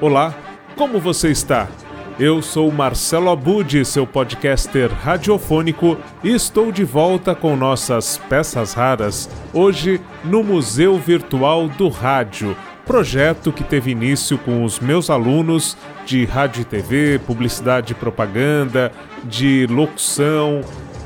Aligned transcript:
Olá, 0.00 0.34
como 0.76 1.00
você 1.00 1.30
está? 1.30 1.68
Eu 2.18 2.42
sou 2.42 2.70
Marcelo 2.70 3.30
Abud, 3.30 3.84
seu 3.84 4.06
podcaster 4.06 4.90
radiofônico, 4.92 5.96
e 6.22 6.34
estou 6.34 6.70
de 6.70 6.84
volta 6.84 7.34
com 7.34 7.56
nossas 7.56 8.18
peças 8.28 8.74
raras, 8.74 9.30
hoje 9.54 10.00
no 10.24 10.42
Museu 10.42 10.98
Virtual 10.98 11.68
do 11.68 11.88
Rádio, 11.88 12.56
projeto 12.86 13.52
que 13.52 13.64
teve 13.64 13.90
início 13.90 14.38
com 14.38 14.64
os 14.64 14.78
meus 14.78 15.10
alunos 15.10 15.76
de 16.06 16.24
rádio 16.24 16.62
e 16.62 16.64
TV, 16.64 17.20
publicidade 17.26 17.92
e 17.92 17.96
propaganda, 17.96 18.92
de 19.24 19.66
locução, 19.68 20.62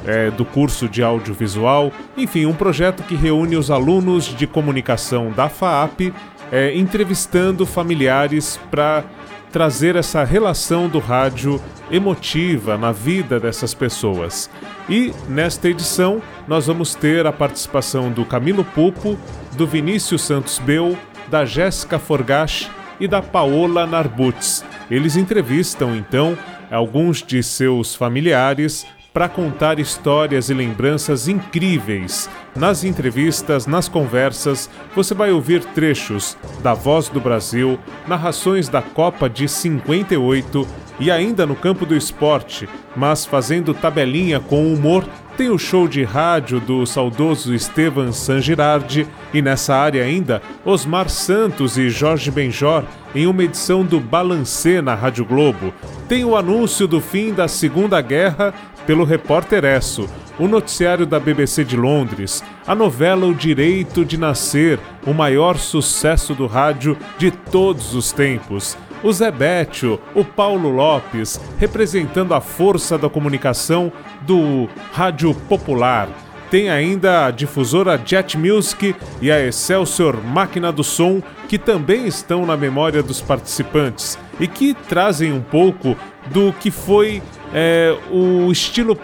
é, 0.06 0.30
do 0.30 0.44
curso 0.44 0.88
de 0.88 1.02
audiovisual, 1.02 1.92
enfim, 2.16 2.46
um 2.46 2.54
projeto 2.54 3.02
que 3.02 3.14
reúne 3.14 3.56
os 3.56 3.70
alunos 3.70 4.24
de 4.24 4.46
comunicação 4.46 5.30
da 5.30 5.48
FAAP 5.48 6.12
é, 6.52 6.76
entrevistando 6.76 7.64
familiares 7.64 8.58
para 8.70 9.04
trazer 9.52 9.96
essa 9.96 10.22
relação 10.22 10.88
do 10.88 10.98
rádio 10.98 11.60
emotiva 11.90 12.78
na 12.78 12.92
vida 12.92 13.40
dessas 13.40 13.74
pessoas. 13.74 14.48
E 14.88 15.12
nesta 15.28 15.68
edição 15.68 16.22
nós 16.46 16.66
vamos 16.66 16.94
ter 16.94 17.26
a 17.26 17.32
participação 17.32 18.10
do 18.10 18.24
Camilo 18.24 18.64
Pupo, 18.64 19.18
do 19.56 19.66
Vinícius 19.66 20.22
Santos 20.22 20.58
Bel, 20.60 20.96
da 21.30 21.44
Jéssica 21.44 21.98
Forgash 21.98 22.68
e 22.98 23.06
da 23.06 23.22
Paola 23.22 23.86
Narbutz. 23.86 24.64
Eles 24.90 25.16
entrevistam 25.16 25.94
então 25.94 26.36
alguns 26.70 27.22
de 27.22 27.42
seus 27.42 27.94
familiares 27.94 28.86
para 29.12 29.28
contar 29.28 29.78
histórias 29.78 30.50
e 30.50 30.54
lembranças 30.54 31.26
incríveis. 31.26 32.28
Nas 32.54 32.84
entrevistas, 32.84 33.66
nas 33.66 33.88
conversas, 33.88 34.70
você 34.94 35.14
vai 35.14 35.32
ouvir 35.32 35.64
trechos 35.64 36.36
da 36.62 36.74
Voz 36.74 37.08
do 37.08 37.20
Brasil, 37.20 37.78
narrações 38.06 38.68
da 38.68 38.82
Copa 38.82 39.28
de 39.28 39.48
58 39.48 40.66
e 41.00 41.10
ainda 41.10 41.46
no 41.46 41.56
campo 41.56 41.84
do 41.86 41.96
esporte, 41.96 42.68
mas 42.94 43.24
fazendo 43.24 43.74
tabelinha 43.74 44.38
com 44.38 44.72
humor, 44.72 45.04
tem 45.40 45.48
o 45.48 45.56
show 45.56 45.88
de 45.88 46.04
rádio 46.04 46.60
do 46.60 46.84
saudoso 46.84 47.54
Estevan 47.54 48.12
Sangirardi 48.12 49.06
e 49.32 49.40
nessa 49.40 49.74
área 49.74 50.04
ainda, 50.04 50.42
Osmar 50.66 51.08
Santos 51.08 51.78
e 51.78 51.88
Jorge 51.88 52.30
Benjor 52.30 52.84
em 53.14 53.26
uma 53.26 53.42
edição 53.42 53.82
do 53.82 53.98
Balancê 53.98 54.82
na 54.82 54.94
Rádio 54.94 55.24
Globo. 55.24 55.72
Tem 56.06 56.26
o 56.26 56.36
anúncio 56.36 56.86
do 56.86 57.00
fim 57.00 57.32
da 57.32 57.48
Segunda 57.48 58.02
Guerra 58.02 58.52
pelo 58.86 59.02
repórter 59.02 59.64
Esso, 59.64 60.06
o 60.38 60.46
noticiário 60.46 61.06
da 61.06 61.18
BBC 61.18 61.64
de 61.64 61.74
Londres, 61.74 62.44
a 62.66 62.74
novela 62.74 63.26
O 63.26 63.34
Direito 63.34 64.04
de 64.04 64.18
Nascer, 64.18 64.78
o 65.06 65.14
maior 65.14 65.56
sucesso 65.56 66.34
do 66.34 66.46
rádio 66.46 66.98
de 67.16 67.30
todos 67.30 67.94
os 67.94 68.12
tempos. 68.12 68.76
O 69.02 69.10
Zé 69.12 69.30
Bétio, 69.30 69.98
o 70.14 70.22
Paulo 70.22 70.68
Lopes, 70.68 71.40
representando 71.58 72.34
a 72.34 72.40
força 72.40 72.98
da 72.98 73.08
comunicação 73.08 73.90
do 74.22 74.68
rádio 74.92 75.34
popular. 75.48 76.06
Tem 76.50 76.68
ainda 76.68 77.26
a 77.26 77.30
difusora 77.30 78.00
Jet 78.04 78.36
Music 78.36 78.94
e 79.22 79.30
a 79.30 79.40
Excelsior 79.40 80.22
Máquina 80.22 80.70
do 80.70 80.84
Som, 80.84 81.22
que 81.48 81.56
também 81.56 82.06
estão 82.06 82.44
na 82.44 82.58
memória 82.58 83.02
dos 83.02 83.22
participantes 83.22 84.18
e 84.38 84.46
que 84.46 84.74
trazem 84.74 85.32
um 85.32 85.40
pouco 85.40 85.96
do 86.26 86.52
que 86.52 86.70
foi 86.70 87.22
é, 87.54 87.96
o 88.10 88.52
estilo 88.52 88.94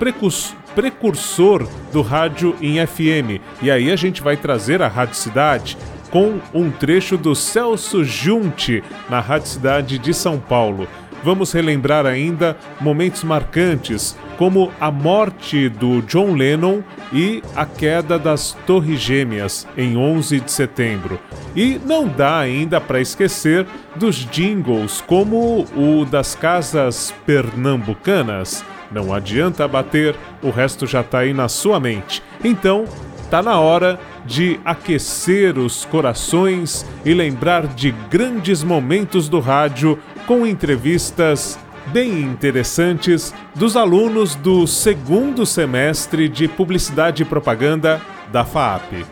precursor 0.74 1.66
do 1.90 2.02
rádio 2.02 2.54
em 2.60 2.84
FM. 2.84 3.40
E 3.62 3.70
aí 3.70 3.90
a 3.90 3.96
gente 3.96 4.22
vai 4.22 4.36
trazer 4.36 4.82
a 4.82 4.88
Rádio 4.88 5.14
Cidade 5.14 5.78
com 6.16 6.40
um 6.54 6.70
trecho 6.70 7.18
do 7.18 7.34
Celso 7.34 8.02
Junte 8.02 8.82
na 9.06 9.20
Rádio 9.20 9.48
Cidade 9.48 9.98
de 9.98 10.14
São 10.14 10.38
Paulo. 10.38 10.88
Vamos 11.22 11.52
relembrar 11.52 12.06
ainda 12.06 12.56
momentos 12.80 13.22
marcantes, 13.22 14.16
como 14.38 14.72
a 14.80 14.90
morte 14.90 15.68
do 15.68 16.00
John 16.00 16.32
Lennon 16.32 16.80
e 17.12 17.42
a 17.54 17.66
queda 17.66 18.18
das 18.18 18.56
Torres 18.66 18.98
Gêmeas 18.98 19.68
em 19.76 19.94
11 19.98 20.40
de 20.40 20.50
setembro. 20.50 21.20
E 21.54 21.78
não 21.84 22.08
dá 22.08 22.38
ainda 22.38 22.80
para 22.80 22.98
esquecer 22.98 23.66
dos 23.94 24.16
jingles, 24.30 25.02
como 25.06 25.66
o 25.76 26.06
das 26.06 26.34
casas 26.34 27.12
pernambucanas. 27.26 28.64
Não 28.90 29.12
adianta 29.12 29.68
bater, 29.68 30.16
o 30.42 30.48
resto 30.48 30.86
já 30.86 31.02
está 31.02 31.18
aí 31.18 31.34
na 31.34 31.48
sua 31.48 31.78
mente. 31.78 32.22
Então, 32.42 32.86
tá 33.30 33.42
na 33.42 33.60
hora 33.60 33.98
de 34.24 34.60
aquecer 34.64 35.58
os 35.58 35.84
corações 35.84 36.86
e 37.04 37.12
lembrar 37.12 37.66
de 37.66 37.90
grandes 38.10 38.62
momentos 38.62 39.28
do 39.28 39.40
rádio 39.40 39.98
com 40.26 40.46
entrevistas 40.46 41.58
bem 41.86 42.20
interessantes 42.22 43.32
dos 43.54 43.76
alunos 43.76 44.34
do 44.34 44.66
segundo 44.66 45.46
semestre 45.46 46.28
de 46.28 46.48
Publicidade 46.48 47.22
e 47.22 47.26
Propaganda 47.26 48.00
da 48.32 48.44
FAAP. 48.44 49.04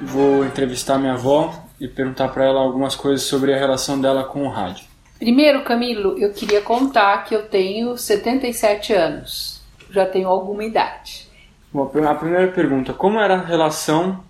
Vou 0.00 0.44
entrevistar 0.44 0.98
minha 0.98 1.12
avó 1.12 1.64
e 1.78 1.86
perguntar 1.86 2.28
para 2.28 2.44
ela 2.44 2.60
algumas 2.60 2.94
coisas 2.94 3.22
sobre 3.26 3.54
a 3.54 3.58
relação 3.58 4.00
dela 4.00 4.24
com 4.24 4.44
o 4.44 4.48
rádio. 4.48 4.84
Primeiro, 5.18 5.62
Camilo, 5.62 6.18
eu 6.18 6.32
queria 6.32 6.62
contar 6.62 7.24
que 7.24 7.34
eu 7.34 7.42
tenho 7.46 7.96
77 7.96 8.92
anos. 8.92 9.60
Já 9.90 10.06
tenho 10.06 10.28
alguma 10.28 10.64
idade. 10.64 11.29
Bom, 11.72 11.88
a 12.08 12.14
primeira 12.14 12.48
pergunta, 12.48 12.92
como 12.92 13.20
era 13.20 13.34
a 13.34 13.44
relação, 13.44 14.24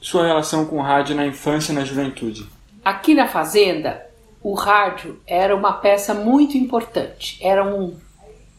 sua 0.00 0.26
relação 0.26 0.66
com 0.66 0.78
o 0.78 0.82
rádio 0.82 1.14
na 1.14 1.24
infância 1.24 1.72
e 1.72 1.74
na 1.74 1.84
juventude? 1.84 2.48
Aqui 2.84 3.14
na 3.14 3.28
fazenda, 3.28 4.04
o 4.42 4.54
rádio 4.54 5.20
era 5.24 5.54
uma 5.54 5.74
peça 5.74 6.12
muito 6.14 6.56
importante. 6.56 7.38
Era 7.40 7.64
um, 7.64 7.96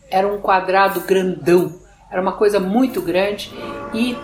era 0.10 0.26
um 0.26 0.40
quadrado 0.40 1.02
grandão, 1.02 1.78
era 2.10 2.22
uma 2.22 2.32
coisa 2.32 2.58
muito 2.58 3.02
grande 3.02 3.52
e 3.94 4.16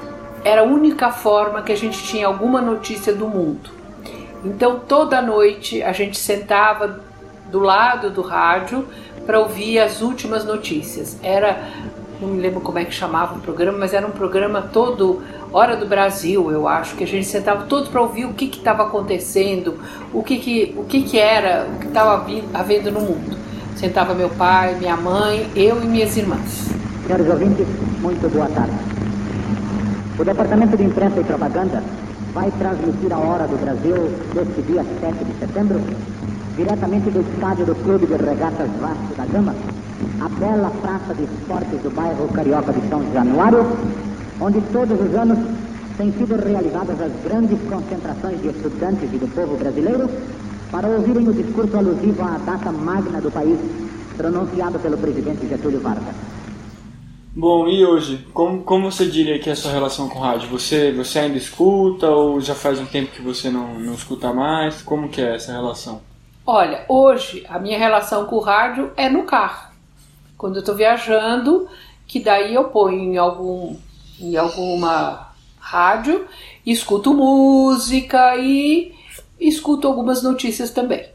era 0.44 0.62
a 0.62 0.66
única 0.66 1.12
forma 1.12 1.62
que 1.62 1.74
a 1.74 1.78
gente 1.78 2.02
tinha 2.04 2.28
alguma 2.28 2.62
notícia 2.62 3.14
do 3.14 3.28
mundo. 3.28 3.70
Então 4.46 4.80
toda 4.80 5.22
noite 5.22 5.84
a 5.84 5.92
gente 5.92 6.18
sentava 6.18 7.02
do 7.52 7.60
lado 7.60 8.10
do 8.10 8.22
rádio 8.22 8.88
para 9.26 9.40
ouvir 9.40 9.80
as 9.80 10.02
últimas 10.02 10.46
notícias. 10.46 11.20
Era 11.22 11.68
não 12.22 12.30
me 12.30 12.42
lembro 12.42 12.62
como 12.62 12.80
é 12.80 12.86
que 12.86 12.94
chamava 12.94 13.36
o 13.36 13.40
programa, 13.40 13.78
mas 13.78 13.94
era 13.94 14.06
um 14.06 14.12
programa 14.12 14.62
todo 14.62 15.22
Hora 15.52 15.78
do 15.78 15.86
Brasil, 15.86 16.52
eu 16.52 16.68
acho, 16.68 16.96
que 16.96 17.04
a 17.04 17.08
gente 17.08 17.26
sentava 17.26 17.66
todos 17.66 17.90
para 17.90 18.02
ouvir 18.02 18.26
o 18.26 18.34
que 18.34 18.46
estava 18.46 18.84
acontecendo, 18.84 19.76
o 20.14 20.22
que, 20.22 20.38
que, 20.40 20.76
o 20.78 20.84
que, 20.84 21.04
que 21.04 21.18
era, 21.18 21.68
o 21.68 21.80
que 21.80 21.88
estava 21.88 22.26
havendo 22.54 22.92
no 22.92 23.00
mundo. 23.00 23.38
Sentava 23.76 24.14
meu 24.14 24.30
pai, 24.30 24.76
minha 24.76 24.98
mãe, 24.98 25.50
eu 25.56 25.82
e 25.82 25.86
minhas 25.86 26.18
irmãs. 26.18 26.68
Senhores 27.06 27.30
ouvintes, 27.30 27.68
muito 28.02 28.30
boa 28.34 28.48
tarde. 28.50 28.74
O 30.20 30.26
Departamento 30.26 30.76
de 30.76 30.84
Imprensa 30.84 31.22
e 31.22 31.24
Propaganda 31.24 31.84
vai 32.34 32.52
transmitir 32.52 33.14
a 33.14 33.18
Hora 33.18 33.48
do 33.48 33.56
Brasil 33.58 33.96
deste 34.34 34.62
dia 34.64 34.84
7 35.00 35.24
de 35.24 35.40
setembro, 35.40 35.80
diretamente 36.56 37.10
do 37.10 37.22
estádio 37.22 37.66
do 37.68 37.76
Clube 37.76 38.06
de 38.08 38.16
Regatas 38.16 38.70
Vasco 38.82 39.16
da 39.16 39.26
Gama, 39.26 39.56
a 40.22 40.30
bela 40.30 40.72
praça 40.82 41.14
de 41.14 41.24
esportes 41.24 41.82
do 41.82 41.90
bairro 41.90 42.28
Carioca 42.30 42.74
de 42.74 42.88
São 42.88 43.02
Januário, 43.14 43.66
onde 44.40 44.62
todos 44.72 45.00
os 45.00 45.16
anos 45.16 45.38
têm 45.98 46.12
sido 46.14 46.36
realizadas 46.36 47.02
as 47.02 47.12
grandes 47.24 47.60
concentrações 47.70 48.42
de 48.42 48.50
estudantes 48.50 49.12
e 49.12 49.18
do 49.18 49.28
povo 49.34 49.58
brasileiro 49.58 50.10
para 50.72 50.88
ouvirem 50.88 51.28
o 51.28 51.34
discurso 51.34 51.78
alusivo 51.78 52.22
à 52.24 52.38
data 52.38 52.72
magna 52.72 53.22
do 53.22 53.32
país, 53.32 53.60
pronunciado 54.16 54.80
pelo 54.80 54.98
presidente 54.98 55.48
Getúlio 55.48 55.80
Vargas. 55.80 56.16
Bom, 57.36 57.68
e 57.68 57.86
hoje, 57.86 58.26
como, 58.34 58.64
como 58.64 58.92
você 58.92 59.06
diria 59.06 59.38
que 59.38 59.48
é 59.48 59.54
a 59.54 59.56
sua 59.56 59.72
relação 59.72 60.10
com 60.10 60.18
o 60.18 60.22
rádio? 60.22 60.50
Você, 60.50 60.92
você 60.92 61.20
ainda 61.20 61.38
escuta 61.38 62.10
ou 62.10 62.42
já 62.42 62.56
faz 62.56 62.80
um 62.80 62.86
tempo 62.86 63.12
que 63.12 63.22
você 63.22 63.50
não, 63.50 63.80
não 63.80 63.94
escuta 63.94 64.34
mais? 64.34 64.82
Como 64.82 65.08
que 65.08 65.22
é 65.22 65.36
essa 65.36 65.52
relação? 65.52 66.02
Olha, 66.46 66.84
hoje 66.90 67.46
a 67.48 67.60
minha 67.60 67.78
relação 67.78 68.26
com 68.26 68.38
o 68.38 68.40
rádio 68.40 68.92
é 68.98 69.08
no 69.08 69.24
carro. 69.24 69.68
Quando 70.38 70.56
eu 70.56 70.60
estou 70.60 70.76
viajando, 70.76 71.68
que 72.06 72.20
daí 72.20 72.54
eu 72.54 72.66
ponho 72.66 73.00
em 73.00 73.18
algum 73.18 73.76
em 74.20 74.36
alguma 74.36 75.32
rádio, 75.60 76.26
escuto 76.66 77.14
música 77.14 78.36
e 78.38 78.94
escuto 79.40 79.88
algumas 79.88 80.24
notícias 80.24 80.72
também. 80.72 81.06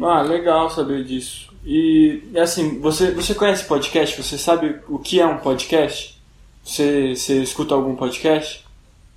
Ah, 0.00 0.22
legal 0.22 0.70
saber 0.70 1.04
disso. 1.04 1.54
E 1.64 2.22
assim, 2.36 2.78
você, 2.78 3.10
você 3.10 3.34
conhece 3.34 3.64
podcast? 3.64 4.22
Você 4.22 4.38
sabe 4.38 4.80
o 4.88 4.98
que 4.98 5.20
é 5.20 5.26
um 5.26 5.38
podcast? 5.38 6.16
Você, 6.62 7.14
você 7.14 7.42
escuta 7.42 7.74
algum 7.74 7.96
podcast? 7.96 8.64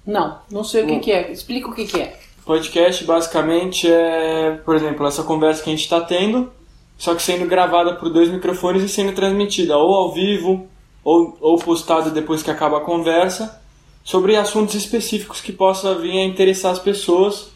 Não, 0.06 0.40
não 0.52 0.64
sei 0.64 0.84
o 0.84 0.88
que, 0.88 1.00
que 1.00 1.12
é. 1.12 1.32
Explica 1.32 1.68
o 1.68 1.74
que, 1.74 1.86
que 1.86 2.02
é. 2.02 2.20
Podcast 2.46 3.04
basicamente 3.04 3.88
é, 3.92 4.60
por 4.66 4.76
exemplo, 4.76 5.06
essa 5.06 5.24
conversa 5.24 5.62
que 5.62 5.70
a 5.70 5.74
gente 5.74 5.84
está 5.84 6.02
tendo, 6.02 6.52
só 7.00 7.16
que 7.16 7.24
sendo 7.24 7.48
gravada 7.48 7.96
por 7.96 8.10
dois 8.10 8.30
microfones 8.30 8.84
e 8.84 8.90
sendo 8.90 9.14
transmitida 9.14 9.78
ou 9.78 9.96
ao 9.96 10.12
vivo 10.12 10.68
ou, 11.02 11.38
ou 11.40 11.58
postado 11.58 12.12
depois 12.12 12.44
que 12.44 12.52
acaba 12.52 12.80
a 12.80 12.82
conversa 12.82 13.62
sobre 14.04 14.36
assuntos 14.36 14.76
específicos 14.76 15.40
que 15.40 15.54
possa 15.54 15.96
vir 15.96 16.20
a 16.20 16.26
interessar 16.26 16.74
as 16.74 16.80
pessoas. 16.80 17.52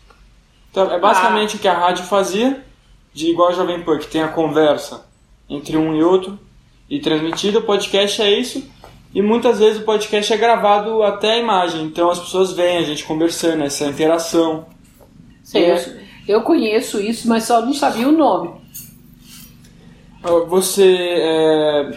Então, 0.71 0.89
é 0.89 0.97
basicamente 0.97 1.55
ah. 1.55 1.57
o 1.57 1.59
que 1.59 1.67
a 1.67 1.77
rádio 1.77 2.05
fazia, 2.05 2.63
de 3.13 3.29
igual 3.29 3.49
a 3.49 3.53
Jovem 3.53 3.83
Pan, 3.83 3.99
que 3.99 4.07
tem 4.07 4.23
a 4.23 4.29
conversa 4.29 5.05
entre 5.49 5.75
um 5.75 5.93
e 5.93 6.01
outro 6.01 6.39
e 6.89 6.99
transmitida. 6.99 7.59
O 7.59 7.63
podcast 7.63 8.21
é 8.21 8.39
isso. 8.39 8.63
E 9.13 9.21
muitas 9.21 9.59
vezes 9.59 9.81
o 9.81 9.85
podcast 9.85 10.31
é 10.31 10.37
gravado 10.37 11.03
até 11.03 11.33
a 11.33 11.39
imagem, 11.39 11.83
então 11.83 12.09
as 12.09 12.17
pessoas 12.17 12.53
veem 12.53 12.77
a 12.77 12.83
gente 12.83 13.03
conversando, 13.03 13.63
essa 13.63 13.85
interação. 13.85 14.65
Certo. 15.43 16.01
Eu 16.27 16.41
conheço 16.43 17.01
isso, 17.01 17.27
mas 17.27 17.43
só 17.43 17.61
não 17.61 17.73
sabia 17.73 18.07
o 18.07 18.11
nome. 18.13 18.62
Você, 20.47 21.15
é, 21.17 21.91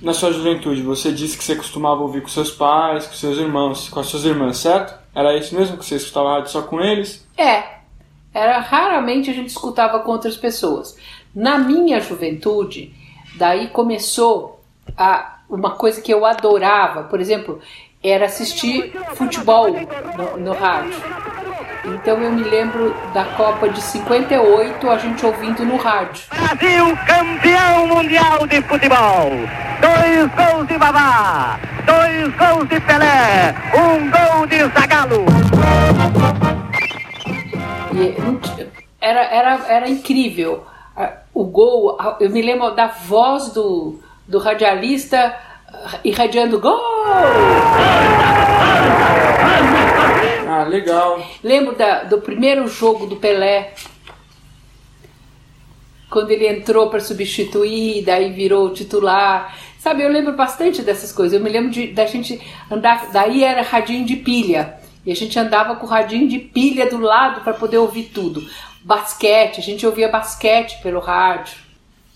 na 0.00 0.12
sua 0.12 0.30
juventude, 0.32 0.82
você 0.82 1.10
disse 1.10 1.38
que 1.38 1.44
você 1.44 1.56
costumava 1.56 2.02
ouvir 2.02 2.20
com 2.20 2.28
seus 2.28 2.50
pais, 2.50 3.06
com 3.06 3.14
seus 3.14 3.38
irmãos, 3.38 3.88
com 3.88 4.00
as 4.00 4.06
suas 4.06 4.24
irmãs, 4.24 4.58
certo? 4.58 4.94
Era 5.14 5.36
isso 5.36 5.54
mesmo 5.54 5.78
que 5.78 5.84
você 5.84 5.96
escutava 5.96 6.34
rádio 6.34 6.50
só 6.50 6.62
com 6.62 6.80
eles? 6.80 7.26
É. 7.36 7.82
Era 8.34 8.60
raramente 8.60 9.30
a 9.30 9.34
gente 9.34 9.48
escutava 9.48 10.00
com 10.00 10.10
outras 10.10 10.36
pessoas. 10.36 10.96
Na 11.34 11.58
minha 11.58 12.00
juventude, 12.00 12.94
daí 13.36 13.68
começou 13.68 14.60
a, 14.96 15.38
uma 15.48 15.72
coisa 15.72 16.00
que 16.00 16.12
eu 16.12 16.24
adorava, 16.24 17.04
por 17.04 17.20
exemplo, 17.20 17.60
era 18.02 18.26
assistir 18.26 18.92
futebol 19.14 19.68
no, 19.70 20.38
no 20.38 20.52
rádio. 20.52 20.94
Então 21.84 22.16
eu 22.22 22.30
me 22.30 22.44
lembro 22.44 22.94
da 23.12 23.24
Copa 23.24 23.68
de 23.68 23.80
58, 23.82 24.88
a 24.88 24.98
gente 24.98 25.26
ouvindo 25.26 25.64
no 25.64 25.76
rádio. 25.76 26.24
Brasil 26.30 26.96
campeão 27.06 27.86
mundial 27.88 28.46
de 28.46 28.62
futebol. 28.62 29.30
Dois 29.80 30.30
gols 30.36 30.68
de 30.68 30.78
Babá, 30.78 31.58
dois 31.84 32.36
gols 32.36 32.68
de 32.68 32.80
Pelé, 32.80 33.52
um 33.74 34.10
gol 34.10 34.46
de 34.46 34.58
Zagallo. 34.72 35.26
Era, 39.00 39.20
era, 39.24 39.60
era 39.66 39.88
incrível. 39.88 40.64
O 41.34 41.44
gol, 41.44 41.98
eu 42.20 42.30
me 42.30 42.42
lembro 42.42 42.70
da 42.76 42.86
voz 42.86 43.52
do, 43.52 43.98
do 44.28 44.38
radialista 44.38 45.34
irradiando 46.04 46.60
gol! 46.60 46.80
Ah, 50.52 50.64
legal. 50.64 51.24
Lembro 51.42 51.74
da, 51.74 52.04
do 52.04 52.20
primeiro 52.20 52.68
jogo 52.68 53.06
do 53.06 53.16
Pelé, 53.16 53.72
quando 56.10 56.30
ele 56.30 56.46
entrou 56.46 56.90
para 56.90 57.00
substituir, 57.00 58.04
daí 58.04 58.30
virou 58.30 58.70
titular. 58.70 59.56
Sabe, 59.78 60.02
eu 60.02 60.10
lembro 60.10 60.34
bastante 60.34 60.82
dessas 60.82 61.10
coisas. 61.10 61.32
Eu 61.32 61.42
me 61.42 61.48
lembro 61.48 61.70
de, 61.70 61.86
da 61.86 62.04
gente 62.04 62.38
andar, 62.70 63.10
daí 63.10 63.42
era 63.42 63.62
radinho 63.62 64.04
de 64.04 64.16
pilha. 64.16 64.78
E 65.06 65.10
a 65.10 65.16
gente 65.16 65.38
andava 65.38 65.74
com 65.76 65.86
o 65.86 65.88
radinho 65.88 66.28
de 66.28 66.38
pilha 66.38 66.88
do 66.90 66.98
lado 66.98 67.40
para 67.40 67.54
poder 67.54 67.78
ouvir 67.78 68.10
tudo. 68.12 68.46
Basquete, 68.82 69.58
a 69.58 69.62
gente 69.62 69.86
ouvia 69.86 70.10
basquete 70.10 70.82
pelo 70.82 71.00
rádio. 71.00 71.56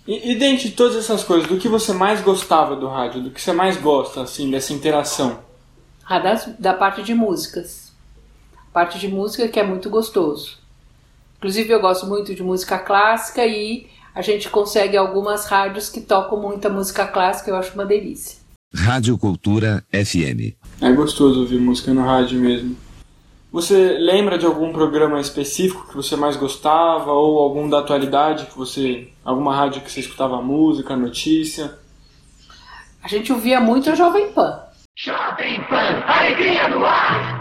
E, 0.07 0.33
e 0.33 0.35
dentre 0.35 0.73
todas 0.73 0.95
essas 0.95 1.25
coisas, 1.25 1.49
do 1.49 1.57
que 1.57 1.69
você 1.69 1.95
mais 1.95 2.21
gostava 2.21 2.77
do 2.77 2.87
rádio? 2.87 3.23
Do 3.23 3.31
que 3.31 3.41
você 3.41 3.55
mais 3.55 3.79
gosta, 3.79 4.21
assim, 4.21 4.51
dessa 4.51 4.75
interação? 4.75 5.39
Ah, 6.07 6.19
das, 6.19 6.45
da 6.59 6.75
parte 6.75 7.03
de 7.03 7.15
músicas. 7.15 7.86
Parte 8.77 8.99
de 8.99 9.09
música 9.09 9.49
que 9.49 9.59
é 9.59 9.63
muito 9.63 9.89
gostoso. 9.89 10.59
Inclusive 11.39 11.71
eu 11.73 11.81
gosto 11.81 12.07
muito 12.07 12.35
de 12.35 12.43
música 12.43 12.79
clássica 12.79 13.43
e 13.47 13.87
a 14.15 14.21
gente 14.21 14.51
consegue 14.51 14.99
algumas 14.99 15.47
rádios 15.47 15.89
que 15.89 16.03
tocam 16.03 16.39
muita 16.39 16.69
música 16.69 17.07
clássica, 17.07 17.51
eu 17.51 17.57
acho 17.57 17.73
uma 17.73 17.87
delícia. 17.87 18.37
Rádio 18.75 19.17
Cultura 19.17 19.83
FM. 19.91 20.53
É 20.83 20.93
gostoso 20.93 21.41
ouvir 21.41 21.59
música 21.59 21.95
no 21.95 22.03
rádio 22.03 22.39
mesmo. 22.39 22.77
Você 23.51 23.97
lembra 23.99 24.37
de 24.37 24.45
algum 24.45 24.71
programa 24.75 25.19
específico 25.23 25.89
que 25.89 25.97
você 25.97 26.15
mais 26.15 26.37
gostava 26.37 27.13
ou 27.13 27.39
algum 27.39 27.71
da 27.71 27.79
atualidade 27.79 28.45
que 28.45 28.59
você, 28.59 29.09
alguma 29.25 29.57
rádio 29.57 29.81
que 29.81 29.91
você 29.91 30.01
escutava 30.01 30.43
música, 30.43 30.95
notícia? 30.95 31.79
A 33.03 33.09
gente 33.09 33.33
ouvia 33.33 33.59
muito 33.59 33.89
a 33.89 33.95
Jovem 33.95 34.31
Pan. 34.33 34.61
Jovem 34.99 35.63
Pan, 35.65 36.03
alegria 36.07 36.69
no 36.69 36.85
ar. 36.85 37.36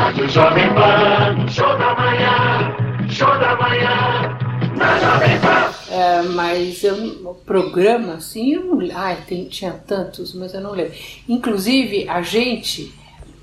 Rádio 0.00 0.30
Jovem 0.30 0.74
Pan, 0.74 1.46
show 1.46 1.76
da 1.76 1.94
manhã, 1.94 2.74
show 3.10 3.38
da 3.38 3.54
manhã, 3.54 4.38
na 4.74 4.98
Jovem 4.98 5.38
Pan. 5.40 5.94
É, 5.94 6.22
mas 6.22 6.82
eu, 6.82 7.34
programa 7.44 8.14
assim, 8.14 8.54
eu 8.54 8.64
não, 8.64 8.96
ai, 8.96 9.18
tem, 9.28 9.44
tinha 9.44 9.72
tantos, 9.72 10.34
mas 10.34 10.54
eu 10.54 10.62
não 10.62 10.72
lembro. 10.72 10.94
Inclusive, 11.28 12.08
a 12.08 12.22
gente 12.22 12.94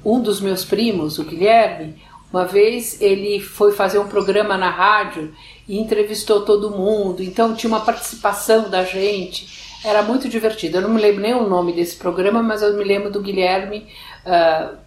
um 0.04 0.20
dos 0.20 0.42
meus 0.42 0.66
primos, 0.66 1.20
o 1.20 1.26
Guilherme, 1.26 2.02
uma 2.34 2.46
vez 2.46 3.00
ele 3.00 3.40
foi 3.40 3.72
fazer 3.72 4.00
um 4.00 4.08
programa 4.08 4.58
na 4.58 4.72
rádio 4.72 5.32
e 5.68 5.78
entrevistou 5.78 6.42
todo 6.42 6.72
mundo, 6.72 7.22
então 7.22 7.54
tinha 7.54 7.70
uma 7.70 7.82
participação 7.82 8.68
da 8.68 8.84
gente, 8.84 9.78
era 9.86 10.02
muito 10.02 10.28
divertido. 10.28 10.78
Eu 10.78 10.82
não 10.82 10.90
me 10.90 11.00
lembro 11.00 11.22
nem 11.22 11.36
o 11.36 11.48
nome 11.48 11.72
desse 11.72 11.98
programa, 11.98 12.42
mas 12.42 12.64
eu 12.64 12.76
me 12.76 12.84
lembro 12.84 13.12
do 13.12 13.22
Guilherme 13.22 13.86
uh, 14.26 14.87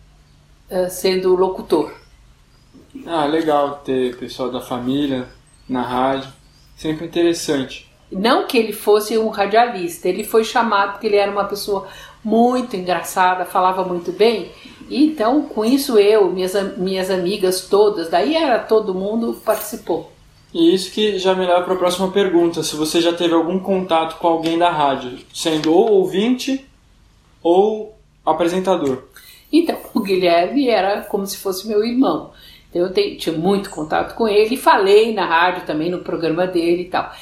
sendo 0.88 1.34
locutor. 1.34 1.92
Ah, 3.06 3.26
legal 3.26 3.82
ter 3.84 4.16
pessoal 4.16 4.50
da 4.50 4.60
família 4.60 5.28
na 5.68 5.82
rádio, 5.82 6.30
sempre 6.76 7.06
interessante. 7.06 7.90
Não 8.10 8.46
que 8.46 8.58
ele 8.58 8.72
fosse 8.72 9.16
um 9.16 9.28
radialista, 9.28 10.08
ele 10.08 10.24
foi 10.24 10.42
chamado 10.42 10.92
porque 10.92 11.06
ele 11.06 11.16
era 11.16 11.30
uma 11.30 11.44
pessoa 11.44 11.86
muito 12.24 12.76
engraçada, 12.76 13.44
falava 13.44 13.84
muito 13.84 14.10
bem 14.12 14.50
então, 14.90 15.42
com 15.42 15.64
isso, 15.64 15.96
eu, 15.96 16.32
minhas, 16.32 16.76
minhas 16.76 17.10
amigas 17.10 17.60
todas, 17.60 18.10
daí 18.10 18.34
era 18.34 18.58
todo 18.58 18.92
mundo 18.92 19.40
participou. 19.44 20.10
E 20.52 20.74
isso 20.74 20.90
que 20.90 21.16
já 21.16 21.32
me 21.32 21.46
leva 21.46 21.62
para 21.62 21.74
a 21.74 21.78
próxima 21.78 22.10
pergunta: 22.10 22.64
se 22.64 22.74
você 22.74 23.00
já 23.00 23.12
teve 23.12 23.32
algum 23.32 23.60
contato 23.60 24.18
com 24.18 24.26
alguém 24.26 24.58
da 24.58 24.68
rádio, 24.68 25.18
sendo 25.32 25.72
ou 25.72 25.92
ouvinte 25.92 26.66
ou 27.40 27.94
apresentador. 28.26 29.04
Então, 29.52 29.76
o 29.94 30.00
Guilherme 30.00 30.68
era 30.68 31.02
como 31.02 31.26
se 31.26 31.36
fosse 31.36 31.66
meu 31.66 31.84
irmão. 31.84 32.32
Então, 32.68 32.82
eu 32.82 32.92
te, 32.92 33.16
tinha 33.16 33.36
muito 33.36 33.70
contato 33.70 34.14
com 34.14 34.28
ele, 34.28 34.56
falei 34.56 35.12
na 35.12 35.26
rádio 35.26 35.66
também, 35.66 35.90
no 35.90 36.00
programa 36.00 36.46
dele 36.46 36.82
e 36.82 36.88
tal. 36.88 37.12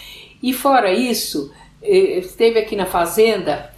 E 0.43 0.53
fora 0.53 0.93
isso, 0.93 1.53
eh, 1.83 2.19
esteve 2.19 2.59
aqui 2.59 2.77
na 2.77 2.87
Fazenda 2.87 3.71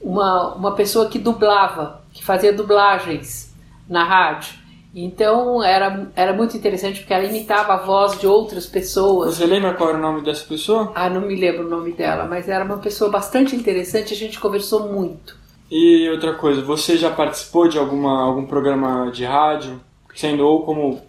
uma, 0.00 0.54
uma 0.54 0.74
pessoa 0.74 1.08
que 1.08 1.18
dublava 1.18 2.02
que 2.12 2.24
fazia 2.24 2.52
dublagens 2.52 3.54
na 3.88 4.04
rádio. 4.04 4.54
Então 4.94 5.62
era, 5.62 6.10
era 6.14 6.34
muito 6.34 6.54
interessante 6.54 7.00
porque 7.00 7.14
ela 7.14 7.24
imitava 7.24 7.72
a 7.72 7.76
voz 7.78 8.20
de 8.20 8.26
outras 8.26 8.66
pessoas. 8.66 9.36
Você 9.36 9.46
lembra 9.46 9.72
qual 9.72 9.88
era 9.88 9.98
o 9.98 10.02
nome 10.02 10.20
dessa 10.22 10.44
pessoa? 10.44 10.92
Ah, 10.94 11.08
não 11.08 11.22
me 11.22 11.34
lembro 11.34 11.66
o 11.66 11.70
nome 11.70 11.92
dela, 11.92 12.26
mas 12.26 12.46
era 12.48 12.62
uma 12.62 12.76
pessoa 12.76 13.10
bastante 13.10 13.56
interessante, 13.56 14.12
a 14.12 14.16
gente 14.16 14.38
conversou 14.38 14.92
muito. 14.92 15.40
E 15.74 16.06
outra 16.10 16.34
coisa, 16.34 16.60
você 16.60 16.98
já 16.98 17.10
participou 17.10 17.66
de 17.66 17.78
alguma, 17.78 18.22
algum 18.22 18.44
programa 18.44 19.10
de 19.10 19.24
rádio, 19.24 19.80
sendo 20.14 20.46
ou 20.46 20.66
como 20.66 21.00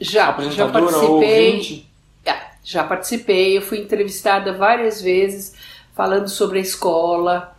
já, 0.00 0.28
apresentadora 0.28 0.92
já 0.92 0.98
ou 0.98 1.14
ouvinte? 1.14 1.90
É, 2.24 2.36
já 2.62 2.84
participei, 2.84 3.56
eu 3.56 3.62
fui 3.62 3.80
entrevistada 3.80 4.52
várias 4.52 5.02
vezes 5.02 5.56
falando 5.92 6.28
sobre 6.28 6.60
a 6.60 6.62
escola, 6.62 7.52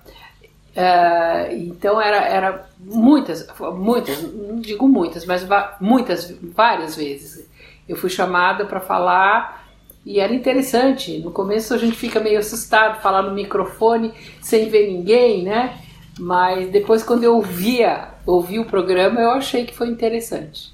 Uh, 0.76 1.54
então 1.54 2.02
era, 2.02 2.18
era 2.18 2.68
muitas, 2.80 3.48
muitas, 3.76 4.24
não 4.24 4.60
digo 4.60 4.88
muitas, 4.88 5.24
mas 5.24 5.46
muitas, 5.80 6.36
várias 6.42 6.96
vezes. 6.96 7.48
Eu 7.88 7.96
fui 7.96 8.10
chamada 8.10 8.66
para 8.66 8.80
falar 8.80 9.68
e 10.04 10.20
era 10.20 10.34
interessante. 10.34 11.20
No 11.20 11.30
começo 11.30 11.76
a 11.76 11.78
gente 11.78 11.96
fica 11.96 12.20
meio 12.20 12.40
assustado 12.40 13.04
falar 13.04 13.22
no 13.22 13.34
microfone 13.34 14.14
sem 14.42 14.68
ver 14.68 14.88
ninguém, 14.88 15.44
né? 15.44 15.78
Mas 16.20 16.70
depois 16.72 17.04
quando 17.04 17.24
eu 17.24 17.36
ouvia, 17.36 18.10
ouvi 18.26 18.60
o 18.60 18.66
programa, 18.66 19.20
eu 19.20 19.32
achei 19.32 19.66
que 19.66 19.76
foi 19.76 19.88
interessante. 19.88 20.74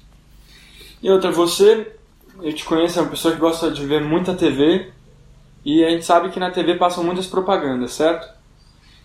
E 1.02 1.10
outra, 1.10 1.30
você, 1.30 1.94
eu 2.42 2.52
te 2.52 2.64
conheço, 2.64 2.98
é 2.98 3.02
uma 3.02 3.10
pessoa 3.10 3.32
que 3.32 3.40
gosta 3.40 3.70
de 3.70 3.84
ver 3.86 4.02
muita 4.02 4.34
TV 4.34 4.90
e 5.64 5.84
a 5.84 5.90
gente 5.90 6.04
sabe 6.04 6.30
que 6.30 6.40
na 6.40 6.50
TV 6.50 6.74
passam 6.74 7.04
muitas 7.04 7.26
propagandas, 7.26 7.92
certo? 7.92 8.28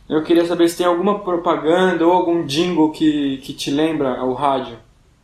Eu 0.07 0.23
queria 0.23 0.45
saber 0.45 0.69
se 0.69 0.77
tem 0.77 0.85
alguma 0.85 1.19
propaganda 1.19 2.05
ou 2.05 2.11
algum 2.11 2.45
jingle 2.45 2.91
que, 2.91 3.37
que 3.37 3.53
te 3.53 3.71
lembra 3.71 4.23
o 4.23 4.33
rádio, 4.33 4.77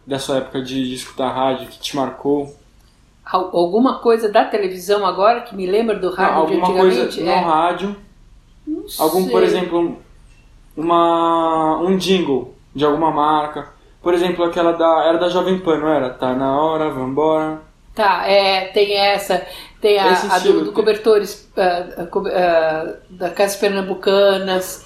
da 0.05 0.17
sua 0.17 0.37
época 0.37 0.61
de, 0.61 0.87
de 0.87 0.95
escutar 0.95 1.29
rádio, 1.29 1.67
que 1.67 1.79
te 1.79 1.95
marcou. 1.95 2.55
Alguma 3.23 3.99
coisa 3.99 4.29
da 4.29 4.43
televisão 4.43 5.05
agora 5.05 5.41
que 5.41 5.55
me 5.55 5.65
lembra 5.67 5.97
do 5.97 6.09
rádio 6.09 6.33
Não, 6.33 6.41
alguma 6.41 6.73
coisa 6.73 7.21
é. 7.21 7.23
no 7.23 7.47
rádio. 7.47 7.95
Não 8.65 8.85
algum, 8.99 9.21
sei. 9.23 9.31
por 9.31 9.43
exemplo, 9.43 9.97
uma, 10.75 11.79
um 11.79 11.97
jingle 11.97 12.55
de 12.73 12.85
alguma 12.85 13.11
marca. 13.11 13.69
Por 14.01 14.13
exemplo, 14.13 14.43
aquela 14.43 14.71
da. 14.71 15.05
Era 15.05 15.17
da 15.17 15.29
Jovem 15.29 15.59
Pan, 15.59 15.77
não 15.77 15.89
era? 15.89 16.09
Tá 16.09 16.33
na 16.33 16.59
hora, 16.59 16.89
vambora. 16.89 17.61
Tá, 17.93 18.25
é, 18.25 18.67
tem 18.67 18.95
essa, 18.95 19.45
tem 19.81 19.99
a, 19.99 20.13
a 20.13 20.39
do, 20.39 20.65
do, 20.65 20.71
cobertores 20.71 21.51
uh, 21.57 22.03
uh, 22.03 22.97
da 23.09 23.29
Casas 23.29 23.57
Pernambucanas, 23.57 24.85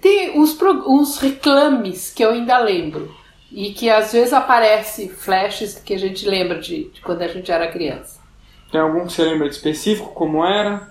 Tem 0.00 0.38
uns, 0.38 0.58
uns 0.86 1.18
reclames 1.18 2.10
que 2.10 2.24
eu 2.24 2.30
ainda 2.30 2.58
lembro. 2.58 3.14
E 3.50 3.72
que 3.72 3.88
às 3.88 4.12
vezes 4.12 4.32
aparece 4.32 5.08
flashes 5.08 5.78
que 5.78 5.94
a 5.94 5.98
gente 5.98 6.28
lembra 6.28 6.58
de, 6.58 6.90
de 6.90 7.00
quando 7.00 7.22
a 7.22 7.28
gente 7.28 7.50
era 7.50 7.70
criança. 7.70 8.20
Tem 8.70 8.80
algum 8.80 9.06
que 9.06 9.12
você 9.12 9.24
lembra 9.24 9.48
de 9.48 9.54
específico? 9.54 10.12
Como 10.12 10.44
era? 10.44 10.88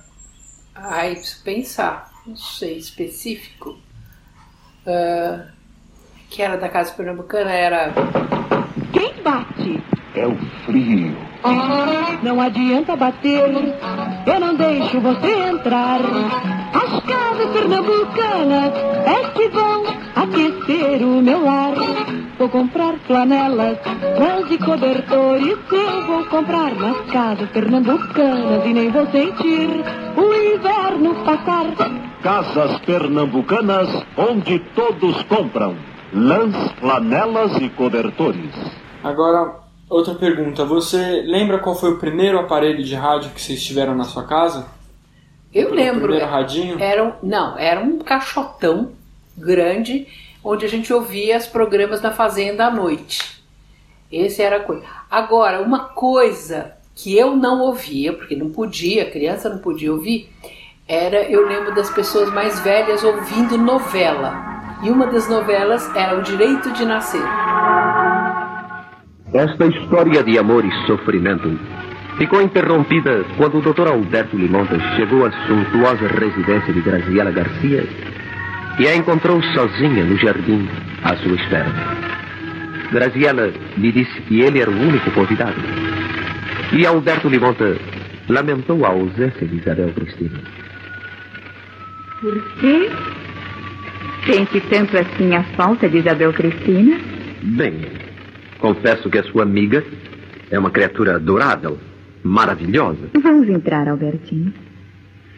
Ai, 0.73 1.15
preciso 1.15 1.43
pensar. 1.43 2.11
Não 2.25 2.35
sei, 2.35 2.77
específico. 2.77 3.77
Uh, 4.87 5.43
que 6.29 6.41
era 6.41 6.55
da 6.55 6.69
Casa 6.69 6.93
Pernambucana 6.93 7.51
era. 7.51 7.91
Quem 8.93 9.13
bate? 9.21 9.83
É 10.15 10.25
o 10.25 10.37
frio. 10.65 11.13
Não 12.23 12.39
adianta 12.39 12.95
bater, 12.95 13.51
eu 14.25 14.39
não 14.39 14.55
deixo 14.55 15.01
você 15.01 15.49
entrar. 15.49 15.99
As 16.73 17.03
casas 17.03 17.51
pernambucanas 17.51 18.73
é 19.05 19.29
que 19.31 19.49
vão 19.49 19.83
aquecer 20.15 21.03
o 21.03 21.21
meu 21.21 21.43
lar. 21.43 21.73
Vou 22.39 22.49
comprar 22.49 22.95
flanelas, 23.05 23.77
lãs 24.17 24.49
e 24.49 24.57
cobertores. 24.57 25.57
Eu 25.69 26.07
vou 26.07 26.25
comprar 26.25 26.73
nas 26.75 26.97
casas 27.11 27.49
pernambucanas 27.49 28.65
e 28.65 28.73
nem 28.73 28.89
vou 28.89 29.05
sentir 29.07 29.83
o 30.15 30.55
inverno 30.55 31.13
passar. 31.25 31.65
Casas 32.27 32.77
pernambucanas, 32.81 33.87
onde 34.17 34.59
todos 34.75 35.23
compram 35.23 35.77
lãs, 36.11 36.53
flanelas 36.77 37.55
e 37.61 37.69
cobertores. 37.69 38.51
Agora, 39.01 39.55
outra 39.89 40.13
pergunta. 40.13 40.65
Você 40.65 41.21
lembra 41.25 41.59
qual 41.59 41.73
foi 41.73 41.91
o 41.91 41.99
primeiro 41.99 42.37
aparelho 42.37 42.83
de 42.83 42.93
rádio 42.95 43.31
que 43.31 43.39
vocês 43.41 43.63
tiveram 43.63 43.95
na 43.95 44.03
sua 44.03 44.25
casa? 44.25 44.67
Eu 45.53 45.69
O 45.69 45.73
lembro. 45.73 46.01
primeiro 46.01 46.25
radinho? 46.25 46.77
Era 46.77 47.01
um, 47.05 47.13
não, 47.23 47.57
era 47.57 47.79
um 47.79 47.97
caixotão 47.99 48.91
grande 49.37 50.05
onde 50.43 50.65
a 50.65 50.69
gente 50.69 50.91
ouvia 50.91 51.37
os 51.37 51.47
programas 51.47 52.01
da 52.01 52.11
Fazenda 52.11 52.65
à 52.65 52.69
noite. 52.69 53.41
Esse 54.11 54.41
era 54.41 54.57
a 54.57 54.59
coisa. 54.59 54.83
Agora, 55.09 55.61
uma 55.61 55.79
coisa 55.85 56.73
que 56.93 57.17
eu 57.17 57.37
não 57.37 57.61
ouvia, 57.61 58.11
porque 58.11 58.35
não 58.35 58.49
podia, 58.49 59.09
criança 59.09 59.47
não 59.47 59.59
podia 59.59 59.93
ouvir, 59.93 60.29
era, 60.87 61.29
eu 61.29 61.45
lembro 61.45 61.75
das 61.75 61.89
pessoas 61.89 62.31
mais 62.33 62.59
velhas 62.61 63.03
ouvindo 63.03 63.57
novela. 63.57 64.55
E 64.83 64.89
uma 64.89 65.07
das 65.07 65.27
novelas 65.27 65.93
era 65.95 66.17
O 66.17 66.21
Direito 66.21 66.71
de 66.71 66.85
Nascer. 66.85 67.21
Esta 69.33 69.65
história 69.65 70.23
de 70.23 70.37
amor 70.37 70.63
e 70.63 70.71
sofrimento 70.85 71.59
ficou 72.17 72.41
interrompida 72.41 73.25
quando 73.35 73.57
o 73.57 73.61
Dr. 73.61 73.87
Alberto 73.87 74.37
Limontas 74.37 74.81
chegou 74.95 75.25
à 75.25 75.31
suntuosa 75.31 76.07
residência 76.07 76.73
de 76.73 76.81
Graziela 76.81 77.31
Garcia 77.31 77.85
e 78.79 78.87
a 78.87 78.95
encontrou 78.95 79.41
sozinha 79.43 80.05
no 80.05 80.17
jardim 80.17 80.69
à 81.03 81.15
sua 81.17 81.35
espera. 81.35 81.71
Graziela 82.91 83.51
lhe 83.75 83.91
disse 83.91 84.21
que 84.21 84.39
ele 84.39 84.61
era 84.61 84.71
o 84.71 84.79
único 84.79 85.11
convidado. 85.11 85.59
E 86.71 86.85
Alberto 86.85 87.27
Limonta 87.27 87.75
lamentou 88.29 88.85
a 88.85 88.89
ausência 88.89 89.45
de 89.45 89.57
Isabel 89.57 89.91
Cristina. 89.93 90.56
Por 92.27 92.43
quê? 92.59 92.89
Sente 94.25 94.59
tanto 94.69 94.97
assim 94.97 95.33
a 95.33 95.43
falta 95.55 95.87
de 95.87 95.99
Isabel 95.99 96.33
Cristina? 96.33 96.99
Bem, 97.41 97.75
confesso 98.59 99.09
que 99.09 99.17
a 99.17 99.23
sua 99.23 99.43
amiga 99.43 99.81
é 100.51 100.59
uma 100.59 100.69
criatura 100.69 101.15
adorável, 101.15 101.77
maravilhosa. 102.21 103.11
Vamos 103.13 103.47
entrar, 103.47 103.87
Albertinho. 103.87 104.53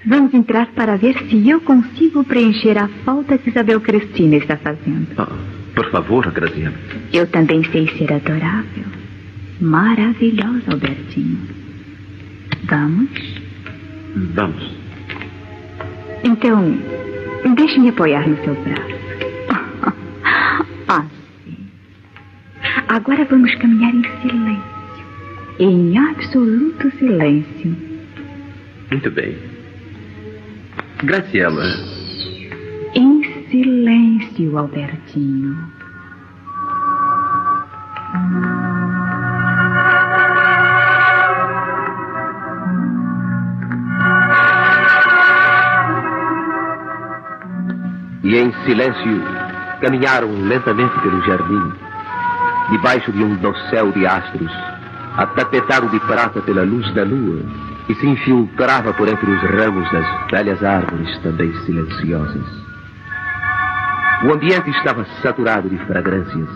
Vamos 0.07 0.33
entrar 0.33 0.65
para 0.73 0.95
ver 0.95 1.15
se 1.29 1.47
eu 1.47 1.61
consigo 1.61 2.23
preencher 2.23 2.75
a 2.79 2.87
falta 3.05 3.37
que 3.37 3.51
Isabel 3.51 3.81
Cristina 3.81 4.37
está 4.37 4.57
fazendo. 4.57 5.09
Ah, 5.15 5.27
por 5.75 5.91
favor, 5.91 6.31
Graziela. 6.31 6.73
Eu 7.13 7.27
também 7.27 7.63
sei 7.65 7.87
ser 7.99 8.11
adorável. 8.11 8.85
Maravilhosa, 9.61 10.71
Albertinho. 10.71 11.37
Vamos? 12.63 13.09
Vamos. 14.33 14.78
Então, 16.23 16.77
deixe-me 17.55 17.89
apoiar 17.89 18.27
no 18.27 18.35
seu 18.43 18.55
braço. 18.55 18.99
Assim. 20.87 21.67
Agora 22.87 23.25
vamos 23.25 23.53
caminhar 23.55 23.93
em 23.93 24.03
silêncio. 24.21 24.63
Em 25.59 25.97
absoluto 25.97 26.91
silêncio. 26.97 27.75
Muito 28.91 29.11
bem. 29.11 29.37
Graciela, 31.03 31.63
Em 32.95 33.23
silêncio, 33.49 34.57
Albertinho. 34.57 35.55
E 48.29 48.37
em 48.37 48.53
silêncio 48.63 49.23
caminharam 49.81 50.29
lentamente 50.47 50.93
pelo 50.99 51.19
jardim, 51.25 51.73
debaixo 52.69 53.11
de 53.11 53.23
um 53.23 53.35
dossel 53.37 53.91
de 53.91 54.05
astros, 54.05 54.51
atapetado 55.17 55.89
de 55.89 55.99
prata 56.01 56.39
pela 56.41 56.61
luz 56.61 56.93
da 56.93 57.03
lua, 57.03 57.41
que 57.87 57.95
se 57.95 58.07
infiltrava 58.07 58.93
por 58.93 59.07
entre 59.07 59.31
os 59.31 59.41
ramos 59.41 59.91
das 59.91 60.05
velhas 60.29 60.63
árvores 60.63 61.17
também 61.23 61.51
silenciosas. 61.65 62.45
O 64.25 64.31
ambiente 64.31 64.69
estava 64.69 65.03
saturado 65.23 65.67
de 65.67 65.79
fragrâncias, 65.85 66.49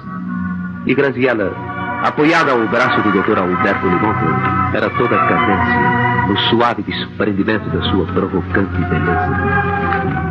e 0.86 0.94
Graziela, 0.94 1.56
apoiada 2.04 2.52
ao 2.52 2.68
braço 2.68 3.02
do 3.02 3.12
Dr. 3.14 3.40
Alberto 3.40 3.88
Limonta, 3.88 4.78
era 4.78 4.92
toda 4.92 5.18
cadência 5.18 6.28
no 6.28 6.38
suave 6.50 6.84
desprendimento 6.84 7.68
da 7.72 7.82
sua 7.90 8.06
provocante 8.06 8.78
beleza. 8.78 10.23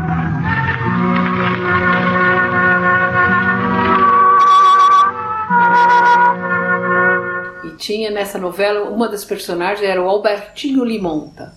E 7.64 7.76
tinha 7.76 8.10
nessa 8.10 8.38
novela, 8.38 8.88
uma 8.90 9.08
das 9.08 9.24
personagens 9.24 9.88
era 9.88 10.02
o 10.02 10.08
Albertinho 10.08 10.84
Limonta. 10.84 11.54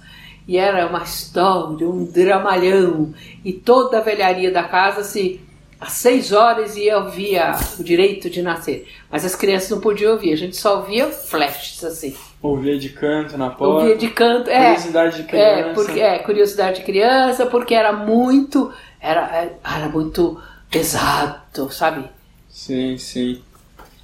E 0.47 0.57
era 0.57 0.85
uma 0.88 1.03
história, 1.03 1.88
um 1.88 2.05
dramalhão. 2.05 3.13
E 3.43 3.51
toda 3.51 3.97
a 3.97 4.01
velharia 4.01 4.51
da 4.51 4.63
casa 4.63 5.03
se 5.03 5.41
às 5.79 5.93
seis 5.93 6.31
horas 6.31 6.75
ia 6.75 6.97
ouvir 6.97 7.39
o 7.79 7.83
direito 7.83 8.29
de 8.29 8.41
nascer. 8.41 8.88
Mas 9.12 9.25
as 9.25 9.35
crianças 9.35 9.69
não 9.69 9.79
podiam 9.79 10.13
ouvir, 10.13 10.33
a 10.33 10.38
gente 10.38 10.55
só 10.55 10.77
ouvia 10.77 11.07
flashes 11.07 11.83
assim. 11.83 12.15
Ouvia 12.41 12.77
de 12.77 12.89
canto 12.89 13.38
na 13.38 13.50
porta. 13.50 13.81
Ouvia 13.81 13.97
de 13.97 14.07
canto, 14.09 14.50
é. 14.50 14.65
Curiosidade 14.65 15.17
de 15.17 15.24
criança. 15.24 15.59
É, 15.59 15.74
porque, 15.74 16.00
é, 16.00 16.19
curiosidade 16.19 16.79
de 16.79 16.85
criança, 16.85 17.45
porque 17.45 17.74
era 17.74 17.91
muito. 17.91 18.71
Era, 19.05 19.21
é, 19.38 19.55
era 19.63 19.89
muito 19.89 20.41
pesado, 20.69 21.71
sabe? 21.71 22.09
Sim, 22.50 22.97
sim. 22.97 23.41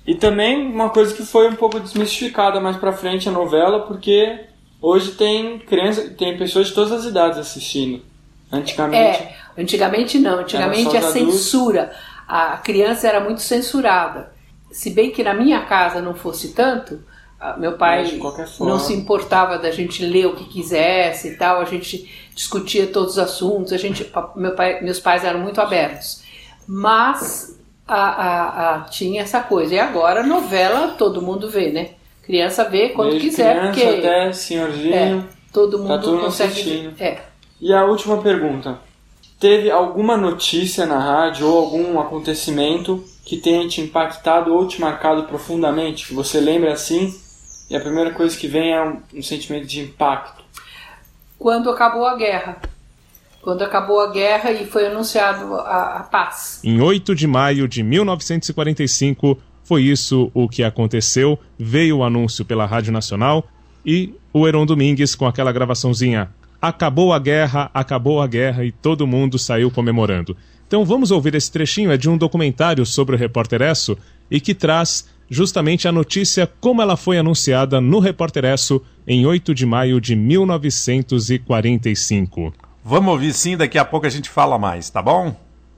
E 0.05 0.15
também 0.15 0.67
uma 0.67 0.89
coisa 0.89 1.13
que 1.13 1.23
foi 1.23 1.47
um 1.47 1.55
pouco 1.55 1.79
desmistificada 1.79 2.59
mais 2.59 2.77
pra 2.77 2.91
frente 2.93 3.29
a 3.29 3.31
novela, 3.31 3.81
porque 3.87 4.39
hoje 4.81 5.11
tem 5.11 5.59
criança, 5.59 6.09
tem 6.17 6.37
pessoas 6.37 6.67
de 6.67 6.73
todas 6.73 6.91
as 6.91 7.05
idades 7.05 7.37
assistindo. 7.37 8.01
Antigamente, 8.51 9.23
É, 9.23 9.35
antigamente 9.57 10.19
não, 10.19 10.39
antigamente 10.39 10.97
a 10.97 11.01
censura, 11.01 11.91
a 12.27 12.57
criança 12.57 13.07
era 13.07 13.19
muito 13.19 13.41
censurada. 13.41 14.31
Se 14.71 14.89
bem 14.89 15.11
que 15.11 15.23
na 15.23 15.33
minha 15.33 15.61
casa 15.65 16.01
não 16.01 16.13
fosse 16.13 16.53
tanto, 16.53 16.99
meu 17.57 17.73
pai 17.73 18.19
forma. 18.19 18.73
não 18.73 18.79
se 18.79 18.93
importava 18.93 19.57
da 19.57 19.71
gente 19.71 20.05
ler 20.05 20.27
o 20.27 20.35
que 20.35 20.45
quisesse 20.45 21.29
e 21.29 21.37
tal, 21.37 21.59
a 21.59 21.65
gente 21.65 22.09
discutia 22.41 22.87
todos 22.87 23.11
os 23.13 23.19
assuntos, 23.19 23.71
a 23.71 23.77
gente, 23.77 24.09
meu 24.35 24.55
pai, 24.55 24.81
meus 24.81 24.99
pais 24.99 25.23
eram 25.23 25.39
muito 25.39 25.61
abertos. 25.61 26.23
Mas 26.67 27.59
a, 27.87 27.95
a- 28.03 28.75
a- 28.75 28.79
tinha 28.85 29.21
essa 29.21 29.41
coisa. 29.41 29.75
E 29.75 29.79
agora 29.79 30.23
novela 30.23 30.95
todo 30.97 31.21
mundo 31.21 31.49
vê, 31.49 31.71
né? 31.71 31.89
Criança 32.23 32.63
vê 32.67 32.89
quando 32.89 33.11
desde 33.11 33.29
quiser, 33.29 33.59
criança 33.59 33.79
porque 33.79 33.97
até 34.07 34.33
senhorzinho. 34.33 34.95
é, 34.95 35.23
todo 35.53 35.77
mundo 35.79 35.89
tá 35.89 35.97
todo 35.99 36.19
consegue. 36.21 36.51
assistindo. 36.51 36.93
É. 36.99 37.19
E 37.59 37.71
a 37.73 37.85
última 37.85 38.17
pergunta. 38.21 38.79
Teve 39.39 39.71
alguma 39.71 40.15
notícia 40.17 40.85
na 40.85 40.99
rádio 40.99 41.47
ou 41.47 41.57
algum 41.59 41.99
acontecimento 41.99 43.03
que 43.25 43.37
tenha 43.37 43.67
te 43.67 43.81
impactado 43.81 44.53
ou 44.53 44.67
te 44.67 44.79
marcado 44.79 45.23
profundamente? 45.23 46.05
Que 46.07 46.13
você 46.13 46.39
lembra 46.39 46.71
assim 46.73 47.13
e 47.69 47.75
a 47.75 47.79
primeira 47.79 48.11
coisa 48.11 48.37
que 48.37 48.47
vem 48.47 48.71
é 48.71 48.81
um, 48.83 48.97
um 49.15 49.21
sentimento 49.23 49.65
de 49.65 49.79
impacto. 49.81 50.40
Quando 51.41 51.71
acabou 51.71 52.05
a 52.05 52.15
guerra. 52.15 52.61
Quando 53.41 53.63
acabou 53.63 53.99
a 53.99 54.11
guerra 54.11 54.51
e 54.51 54.67
foi 54.67 54.85
anunciado 54.85 55.55
a, 55.55 55.97
a 55.97 56.03
paz. 56.03 56.61
Em 56.63 56.79
8 56.79 57.15
de 57.15 57.25
maio 57.25 57.67
de 57.67 57.81
1945, 57.81 59.39
foi 59.63 59.81
isso 59.81 60.29
o 60.35 60.47
que 60.47 60.63
aconteceu. 60.63 61.39
Veio 61.57 61.97
o 61.97 62.03
anúncio 62.03 62.45
pela 62.45 62.67
Rádio 62.67 62.93
Nacional 62.93 63.43
e 63.83 64.13
o 64.31 64.47
Heron 64.47 64.67
Domingues 64.67 65.15
com 65.15 65.25
aquela 65.25 65.51
gravaçãozinha. 65.51 66.29
Acabou 66.61 67.11
a 67.11 67.17
guerra, 67.17 67.71
acabou 67.73 68.21
a 68.21 68.27
guerra 68.27 68.63
e 68.63 68.71
todo 68.71 69.07
mundo 69.07 69.39
saiu 69.39 69.71
comemorando. 69.71 70.37
Então 70.67 70.85
vamos 70.85 71.09
ouvir 71.09 71.33
esse 71.33 71.51
trechinho, 71.51 71.91
é 71.91 71.97
de 71.97 72.07
um 72.07 72.19
documentário 72.19 72.85
sobre 72.85 73.15
o 73.15 73.19
repórter 73.19 73.63
Esso 73.63 73.97
e 74.29 74.39
que 74.39 74.53
traz 74.53 75.09
justamente 75.31 75.87
a 75.87 75.91
notícia 75.93 76.49
como 76.59 76.81
ela 76.81 76.97
foi 76.97 77.17
anunciada 77.17 77.79
no 77.79 77.99
Repórter 77.99 78.43
Esso 78.43 78.81
em 79.07 79.25
8 79.25 79.55
de 79.55 79.65
maio 79.65 80.01
de 80.01 80.13
1945. 80.13 82.51
Vamos 82.83 83.13
ouvir 83.13 83.31
sim, 83.31 83.55
daqui 83.55 83.77
a 83.77 83.85
pouco 83.85 84.05
a 84.05 84.09
gente 84.09 84.29
fala 84.29 84.59
mais, 84.59 84.89
tá 84.89 85.01
bom? 85.01 85.33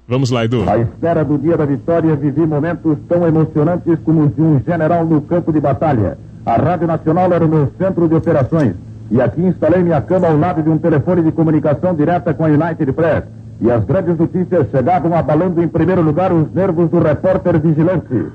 Vamos 0.07 0.31
lá, 0.31 0.43
Edu. 0.43 0.67
À 0.67 0.79
espera 0.79 1.23
do 1.23 1.37
dia 1.37 1.55
da 1.55 1.67
vitória, 1.67 2.15
vivi 2.15 2.47
momentos 2.47 2.97
tão 3.07 3.27
emocionantes 3.27 3.99
como 4.03 4.25
os 4.25 4.35
de 4.35 4.41
um 4.41 4.59
general 4.65 5.05
no 5.05 5.21
campo 5.21 5.53
de 5.53 5.61
batalha. 5.61 6.17
A 6.43 6.55
Rádio 6.55 6.87
Nacional 6.87 7.31
era 7.31 7.45
o 7.45 7.49
meu 7.49 7.71
centro 7.77 8.09
de 8.09 8.15
operações. 8.15 8.73
E 9.11 9.21
aqui 9.21 9.41
instalei 9.41 9.83
minha 9.83 10.01
cama 10.01 10.29
ao 10.29 10.35
lado 10.35 10.63
de 10.63 10.69
um 10.69 10.79
telefone 10.79 11.21
de 11.21 11.31
comunicação 11.31 11.93
direta 11.93 12.33
com 12.33 12.43
a 12.43 12.47
United 12.47 12.91
Press 12.93 13.25
e 13.61 13.69
as 13.69 13.85
grandes 13.85 14.17
notícias 14.17 14.65
chegavam 14.71 15.15
abalando 15.15 15.61
em 15.61 15.67
primeiro 15.67 16.01
lugar 16.01 16.33
os 16.33 16.51
nervos 16.51 16.89
do 16.89 16.97
repórter 16.99 17.61
vigilante. 17.61 18.31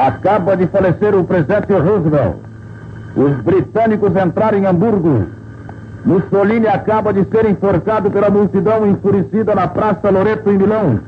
Acaba 0.00 0.56
de 0.56 0.66
falecer 0.68 1.14
o 1.14 1.24
presidente 1.24 1.74
Roosevelt. 1.74 2.36
Os 3.14 3.32
britânicos 3.42 4.16
entraram 4.16 4.56
em 4.56 4.64
Hamburgo. 4.64 5.26
Mussolini 6.06 6.68
acaba 6.68 7.12
de 7.12 7.22
ser 7.24 7.44
enforcado 7.44 8.10
pela 8.10 8.30
multidão 8.30 8.86
enfurecida 8.86 9.54
na 9.54 9.68
Praça 9.68 10.08
Loreto, 10.08 10.50
em 10.50 10.56
Milão. 10.56 11.00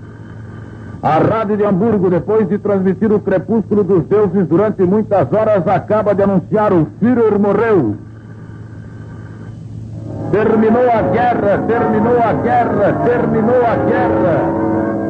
A 1.03 1.17
Rádio 1.17 1.57
de 1.57 1.65
Hamburgo, 1.65 2.11
depois 2.11 2.47
de 2.47 2.59
transmitir 2.59 3.11
o 3.11 3.19
crepúsculo 3.19 3.83
dos 3.83 4.05
deuses 4.05 4.47
durante 4.47 4.83
muitas 4.83 5.33
horas, 5.33 5.67
acaba 5.67 6.15
de 6.15 6.23
anunciar 6.23 6.71
o 6.75 6.87
Führer 7.01 7.39
morreu. 7.39 7.97
Terminou 10.33 10.91
a 10.91 11.01
guerra, 11.01 11.65
terminou 11.67 12.19
a 12.23 12.33
guerra, 12.35 12.93
terminou 13.07 13.57
a 13.57 13.75
guerra. 13.89 15.01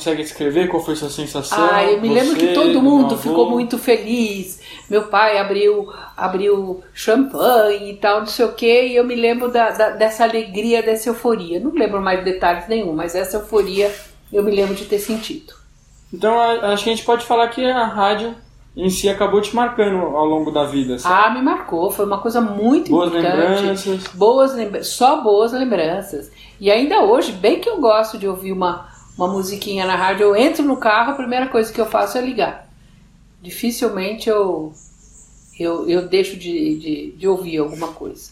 Consegue 0.00 0.22
descrever 0.22 0.66
qual 0.68 0.82
foi 0.82 0.96
sua 0.96 1.10
sensação? 1.10 1.58
Ah, 1.70 1.84
eu 1.84 2.00
me 2.00 2.08
Você, 2.08 2.14
lembro 2.14 2.36
que 2.36 2.54
todo 2.54 2.72
do 2.72 2.80
mundo 2.80 3.18
ficou 3.18 3.50
muito 3.50 3.76
feliz. 3.76 4.58
Meu 4.88 5.02
pai 5.08 5.36
abriu, 5.36 5.92
abriu 6.16 6.82
champanhe 6.94 7.90
e 7.92 7.96
tal, 7.96 8.20
não 8.20 8.26
sei 8.26 8.46
o 8.46 8.52
quê, 8.54 8.86
e 8.86 8.96
eu 8.96 9.04
me 9.04 9.14
lembro 9.14 9.50
da, 9.50 9.70
da- 9.72 9.90
dessa 9.90 10.24
alegria, 10.24 10.82
dessa 10.82 11.10
euforia. 11.10 11.60
Não 11.60 11.70
lembro 11.70 12.00
mais 12.00 12.24
detalhes 12.24 12.66
nenhum, 12.66 12.94
mas 12.94 13.14
essa 13.14 13.36
euforia 13.36 13.94
eu 14.32 14.42
me 14.42 14.50
lembro 14.50 14.74
de 14.74 14.86
ter 14.86 14.98
sentido. 14.98 15.52
Então 16.12 16.40
acho 16.40 16.82
que 16.84 16.90
a 16.90 16.94
gente 16.94 17.04
pode 17.04 17.26
falar 17.26 17.48
que 17.48 17.62
a 17.62 17.84
rádio 17.84 18.34
em 18.74 18.88
si 18.88 19.06
acabou 19.06 19.42
te 19.42 19.54
marcando 19.54 19.98
ao 20.16 20.24
longo 20.24 20.50
da 20.50 20.64
vida. 20.64 20.94
assim. 20.94 21.06
Ah, 21.06 21.28
me 21.28 21.42
marcou, 21.42 21.90
foi 21.90 22.06
uma 22.06 22.18
coisa 22.22 22.40
muito 22.40 22.90
Boas 22.90 23.10
importante. 23.10 23.36
lembranças. 23.36 24.04
Boas 24.14 24.54
lembra 24.54 24.82
só 24.82 25.20
boas 25.20 25.52
lembranças. 25.52 26.32
E 26.58 26.70
ainda 26.70 27.00
hoje, 27.02 27.32
bem 27.32 27.60
que 27.60 27.68
eu 27.68 27.78
gosto 27.80 28.16
de 28.16 28.26
ouvir 28.28 28.52
uma, 28.52 28.88
uma 29.20 29.28
musiquinha 29.28 29.84
na 29.84 29.96
rádio, 29.96 30.24
eu 30.24 30.36
entro 30.36 30.64
no 30.64 30.78
carro, 30.78 31.12
a 31.12 31.16
primeira 31.16 31.46
coisa 31.48 31.70
que 31.70 31.80
eu 31.80 31.84
faço 31.84 32.16
é 32.16 32.22
ligar. 32.22 32.66
Dificilmente 33.42 34.30
eu, 34.30 34.72
eu, 35.58 35.88
eu 35.88 36.08
deixo 36.08 36.36
de, 36.38 36.78
de, 36.78 37.10
de 37.12 37.28
ouvir 37.28 37.58
alguma 37.58 37.88
coisa. 37.88 38.30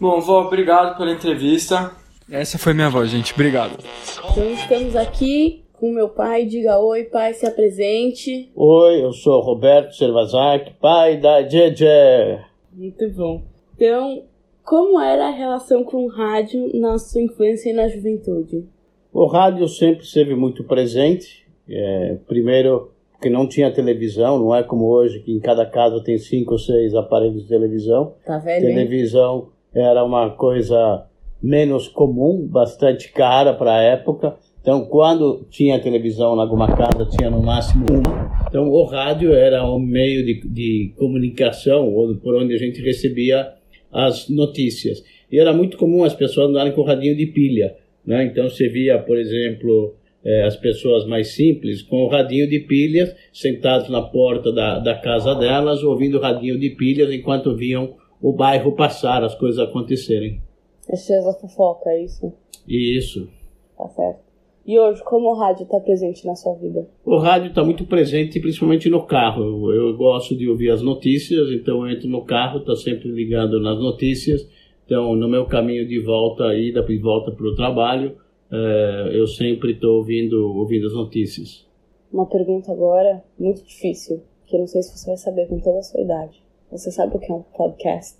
Bom, 0.00 0.18
vó, 0.20 0.46
obrigado 0.46 0.96
pela 0.96 1.12
entrevista. 1.12 1.92
Essa 2.30 2.58
foi 2.58 2.72
minha 2.72 2.88
voz, 2.88 3.10
gente. 3.10 3.34
Obrigado. 3.34 3.82
Então 4.30 4.50
estamos 4.52 4.96
aqui 4.96 5.62
com 5.74 5.92
meu 5.92 6.08
pai. 6.08 6.46
Diga 6.46 6.78
oi, 6.78 7.04
pai, 7.04 7.34
se 7.34 7.46
apresente. 7.46 8.50
Oi, 8.54 9.04
eu 9.04 9.12
sou 9.12 9.42
Roberto 9.42 9.94
Servazac, 9.94 10.72
pai 10.80 11.18
da 11.18 11.42
JJ. 11.42 12.40
Muito 12.72 13.10
bom. 13.10 13.42
Então, 13.74 14.24
como 14.64 15.00
era 15.00 15.28
a 15.28 15.32
relação 15.32 15.84
com 15.84 16.04
o 16.04 16.08
rádio 16.08 16.70
na 16.74 16.98
sua 16.98 17.20
infância 17.20 17.70
e 17.70 17.74
na 17.74 17.88
juventude? 17.88 18.64
O 19.12 19.26
rádio 19.26 19.66
sempre 19.68 20.04
esteve 20.04 20.34
muito 20.34 20.64
presente. 20.64 21.46
É, 21.68 22.16
primeiro, 22.26 22.92
porque 23.12 23.28
não 23.28 23.46
tinha 23.46 23.70
televisão, 23.70 24.38
não 24.38 24.54
é 24.54 24.62
como 24.62 24.86
hoje, 24.86 25.20
que 25.20 25.32
em 25.32 25.40
cada 25.40 25.66
casa 25.66 26.02
tem 26.02 26.16
cinco 26.18 26.52
ou 26.52 26.58
seis 26.58 26.94
aparelhos 26.94 27.42
de 27.42 27.48
televisão. 27.48 28.14
Tá 28.24 28.38
velho, 28.38 28.68
hein? 28.68 28.74
televisão 28.74 29.48
era 29.74 30.04
uma 30.04 30.30
coisa 30.30 31.04
menos 31.42 31.88
comum, 31.88 32.46
bastante 32.46 33.12
cara 33.12 33.54
para 33.54 33.76
a 33.76 33.82
época. 33.82 34.36
Então, 34.60 34.84
quando 34.84 35.46
tinha 35.50 35.80
televisão 35.80 36.36
em 36.36 36.40
alguma 36.40 36.76
casa, 36.76 37.06
tinha 37.06 37.30
no 37.30 37.42
máximo 37.42 37.86
uma. 37.90 38.46
Então, 38.48 38.68
o 38.68 38.84
rádio 38.84 39.32
era 39.32 39.64
um 39.64 39.78
meio 39.78 40.24
de, 40.24 40.40
de 40.46 40.94
comunicação, 40.98 41.92
ou 41.92 42.14
por 42.16 42.34
onde 42.34 42.54
a 42.54 42.58
gente 42.58 42.82
recebia 42.82 43.52
as 43.92 44.28
notícias. 44.28 45.02
E 45.30 45.38
era 45.38 45.52
muito 45.52 45.76
comum 45.76 46.04
as 46.04 46.14
pessoas 46.14 46.50
andarem 46.50 46.72
com 46.72 46.82
radinho 46.82 47.16
de 47.16 47.26
pilha. 47.26 47.76
Né? 48.08 48.24
Então, 48.24 48.48
você 48.48 48.70
via, 48.70 48.98
por 48.98 49.18
exemplo, 49.18 49.94
eh, 50.24 50.42
as 50.44 50.56
pessoas 50.56 51.06
mais 51.06 51.34
simples 51.34 51.82
com 51.82 52.04
o 52.04 52.08
radinho 52.08 52.48
de 52.48 52.60
pilhas, 52.60 53.14
sentados 53.30 53.90
na 53.90 54.00
porta 54.00 54.50
da, 54.50 54.78
da 54.78 54.94
casa 54.94 55.34
delas, 55.34 55.82
ouvindo 55.82 56.16
o 56.16 56.20
radinho 56.20 56.58
de 56.58 56.70
pilhas 56.70 57.12
enquanto 57.12 57.54
viam 57.54 57.96
o 58.22 58.32
bairro 58.32 58.74
passar, 58.74 59.22
as 59.22 59.34
coisas 59.34 59.58
acontecerem. 59.60 60.40
Tias 60.86 61.22
da 61.22 61.34
fofoca, 61.34 61.90
é 61.90 62.04
isso? 62.04 62.32
Isso. 62.66 63.28
Tá 63.76 63.86
certo. 63.88 64.20
E 64.66 64.78
hoje, 64.78 65.02
como 65.04 65.28
o 65.28 65.34
rádio 65.34 65.64
está 65.64 65.78
presente 65.78 66.26
na 66.26 66.34
sua 66.34 66.54
vida? 66.54 66.88
O 67.04 67.18
rádio 67.18 67.48
está 67.48 67.62
muito 67.62 67.84
presente, 67.84 68.40
principalmente 68.40 68.88
no 68.88 69.04
carro. 69.04 69.70
Eu, 69.70 69.88
eu 69.88 69.96
gosto 69.98 70.34
de 70.34 70.48
ouvir 70.48 70.70
as 70.70 70.80
notícias, 70.80 71.50
então 71.50 71.86
eu 71.86 71.92
entro 71.92 72.08
no 72.08 72.24
carro, 72.24 72.60
estou 72.60 72.74
sempre 72.74 73.10
ligando 73.10 73.60
nas 73.60 73.78
notícias. 73.78 74.48
Então, 74.88 75.14
no 75.14 75.28
meu 75.28 75.44
caminho 75.44 75.86
de 75.86 76.00
volta, 76.00 76.54
ida 76.54 76.82
e 76.88 76.96
volta 76.96 77.30
para 77.30 77.46
o 77.46 77.54
trabalho, 77.54 78.16
eh, 78.50 79.10
eu 79.12 79.26
sempre 79.26 79.72
estou 79.72 79.98
ouvindo, 79.98 80.56
ouvindo 80.56 80.86
as 80.86 80.94
notícias. 80.94 81.66
Uma 82.10 82.24
pergunta 82.24 82.72
agora 82.72 83.22
muito 83.38 83.62
difícil, 83.66 84.22
que 84.46 84.56
eu 84.56 84.60
não 84.60 84.66
sei 84.66 84.80
se 84.80 84.96
você 84.96 85.08
vai 85.08 85.16
saber 85.18 85.46
com 85.46 85.60
toda 85.60 85.80
a 85.80 85.82
sua 85.82 86.00
idade. 86.00 86.42
Você 86.72 86.90
sabe 86.90 87.14
o 87.14 87.20
que 87.20 87.30
é 87.30 87.34
um 87.34 87.42
podcast? 87.54 88.16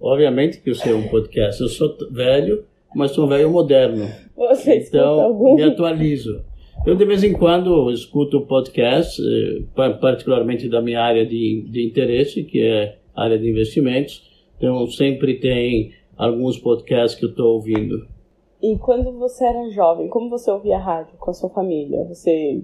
Obviamente 0.00 0.60
que 0.60 0.70
eu 0.70 0.76
sei 0.76 0.92
um 0.92 1.08
podcast. 1.08 1.60
Eu 1.60 1.68
sou 1.68 1.92
velho, 2.12 2.66
mas 2.94 3.10
sou 3.10 3.24
um 3.24 3.28
velho 3.28 3.50
moderno. 3.50 4.06
Você 4.36 4.76
então, 4.76 5.20
algum? 5.22 5.56
me 5.56 5.64
atualizo. 5.64 6.44
Eu, 6.86 6.94
de 6.94 7.04
vez 7.04 7.24
em 7.24 7.32
quando, 7.32 7.90
escuto 7.90 8.42
podcast, 8.46 9.20
eh, 9.20 9.62
pa- 9.74 9.94
particularmente 9.94 10.68
da 10.68 10.80
minha 10.80 11.00
área 11.00 11.26
de, 11.26 11.62
de 11.68 11.84
interesse, 11.84 12.44
que 12.44 12.60
é 12.62 12.98
a 13.12 13.24
área 13.24 13.38
de 13.40 13.50
investimentos. 13.50 14.30
Então, 14.56 14.86
sempre 14.86 15.40
tem 15.40 15.90
alguns 16.16 16.58
podcasts 16.58 17.18
que 17.18 17.24
eu 17.24 17.30
estou 17.30 17.54
ouvindo. 17.54 18.06
E 18.62 18.76
quando 18.78 19.10
você 19.18 19.44
era 19.44 19.68
jovem, 19.70 20.08
como 20.08 20.30
você 20.30 20.50
ouvia 20.50 20.78
rádio 20.78 21.14
com 21.18 21.30
a 21.30 21.34
sua 21.34 21.50
família? 21.50 22.04
Você 22.04 22.62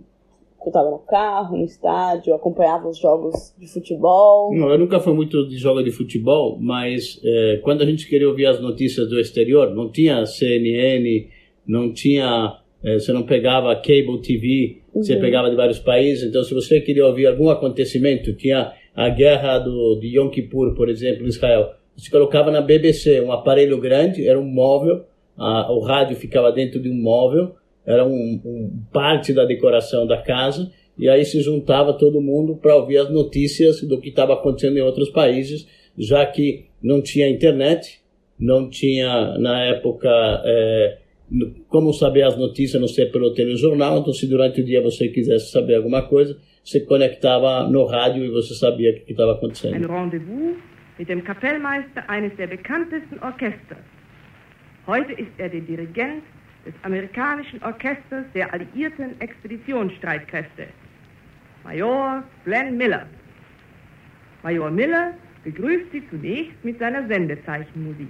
escutava 0.57 0.91
no 0.91 0.99
carro, 0.99 1.57
no 1.57 1.65
estádio, 1.65 2.35
acompanhava 2.35 2.89
os 2.89 2.99
jogos 2.99 3.55
de 3.59 3.67
futebol? 3.67 4.55
Não, 4.55 4.71
eu 4.71 4.79
nunca 4.79 5.01
fui 5.01 5.13
muito 5.13 5.49
de 5.49 5.57
jogo 5.57 5.83
de 5.83 5.91
futebol, 5.91 6.57
mas 6.61 7.21
eh, 7.25 7.61
quando 7.63 7.83
a 7.83 7.87
gente 7.87 8.09
queria 8.09 8.29
ouvir 8.29 8.47
as 8.47 8.61
notícias 8.61 9.09
do 9.09 9.19
exterior, 9.19 9.75
não 9.75 9.91
tinha 9.91 10.25
CNN, 10.25 11.29
não 11.67 11.93
tinha, 11.93 12.59
eh, 12.85 12.99
você 12.99 13.13
não 13.13 13.25
pegava 13.25 13.75
cable 13.77 14.21
TV, 14.23 14.83
você 14.95 15.15
Uhum. 15.15 15.21
pegava 15.21 15.51
de 15.51 15.57
vários 15.57 15.79
países. 15.79 16.29
Então, 16.29 16.43
se 16.43 16.53
você 16.55 16.81
queria 16.81 17.07
ouvir 17.07 17.27
algum 17.27 17.51
acontecimento, 17.51 18.35
tinha 18.35 18.73
a 18.95 19.09
guerra 19.09 19.59
do, 19.61 19.97
de 20.01 20.17
Yom 20.19 20.29
Kippur, 20.29 20.75
por 20.75 20.89
exemplo, 20.89 21.25
em 21.25 21.29
Israel, 21.29 21.71
você 21.99 22.11
colocava 22.11 22.51
na 22.51 22.61
BBC 22.61 23.21
um 23.21 23.33
aparelho 23.33 23.79
grande, 23.81 24.27
era 24.27 24.39
um 24.39 24.45
móvel, 24.47 25.05
a- 25.37 25.71
o 25.73 25.81
rádio 25.81 26.17
ficava 26.17 26.53
dentro 26.53 26.81
de 26.81 26.89
um 26.89 26.95
móvel, 26.95 27.57
era 27.85 28.05
um, 28.07 28.41
um 28.45 28.71
parte 28.93 29.33
da 29.33 29.45
decoração 29.45 30.07
da 30.07 30.19
casa, 30.23 30.71
e 30.97 31.09
aí 31.09 31.25
se 31.25 31.41
juntava 31.41 31.93
todo 31.93 32.21
mundo 32.21 32.57
para 32.57 32.77
ouvir 32.77 32.99
as 32.99 33.11
notícias 33.11 33.81
do 33.83 34.01
que 34.01 34.11
estava 34.11 34.35
acontecendo 34.35 34.77
em 34.79 34.83
outros 34.83 35.11
países, 35.11 35.67
já 35.99 36.25
que 36.25 36.67
não 36.83 37.03
tinha 37.03 37.29
internet, 37.29 38.01
não 38.39 38.71
tinha 38.71 39.37
na 39.39 39.65
época 39.65 40.09
no- 41.31 41.53
como 41.69 41.93
saber 41.93 42.23
as 42.23 42.37
notícias, 42.39 42.81
não 42.81 42.89
ser 42.89 43.11
pelo 43.11 43.35
telejornal. 43.35 43.99
Então, 43.99 44.13
se 44.13 44.27
durante 44.27 44.61
o 44.61 44.65
dia 44.65 44.81
você 44.81 45.09
quisesse 45.09 45.51
saber 45.51 45.75
alguma 45.77 46.03
coisa, 46.03 46.37
você 46.65 46.81
conectava 46.81 47.69
no 47.69 47.85
rádio 47.85 48.25
e 48.25 48.31
você 48.31 48.55
sabia 48.55 48.91
o 48.91 48.95
que 49.05 49.11
estava 49.13 49.33
acontecendo. 49.33 49.75
Ein 49.75 49.87
Rendezvous 49.87 50.57
mit 50.99 51.09
dem 51.09 51.25
Kapellmeister 51.25 52.09
eines 52.09 52.35
der 52.37 52.49
bekanntesten 52.49 53.19
Orchester. 53.21 53.77
Heute 54.87 55.13
ist 55.13 55.31
er 55.39 55.49
der 55.49 55.61
Dirigent 55.61 56.25
des 56.67 56.75
amerikanischen 56.83 57.63
Orchesters 57.63 58.25
der 58.35 58.53
alliierten 58.53 59.21
Expeditionsstreitkräfte, 59.21 60.67
Major 61.65 62.23
Glenn 62.45 62.77
Miller. 62.77 63.07
Major 64.43 64.71
Miller 64.71 65.15
begrüßt 65.45 65.93
Sie 65.93 66.03
zunächst 66.11 66.65
mit 66.65 66.79
seiner 66.79 67.07
Sendezeichenmusik. 67.07 68.09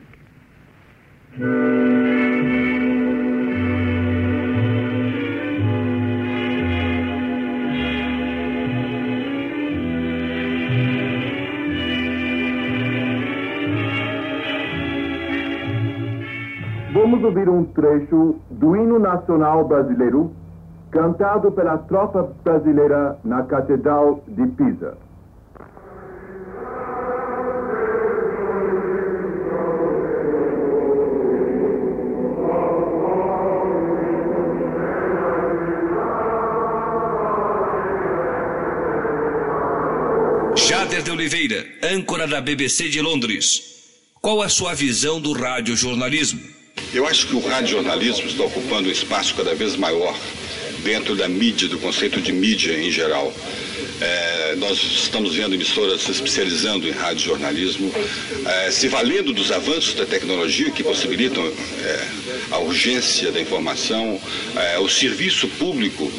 Um 17.59 17.65
trecho 17.65 18.37
do 18.51 18.77
hino 18.77 18.99
nacional 18.99 19.67
brasileiro 19.67 20.31
cantado 20.91 21.51
pela 21.53 21.77
tropa 21.77 22.33
brasileira 22.45 23.19
na 23.25 23.43
Catedral 23.43 24.23
de 24.29 24.47
Pisa. 24.47 24.97
Jader 40.57 41.03
de 41.03 41.11
Oliveira, 41.11 41.67
âncora 41.83 42.27
da 42.27 42.41
BBC 42.41 42.89
de 42.89 43.01
Londres. 43.01 43.69
Qual 44.21 44.43
a 44.43 44.49
sua 44.49 44.75
visão 44.75 45.21
do 45.21 45.33
radiojornalismo? 45.33 46.58
Eu 46.93 47.07
acho 47.07 47.27
que 47.27 47.37
o 47.37 47.41
radiojornalismo 47.41 48.27
está 48.27 48.45
ocupando 48.45 48.89
um 48.89 48.93
espaço 48.93 49.35
cada 49.35 49.55
vez 49.55 49.77
maior 49.77 50.19
dentro 50.83 51.15
da 51.15 51.29
mídia, 51.29 51.69
do 51.69 51.79
conceito 51.79 52.21
de 52.21 52.33
mídia 52.33 52.73
em 52.73 52.91
geral. 52.91 53.33
É, 54.01 54.55
nós 54.57 54.79
estamos 54.79 55.35
vendo 55.35 55.55
emissoras 55.55 56.03
se 56.03 56.13
especializando 56.13 56.89
em 56.89 56.93
radiojornalismo, 56.93 57.93
é, 58.47 58.71
se 58.71 58.89
valendo 58.89 59.33
dos 59.33 59.51
avanços 59.51 59.95
da 59.95 60.07
tecnologia 60.07 60.71
que 60.71 60.83
possibilitam 60.83 61.45
é, 61.45 62.09
a 62.53 62.59
urgência 62.59 63.31
da 63.33 63.41
informação, 63.41 64.21
é, 64.57 64.79
o 64.79 64.89
serviço 64.89 65.47
público, 65.49 66.11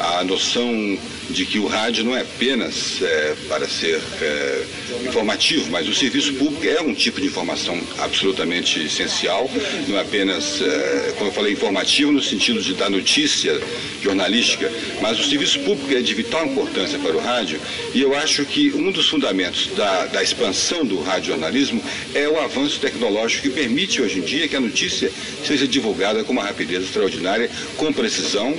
a 0.00 0.24
noção 0.24 0.98
de 1.30 1.44
que 1.44 1.58
o 1.58 1.66
rádio 1.66 2.04
não 2.04 2.16
é 2.16 2.20
apenas 2.20 3.02
é, 3.02 3.34
para 3.48 3.68
ser 3.68 4.00
é, 4.20 4.64
informativo, 5.04 5.70
mas 5.70 5.88
o 5.88 5.94
serviço 5.94 6.34
público 6.34 6.64
é 6.66 6.80
um 6.80 6.94
tipo 6.94 7.20
de 7.20 7.26
informação 7.26 7.80
absolutamente 7.98 8.80
essencial, 8.80 9.50
não 9.88 9.98
é 9.98 10.02
apenas, 10.02 10.60
é, 10.62 11.14
como 11.18 11.30
eu 11.30 11.34
falei, 11.34 11.52
informativo 11.52 12.12
no 12.12 12.22
sentido 12.22 12.62
de 12.62 12.74
dar 12.74 12.88
notícia 12.88 13.60
jornalística, 14.02 14.70
mas 15.00 15.18
o 15.18 15.24
serviço 15.24 15.58
público 15.60 15.92
é 15.92 16.00
de 16.00 16.14
vital 16.14 16.46
importância 16.46 16.98
para 16.98 17.16
o 17.16 17.20
rádio 17.20 17.60
e 17.92 18.00
eu 18.00 18.14
acho 18.14 18.44
que 18.44 18.72
um 18.72 18.92
dos 18.92 19.08
fundamentos 19.08 19.68
da, 19.76 20.06
da 20.06 20.22
expansão 20.22 20.84
do 20.84 21.00
radiojornalismo 21.02 21.82
é 22.14 22.28
o 22.28 22.38
avanço 22.38 22.78
tecnológico 22.78 23.42
que 23.42 23.50
permite 23.50 24.00
hoje 24.00 24.18
em 24.18 24.22
dia 24.22 24.46
que 24.46 24.56
a 24.56 24.60
notícia 24.60 25.10
seja 25.44 25.66
divulgada 25.66 26.22
com 26.22 26.32
uma 26.32 26.44
rapidez 26.44 26.84
extraordinária, 26.84 27.50
com 27.76 27.92
precisão, 27.92 28.56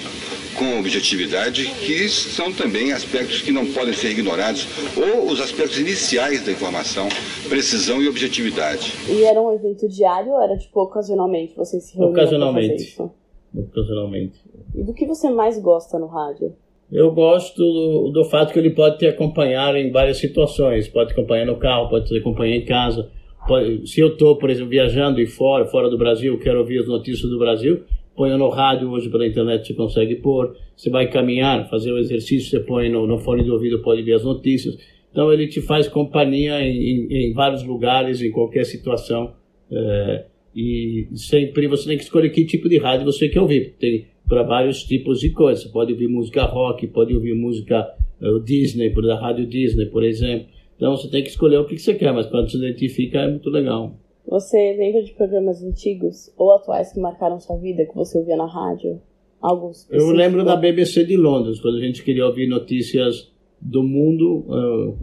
com 0.58 0.80
objetividade, 0.80 1.66
que 1.86 2.10
são 2.10 2.52
também 2.52 2.92
aspectos 2.92 3.42
que 3.42 3.52
não 3.52 3.66
podem 3.68 3.94
ser 3.94 4.10
ignorados, 4.12 4.68
ou 4.98 5.32
os 5.32 5.40
aspectos 5.40 5.78
iniciais 5.80 6.46
da 6.46 6.52
informação, 6.52 7.08
precisão 7.48 8.02
e 8.02 8.08
objetividade. 8.10 8.92
E 9.10 9.24
era 9.24 9.40
um 9.42 9.54
evento 9.54 9.88
diário 9.88 10.32
ou 10.32 10.42
era 10.42 10.58
tipo 10.58 10.82
ocasionalmente 10.82 11.54
vocês 11.56 11.84
se 11.84 11.96
reuniam 11.96 12.12
Ocasionalmente. 12.12 12.68
pra 12.68 12.76
fazer 12.78 12.84
isso? 12.90 13.12
Ocasionalmente. 13.56 14.40
E 14.76 14.84
do 14.84 14.94
que 14.94 15.06
você 15.06 15.30
mais 15.30 15.60
gosta 15.60 15.98
no 15.98 16.08
rádio? 16.08 16.54
Eu 16.92 17.12
gosto 17.12 17.58
do, 17.58 18.12
do 18.12 18.26
fato 18.26 18.54
que 18.54 18.60
ele 18.60 18.70
pode 18.70 18.98
te 18.98 19.06
acompanhar 19.08 19.76
em 19.76 19.92
várias 19.92 20.18
situações. 20.18 20.88
Pode 20.88 21.12
acompanhar 21.12 21.46
no 21.46 21.58
carro, 21.58 21.90
pode 21.90 22.08
te 22.08 22.18
acompanhar 22.18 22.56
em 22.56 22.66
casa. 22.66 23.10
Pode- 23.48 23.86
se 23.88 24.00
eu 24.00 24.10
estou, 24.10 24.38
por 24.38 24.50
exemplo, 24.50 24.70
viajando 24.70 25.20
e 25.20 25.26
fora, 25.28 25.66
fora 25.66 25.90
do 25.90 25.98
Brasil, 25.98 26.40
quero 26.40 26.60
ouvir 26.60 26.80
as 26.80 26.88
notícias 26.88 27.30
do 27.30 27.38
Brasil, 27.40 27.84
ponho 28.18 28.38
no 28.38 28.50
rádio, 28.50 28.90
hoje 28.90 29.10
pela 29.10 29.28
internet 29.28 29.68
você 29.68 29.74
consegue 29.76 30.16
pôr. 30.16 30.58
Você 30.76 30.90
vai 30.90 31.08
caminhar, 31.08 31.70
fazer 31.70 31.92
o 31.92 32.00
exercício, 32.00 32.50
você 32.50 32.60
põe 32.60 32.90
no, 32.90 33.06
no 33.06 33.20
fone 33.20 33.44
de 33.44 33.52
ouvido, 33.52 33.82
pode 33.82 34.02
ver 34.02 34.16
as 34.16 34.24
notícias. 34.24 34.76
Então 35.12 35.32
ele 35.32 35.48
te 35.48 35.62
faz 35.62 35.88
companhia 35.88 36.60
em, 36.62 37.08
em, 37.08 37.30
em 37.30 37.34
vários 37.34 37.64
lugares, 37.64 38.22
em 38.22 38.32
qualquer 38.32 38.66
situação. 38.66 39.34
É, 39.72 40.26
e 40.56 41.08
sempre 41.14 41.68
você 41.68 41.88
tem 41.88 41.98
que 41.98 42.04
escolher 42.04 42.30
que 42.32 42.44
tipo 42.44 42.68
de 42.68 42.80
rádio 42.80 43.06
você 43.06 43.30
quer 43.30 43.40
ouvir. 43.40 43.76
Tem 43.80 44.08
para 44.28 44.44
vários 44.44 44.84
tipos 44.84 45.20
de 45.20 45.30
coisas. 45.30 45.64
Você 45.64 45.70
pode 45.70 45.94
ouvir 45.94 46.08
música 46.08 46.44
rock, 46.44 46.86
pode 46.88 47.16
ouvir 47.16 47.36
música 47.36 47.88
eh, 48.22 48.40
Disney, 48.44 48.90
por 48.90 49.06
da 49.06 49.20
rádio 49.20 49.46
Disney, 49.46 49.86
por 49.86 50.04
exemplo. 50.04 50.48
Então 50.76 50.96
você 50.96 51.10
tem 51.10 51.24
que 51.24 51.30
escolher 51.30 51.58
o 51.58 51.66
que 51.66 51.76
que 51.76 51.82
você 51.82 51.94
quer, 51.94 52.12
mas 52.12 52.28
quando 52.28 52.50
se 52.50 52.58
identifica 52.58 53.20
é 53.20 53.30
muito 53.30 53.50
legal. 53.50 53.96
Você 54.28 54.76
lembra 54.78 55.04
de 55.04 55.14
programas 55.14 55.64
antigos 55.64 56.34
ou 56.38 56.54
atuais 56.54 56.92
que 56.92 57.00
marcaram 57.00 57.40
sua 57.40 57.58
vida, 57.58 57.86
que 57.86 57.96
você 57.96 58.18
ouvia 58.18 58.36
na 58.36 58.46
rádio? 58.46 59.02
Algo 59.42 59.72
Eu 59.90 60.12
lembro 60.12 60.44
da 60.44 60.56
BBC 60.56 61.06
de 61.06 61.16
Londres, 61.16 61.62
quando 61.62 61.78
a 61.78 61.82
gente 61.82 62.04
queria 62.04 62.26
ouvir 62.26 62.48
notícias 62.48 63.32
do 63.62 63.84
mundo, 63.84 64.46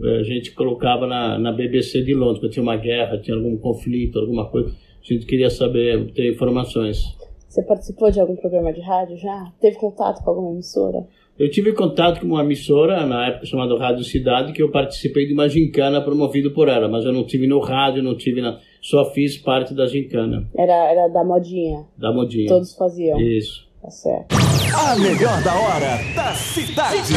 eh, 0.03 0.19
a 0.19 0.23
gente 0.23 0.53
colocava 0.53 1.07
na, 1.07 1.39
na 1.39 1.51
BBC 1.51 2.03
de 2.03 2.13
Londres, 2.13 2.39
quando 2.39 2.51
tinha 2.51 2.63
uma 2.63 2.77
guerra, 2.77 3.17
tinha 3.17 3.35
algum 3.35 3.57
conflito, 3.57 4.19
alguma 4.19 4.49
coisa, 4.49 4.69
a 4.69 5.13
gente 5.13 5.25
queria 5.25 5.49
saber, 5.49 6.11
ter 6.13 6.31
informações. 6.31 7.15
Você 7.47 7.63
participou 7.63 8.11
de 8.11 8.19
algum 8.19 8.35
programa 8.35 8.73
de 8.73 8.81
rádio 8.81 9.17
já? 9.17 9.51
Teve 9.59 9.77
contato 9.77 10.23
com 10.23 10.29
alguma 10.29 10.51
emissora? 10.51 11.05
Eu 11.37 11.49
tive 11.49 11.73
contato 11.73 12.21
com 12.21 12.27
uma 12.27 12.43
emissora, 12.43 13.05
na 13.05 13.27
época 13.27 13.45
chamada 13.45 13.77
Rádio 13.77 14.03
Cidade, 14.03 14.53
que 14.53 14.61
eu 14.61 14.71
participei 14.71 15.25
de 15.25 15.33
uma 15.33 15.49
gincana 15.49 16.01
promovida 16.01 16.49
por 16.49 16.69
ela, 16.69 16.87
mas 16.87 17.05
eu 17.05 17.11
não 17.11 17.25
tive 17.25 17.47
no 17.47 17.59
rádio, 17.59 18.03
não 18.03 18.15
tive 18.15 18.41
na... 18.41 18.59
Só 18.87 19.11
fiz 19.13 19.35
parte 19.35 19.73
da 19.73 19.87
gincana, 19.87 20.47
Era, 20.55 20.73
era 20.91 21.07
da 21.07 21.23
modinha. 21.23 21.85
da 21.97 22.13
modinha. 22.13 22.47
Todos 22.47 22.75
faziam. 22.75 23.19
Isso. 23.19 23.65
Tá 23.81 23.89
certo. 23.89 24.35
A 24.75 24.95
melhor 24.95 25.41
da 25.41 25.55
hora 25.55 25.99
da 26.15 26.33
cidade. 26.35 27.13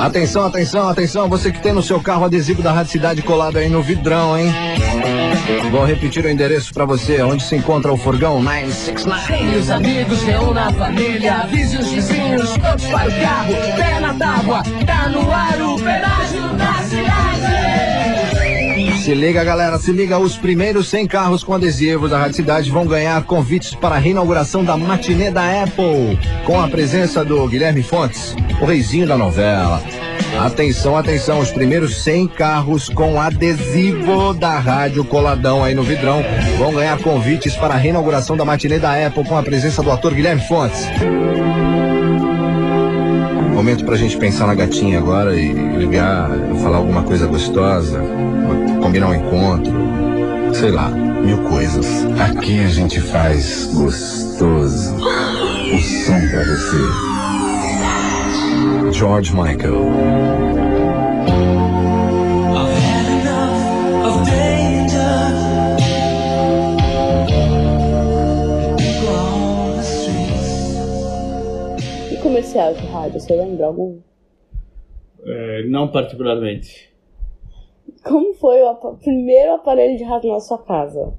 Atenção, 0.00 0.44
atenção, 0.46 0.88
atenção, 0.88 1.28
você 1.28 1.50
que 1.50 1.62
tem 1.62 1.72
no 1.72 1.82
seu 1.82 2.00
carro 2.00 2.24
adesivo 2.24 2.62
da 2.62 2.72
Rádio 2.72 2.92
Cidade 2.92 3.22
colado 3.22 3.56
aí 3.56 3.68
no 3.68 3.82
vidrão, 3.82 4.36
hein? 4.38 4.46
Vou 5.70 5.84
repetir 5.84 6.24
o 6.24 6.28
endereço 6.30 6.72
pra 6.72 6.84
você, 6.84 7.22
onde 7.22 7.42
se 7.42 7.56
encontra 7.56 7.92
o 7.92 7.96
furgão 7.96 8.42
969. 8.42 9.26
Tem 9.32 9.56
os 9.58 9.70
amigos, 9.70 10.22
reúna 10.22 10.68
a 10.68 10.72
família, 10.72 11.34
avise 11.36 11.78
os 11.78 11.90
vizinhos, 11.90 12.50
todos 12.58 12.86
para 12.86 13.08
o 13.08 13.20
carro, 13.20 13.52
pé 13.76 14.00
na 14.00 14.14
tábua, 14.14 14.62
tá 14.86 15.08
no 15.08 15.30
ar 15.30 15.60
o 15.60 15.76
pedágio 15.76 15.91
Se 19.12 19.16
liga, 19.16 19.44
galera, 19.44 19.78
se 19.78 19.92
liga. 19.92 20.18
Os 20.18 20.38
primeiros 20.38 20.88
100 20.88 21.06
carros 21.06 21.44
com 21.44 21.52
adesivos 21.52 22.10
da 22.10 22.18
Rádio 22.18 22.36
Cidade 22.36 22.70
vão 22.70 22.86
ganhar 22.86 23.22
convites 23.24 23.74
para 23.74 23.96
a 23.96 23.98
reinauguração 23.98 24.64
da 24.64 24.74
matinê 24.74 25.30
da 25.30 25.64
Apple, 25.64 26.18
com 26.46 26.58
a 26.58 26.66
presença 26.66 27.22
do 27.22 27.46
Guilherme 27.46 27.82
Fontes, 27.82 28.34
o 28.58 28.64
reizinho 28.64 29.06
da 29.06 29.18
novela. 29.18 29.82
Atenção, 30.40 30.96
atenção, 30.96 31.40
os 31.40 31.50
primeiros 31.50 32.02
100 32.02 32.28
carros 32.28 32.88
com 32.88 33.20
adesivo 33.20 34.32
da 34.32 34.58
rádio 34.58 35.04
coladão 35.04 35.62
aí 35.62 35.74
no 35.74 35.82
vidrão 35.82 36.24
vão 36.56 36.72
ganhar 36.72 36.98
convites 37.00 37.54
para 37.54 37.74
a 37.74 37.76
reinauguração 37.76 38.34
da 38.34 38.46
matinê 38.46 38.78
da 38.78 38.94
Apple 39.06 39.26
com 39.26 39.36
a 39.36 39.42
presença 39.42 39.82
do 39.82 39.90
ator 39.90 40.14
Guilherme 40.14 40.40
Fontes. 40.48 40.86
Momento 43.52 43.84
pra 43.84 43.94
gente 43.94 44.16
pensar 44.16 44.46
na 44.46 44.54
gatinha 44.54 44.98
agora 44.98 45.38
e 45.38 45.52
ligar, 45.52 46.30
falar 46.62 46.78
alguma 46.78 47.02
coisa 47.02 47.26
gostosa, 47.26 48.02
combinar 48.92 49.08
um 49.08 49.14
encontro, 49.14 49.72
sei 50.54 50.70
lá, 50.70 50.90
mil 50.90 51.42
coisas. 51.48 52.04
Aqui 52.20 52.60
a 52.62 52.68
gente 52.68 53.00
faz 53.00 53.72
gostoso. 53.72 54.94
O 54.96 55.78
som 55.78 56.20
pra 56.28 56.44
você. 56.44 56.76
George 58.92 59.34
Michael. 59.34 59.86
E 72.10 72.16
comercial 72.18 72.74
de 72.74 72.86
rádio, 72.88 73.18
você 73.18 73.34
lembra 73.34 73.64
algum? 73.64 74.00
Eh, 75.24 75.64
não 75.66 75.88
particularmente. 75.88 76.91
Como 78.04 78.34
foi 78.34 78.60
o 78.62 78.68
apa- 78.68 78.94
primeiro 79.02 79.52
aparelho 79.54 79.96
de 79.96 80.04
rádio 80.04 80.30
na 80.32 80.40
sua 80.40 80.58
casa? 80.58 81.12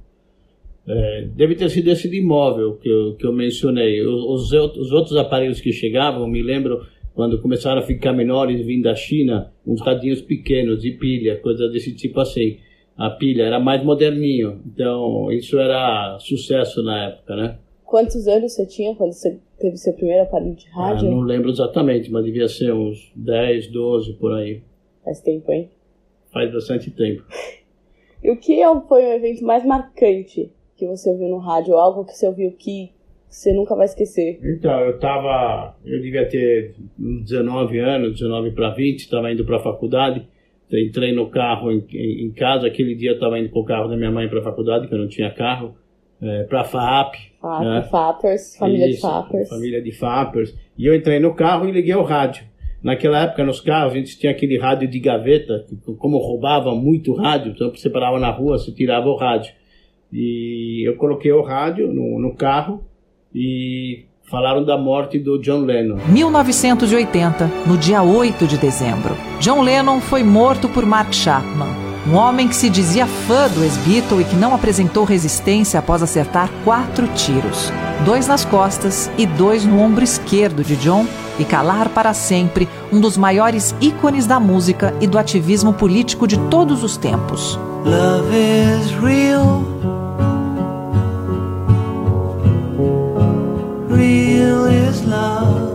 É, 0.86 1.22
deve 1.34 1.54
ter 1.54 1.70
sido 1.70 1.88
esse 1.90 2.08
de 2.10 2.18
imóvel 2.18 2.76
que 2.76 2.88
eu, 2.88 3.14
que 3.16 3.26
eu 3.26 3.32
mencionei. 3.32 4.02
Os, 4.06 4.22
os 4.24 4.52
out- 4.52 4.78
os 4.78 4.92
outros 4.92 5.16
aparelhos 5.16 5.60
que 5.60 5.72
chegavam, 5.72 6.28
me 6.28 6.42
lembro 6.42 6.86
quando 7.14 7.40
começaram 7.40 7.78
a 7.78 7.82
ficar 7.82 8.12
menores, 8.12 8.64
vindo 8.66 8.82
da 8.82 8.94
China, 8.94 9.50
uns 9.66 9.80
radinhos 9.80 10.20
pequenos 10.20 10.82
de 10.82 10.90
pilha, 10.92 11.38
coisa 11.40 11.68
desse 11.68 11.94
tipo 11.94 12.20
assim. 12.20 12.58
A 12.96 13.08
pilha 13.10 13.44
era 13.44 13.58
mais 13.58 13.82
moderninho, 13.82 14.60
então 14.66 15.32
isso 15.32 15.58
era 15.58 16.16
sucesso 16.20 16.82
na 16.82 17.06
época, 17.08 17.34
né? 17.34 17.58
Quantos 17.84 18.28
anos 18.28 18.52
você 18.52 18.66
tinha 18.66 18.94
quando 18.94 19.12
você 19.12 19.38
teve 19.58 19.76
seu 19.76 19.92
primeiro 19.94 20.22
aparelho 20.24 20.54
de 20.54 20.66
Ah, 20.76 20.88
rádio? 20.92 21.10
não 21.10 21.20
lembro 21.20 21.50
exatamente, 21.50 22.10
mas 22.10 22.24
devia 22.24 22.46
ser 22.48 22.72
uns 22.72 23.10
10, 23.16 23.68
12 23.68 24.12
por 24.14 24.32
aí. 24.34 24.60
Faz 25.04 25.20
tempo, 25.20 25.50
hein? 25.50 25.68
Faz 26.34 26.52
bastante 26.52 26.90
tempo. 26.90 27.22
E 28.22 28.30
o 28.30 28.36
que 28.36 28.60
é- 28.60 28.80
foi 28.88 29.04
o 29.04 29.12
evento 29.14 29.44
mais 29.44 29.64
marcante 29.64 30.50
que 30.76 30.86
você 30.86 31.08
ouviu 31.08 31.28
no 31.28 31.38
rádio? 31.38 31.74
Algo 31.76 32.04
que 32.04 32.12
você 32.12 32.26
ouviu 32.26 32.50
que 32.52 32.90
você 33.28 33.52
nunca 33.52 33.74
vai 33.74 33.86
esquecer? 33.86 34.38
Então, 34.42 34.80
eu 34.80 34.98
tava. 34.98 35.76
Eu 35.84 36.00
devia 36.02 36.28
ter 36.28 36.74
uns 36.98 37.22
19 37.24 37.78
anos, 37.78 38.12
19 38.12 38.50
para 38.52 38.70
20, 38.70 39.00
estava 39.00 39.32
indo 39.32 39.44
para 39.44 39.56
a 39.56 39.62
faculdade. 39.62 40.26
Entrei 40.72 41.12
no 41.14 41.30
carro 41.30 41.70
em, 41.70 41.84
em- 41.92 42.32
casa. 42.32 42.66
Aquele 42.66 42.96
dia 42.96 43.10
eu 43.10 43.14
estava 43.14 43.38
indo 43.38 43.48
com 43.50 43.60
o 43.60 43.64
carro 43.64 43.86
da 43.88 43.96
minha 43.96 44.10
mãe 44.10 44.28
para 44.28 44.40
a 44.40 44.42
faculdade, 44.42 44.88
que 44.88 44.94
eu 44.94 44.98
não 44.98 45.08
tinha 45.08 45.30
carro. 45.30 45.76
é, 46.22 46.44
para 46.44 46.64
FAP. 46.64 47.16
FAP, 47.40 47.64
né? 47.64 47.82
Fappers, 47.90 48.56
família 48.56 48.86
de 48.86 48.92
Isso, 48.94 49.02
Fappers. 49.02 49.48
Família 49.48 49.82
de 49.82 49.92
Fappers. 49.92 50.54
E 50.78 50.86
eu 50.86 50.94
entrei 50.94 51.18
no 51.18 51.34
carro 51.34 51.68
e 51.68 51.72
liguei 51.72 51.94
o 51.94 52.02
rádio. 52.02 52.46
Naquela 52.84 53.22
época, 53.22 53.42
nos 53.42 53.62
carros, 53.62 53.94
a 53.94 53.96
gente 53.96 54.18
tinha 54.18 54.30
aquele 54.30 54.58
rádio 54.58 54.86
de 54.86 55.00
gaveta, 55.00 55.64
como 55.98 56.18
roubava 56.18 56.74
muito 56.74 57.14
rádio, 57.14 57.52
então 57.52 57.70
você 57.70 57.88
parava 57.88 58.20
na 58.20 58.30
rua, 58.30 58.58
você 58.58 58.70
tirava 58.70 59.08
o 59.08 59.16
rádio. 59.16 59.54
E 60.12 60.86
eu 60.86 60.94
coloquei 60.96 61.32
o 61.32 61.40
rádio 61.40 61.90
no, 61.90 62.20
no 62.20 62.36
carro 62.36 62.84
e 63.34 64.04
falaram 64.30 64.62
da 64.62 64.76
morte 64.76 65.18
do 65.18 65.40
John 65.40 65.60
Lennon. 65.60 65.96
1980, 66.08 67.46
no 67.66 67.78
dia 67.78 68.02
8 68.02 68.46
de 68.46 68.58
dezembro, 68.58 69.16
John 69.40 69.62
Lennon 69.62 69.98
foi 70.00 70.22
morto 70.22 70.68
por 70.68 70.84
Mark 70.84 71.14
Chapman, 71.14 71.74
um 72.06 72.16
homem 72.16 72.46
que 72.46 72.54
se 72.54 72.68
dizia 72.68 73.06
fã 73.06 73.48
do 73.48 73.62
ex-Beatle 73.62 74.20
e 74.20 74.24
que 74.24 74.36
não 74.36 74.54
apresentou 74.54 75.04
resistência 75.04 75.80
após 75.80 76.02
acertar 76.02 76.50
quatro 76.62 77.08
tiros: 77.14 77.72
dois 78.04 78.28
nas 78.28 78.44
costas 78.44 79.10
e 79.16 79.24
dois 79.24 79.64
no 79.64 79.80
ombro 79.80 80.04
esquerdo 80.04 80.62
de 80.62 80.76
John, 80.76 81.06
e 81.38 81.44
calar 81.44 81.88
para 81.88 82.14
sempre 82.14 82.68
um 82.92 83.00
dos 83.00 83.16
maiores 83.16 83.74
ícones 83.80 84.26
da 84.26 84.38
música 84.38 84.94
e 85.00 85.06
do 85.06 85.18
ativismo 85.18 85.72
político 85.72 86.26
de 86.26 86.38
todos 86.48 86.82
os 86.82 86.96
tempos. 86.96 87.58
Love 87.84 88.34
is 88.34 88.90
real. 89.02 89.62
Real 93.90 94.68
is 94.68 95.02
love. 95.04 95.74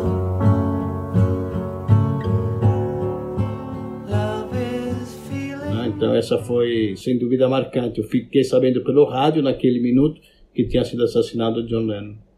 né? 5.79 5.87
Então 5.95 6.13
essa 6.13 6.37
foi, 6.37 6.95
sem 6.97 7.17
dúvida, 7.17 7.47
marcante. 7.47 7.99
Eu 7.99 8.07
fiquei 8.07 8.43
sabendo 8.43 8.83
pelo 8.83 9.05
rádio 9.05 9.41
naquele 9.41 9.79
minuto 9.79 10.19
que 10.53 10.65
tinha 10.65 10.83
sido 10.83 11.03
assassinado 11.03 11.65
John 11.65 11.85
Lennon. 11.85 12.28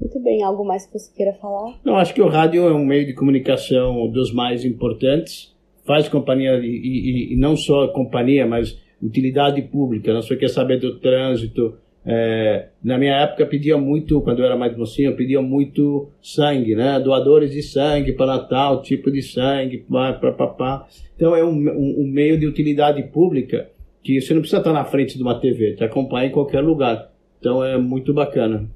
Muito 0.00 0.18
bem, 0.20 0.42
algo 0.42 0.64
mais 0.64 0.86
que 0.86 0.98
você 0.98 1.12
queira 1.14 1.32
falar? 1.34 1.74
Não, 1.84 1.96
acho 1.96 2.14
que 2.14 2.22
o 2.22 2.28
rádio 2.28 2.66
é 2.66 2.72
um 2.72 2.84
meio 2.84 3.06
de 3.06 3.12
comunicação 3.14 4.08
dos 4.08 4.32
mais 4.32 4.64
importantes. 4.64 5.54
Faz 5.86 6.08
companhia, 6.08 6.54
e, 6.58 6.66
e- 6.66 7.32
e 7.34 7.36
não 7.36 7.56
só 7.56 7.88
companhia, 7.88 8.46
mas 8.46 8.78
utilidade 9.02 9.60
pública. 9.62 10.12
Né? 10.14 10.22
Você 10.22 10.36
quer 10.36 10.48
saber 10.48 10.78
do 10.78 10.98
trânsito. 10.98 11.74
é, 12.02 12.68
na 12.82 12.96
minha 12.96 13.12
época, 13.14 13.44
pedia 13.44 13.76
muito, 13.76 14.22
quando 14.22 14.38
eu 14.38 14.46
era 14.46 14.56
mais 14.56 14.74
mocinho, 14.74 15.14
pedia 15.14 15.42
muito 15.42 16.08
sangue, 16.22 16.74
né? 16.74 16.98
Doadores 16.98 17.50
de 17.50 17.62
sangue 17.62 18.14
para 18.14 18.24
Natal, 18.24 18.80
tipo 18.80 19.10
de 19.12 19.20
sangue, 19.20 19.84
pá, 19.86 20.14
pá, 20.14 20.32
pá, 20.32 20.46
pá. 20.46 20.86
Então 21.14 21.36
é 21.36 21.44
um, 21.44 21.50
um- 21.50 21.96
um 21.98 22.06
meio 22.10 22.38
de 22.40 22.46
utilidade 22.46 23.02
pública 23.02 23.68
que 24.02 24.18
você 24.18 24.32
não 24.32 24.40
precisa 24.40 24.60
estar 24.62 24.72
na 24.72 24.82
frente 24.86 25.18
de 25.18 25.22
uma 25.22 25.38
TV, 25.38 25.74
te 25.74 25.84
acompanha 25.84 26.28
em 26.28 26.32
qualquer 26.32 26.62
lugar. 26.62 27.12
Então 27.38 27.62
é 27.62 27.76
muito 27.76 28.14
bacana. 28.14 28.66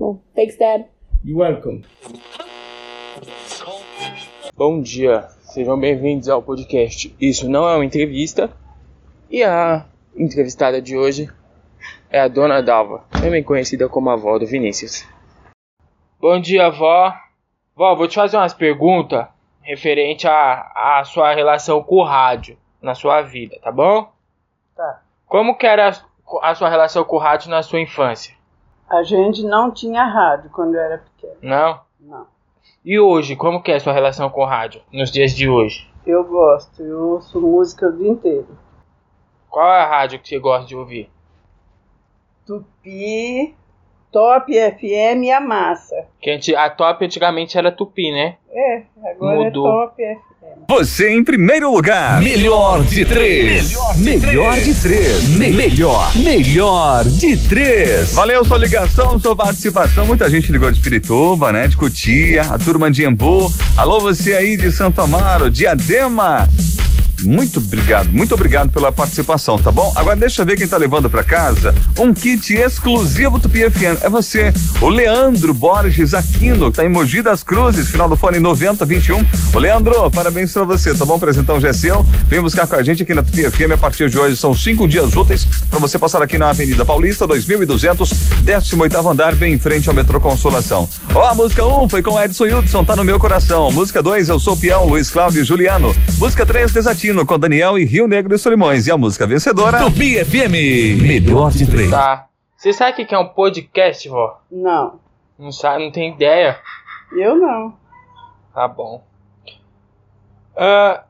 Bom, 0.00 0.18
thanks, 0.34 0.56
Dad. 0.56 0.86
You're 1.22 1.38
welcome. 1.42 1.84
Bom 4.56 4.80
dia, 4.80 5.28
sejam 5.42 5.78
bem-vindos 5.78 6.26
ao 6.26 6.42
podcast. 6.42 7.14
Isso 7.20 7.50
não 7.50 7.68
é 7.68 7.76
uma 7.76 7.84
entrevista. 7.84 8.50
E 9.30 9.44
a 9.44 9.84
entrevistada 10.16 10.80
de 10.80 10.96
hoje 10.96 11.30
é 12.08 12.18
a 12.18 12.28
Dona 12.28 12.62
Dalva, 12.62 13.04
também 13.10 13.44
conhecida 13.44 13.90
como 13.90 14.08
a 14.08 14.14
avó 14.14 14.38
do 14.38 14.46
Vinícius. 14.46 15.06
Bom 16.18 16.40
dia, 16.40 16.70
vó. 16.70 17.12
Vó, 17.76 17.94
vou 17.94 18.08
te 18.08 18.14
fazer 18.14 18.38
umas 18.38 18.54
perguntas 18.54 19.26
referente 19.60 20.26
à, 20.26 20.72
à 20.74 21.04
sua 21.04 21.34
relação 21.34 21.82
com 21.82 21.96
o 21.96 22.04
rádio 22.04 22.56
na 22.80 22.94
sua 22.94 23.20
vida, 23.20 23.58
tá 23.62 23.70
bom? 23.70 24.10
Tá. 24.74 25.02
Como 25.26 25.58
que 25.58 25.66
era 25.66 25.92
a 26.40 26.54
sua 26.54 26.70
relação 26.70 27.04
com 27.04 27.16
o 27.16 27.18
rádio 27.18 27.50
na 27.50 27.62
sua 27.62 27.82
infância? 27.82 28.39
A 28.90 29.02
gente 29.02 29.42
não 29.44 29.70
tinha 29.70 30.04
rádio 30.04 30.50
quando 30.50 30.74
eu 30.74 30.80
era 30.80 30.98
pequeno. 30.98 31.36
Não? 31.42 31.80
Não. 32.00 32.26
E 32.84 32.98
hoje, 32.98 33.36
como 33.36 33.62
que 33.62 33.70
é 33.70 33.76
a 33.76 33.80
sua 33.80 33.92
relação 33.92 34.28
com 34.30 34.40
o 34.42 34.46
rádio 34.46 34.82
nos 34.92 35.10
dias 35.10 35.32
de 35.34 35.48
hoje? 35.48 35.88
Eu 36.06 36.24
gosto, 36.24 36.82
eu 36.82 36.98
ouço 37.10 37.40
música 37.40 37.86
o 37.86 37.96
dia 37.96 38.08
inteiro. 38.08 38.48
Qual 39.48 39.70
é 39.70 39.80
a 39.82 39.86
rádio 39.88 40.18
que 40.18 40.28
você 40.28 40.38
gosta 40.38 40.66
de 40.66 40.74
ouvir? 40.76 41.10
Tupi, 42.46 43.54
Top 44.10 44.52
FM 44.52 45.24
e 45.24 45.30
a 45.30 45.40
Massa. 45.40 46.06
Que 46.20 46.30
anti- 46.30 46.56
a 46.56 46.68
top 46.68 47.04
antigamente 47.04 47.56
era 47.56 47.70
Tupi, 47.70 48.10
né? 48.10 48.38
É, 48.52 48.82
agora 49.12 49.44
Mudou. 49.44 49.68
é 49.68 49.70
Top 49.86 49.94
FM. 50.02 50.66
Você 50.68 51.10
em 51.10 51.22
primeiro 51.22 51.72
lugar. 51.72 52.20
Melhor 52.20 52.82
de 52.84 53.04
três. 53.04 53.72
Melhor 53.96 54.58
de 54.58 54.74
três. 54.74 55.28
Me- 55.28 55.50
Melhor. 55.50 56.10
Melhor 56.16 57.04
de 57.04 57.36
três. 57.48 58.12
Valeu 58.12 58.44
sua 58.44 58.58
ligação, 58.58 59.18
sua 59.20 59.36
participação. 59.36 60.04
Muita 60.06 60.28
gente 60.28 60.50
ligou 60.50 60.70
de 60.70 60.78
Espirituba, 60.78 61.52
né? 61.52 61.68
De 61.68 61.76
Cotia, 61.76 62.42
a 62.42 62.58
turma 62.58 62.90
de 62.90 63.04
Embu. 63.04 63.52
Alô, 63.76 64.00
você 64.00 64.34
aí 64.34 64.56
de 64.56 64.72
Santo 64.72 65.00
Amaro, 65.00 65.48
Diadema. 65.50 66.48
Muito 67.22 67.58
obrigado, 67.58 68.10
muito 68.10 68.34
obrigado 68.34 68.70
pela 68.70 68.90
participação, 68.92 69.58
tá 69.58 69.70
bom? 69.70 69.92
Agora 69.96 70.16
deixa 70.16 70.42
eu 70.42 70.46
ver 70.46 70.56
quem 70.56 70.66
tá 70.66 70.76
levando 70.76 71.08
pra 71.10 71.22
casa 71.22 71.74
um 71.98 72.14
kit 72.14 72.54
exclusivo 72.54 73.38
do 73.38 73.48
PFN. 73.48 73.98
É 74.02 74.08
você, 74.08 74.52
o 74.80 74.88
Leandro 74.88 75.52
Borges 75.52 76.14
Aquino, 76.14 76.70
que 76.70 76.76
tá 76.76 76.84
em 76.84 76.88
Mogi 76.88 77.22
das 77.22 77.42
Cruzes, 77.42 77.88
final 77.88 78.08
do 78.08 78.16
fone 78.16 78.38
9021. 78.38 79.24
Ô 79.52 79.58
Leandro, 79.58 80.10
parabéns 80.10 80.52
pra 80.52 80.64
você, 80.64 80.94
tá 80.94 81.04
bom? 81.04 81.16
Apresentão 81.16 81.60
já 81.60 81.68
é 81.68 81.72
seu. 81.72 82.04
Vem 82.28 82.40
buscar 82.40 82.66
com 82.66 82.76
a 82.76 82.82
gente 82.82 83.02
aqui 83.02 83.14
na 83.14 83.22
PFM 83.22 83.72
a 83.74 83.78
partir 83.78 84.08
de 84.08 84.18
hoje. 84.18 84.36
São 84.36 84.54
cinco 84.54 84.88
dias 84.88 85.14
úteis 85.14 85.46
pra 85.68 85.78
você 85.78 85.98
passar 85.98 86.22
aqui 86.22 86.38
na 86.38 86.50
Avenida 86.50 86.84
Paulista, 86.84 87.26
2200, 87.26 88.10
18 88.42 89.08
andar, 89.08 89.34
bem 89.34 89.54
em 89.54 89.58
frente 89.58 89.88
ao 89.88 89.94
metrô 89.94 90.20
Consolação. 90.20 90.88
Ó, 91.14 91.26
a 91.26 91.34
música 91.34 91.64
1 91.64 91.84
um 91.84 91.88
foi 91.88 92.02
com 92.02 92.20
Edson 92.20 92.58
Hudson, 92.58 92.84
tá 92.84 92.94
no 92.94 93.04
meu 93.04 93.18
coração. 93.18 93.70
Música 93.70 94.02
2, 94.02 94.28
Eu 94.28 94.38
Sou 94.38 94.56
Peão, 94.56 94.86
Luiz 94.86 95.10
Cláudio 95.10 95.44
Juliano. 95.44 95.94
Música 96.18 96.46
3, 96.46 96.72
Desatino, 97.10 97.26
com 97.26 97.38
Daniel 97.38 97.78
e 97.78 97.84
Rio 97.84 98.06
Negro 98.06 98.34
e 98.34 98.38
Solimões. 98.38 98.86
E 98.86 98.92
a 98.92 98.96
música 98.96 99.26
vencedora. 99.26 99.78
Tupi 99.78 100.24
FM, 100.24 101.02
melhor 101.02 101.50
de 101.50 101.66
três. 101.68 101.90
Tá. 101.90 102.26
Você 102.56 102.72
sabe 102.72 103.02
o 103.02 103.06
que 103.06 103.14
é 103.14 103.18
um 103.18 103.28
podcast, 103.28 104.08
vó? 104.08 104.38
Não, 104.50 105.00
Não 105.38 105.50
sabe, 105.50 105.84
não 105.84 105.90
tem 105.90 106.12
ideia? 106.14 106.58
eu 107.16 107.34
não. 107.36 107.74
Tá 108.54 108.68
bom. 108.68 109.02
Ah, 110.56 111.04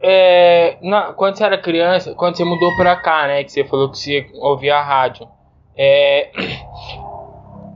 é, 0.00 0.76
na- 0.82 1.12
quando 1.12 1.36
você 1.36 1.44
era 1.44 1.56
criança, 1.58 2.14
quando 2.14 2.36
você 2.36 2.44
mudou 2.44 2.74
pra 2.76 2.96
cá, 2.96 3.26
né? 3.28 3.44
Que 3.44 3.52
você 3.52 3.64
falou 3.64 3.90
que 3.90 3.98
você 3.98 4.28
ouvia 4.34 4.76
a 4.76 4.82
rádio. 4.82 5.28
É, 5.76 6.30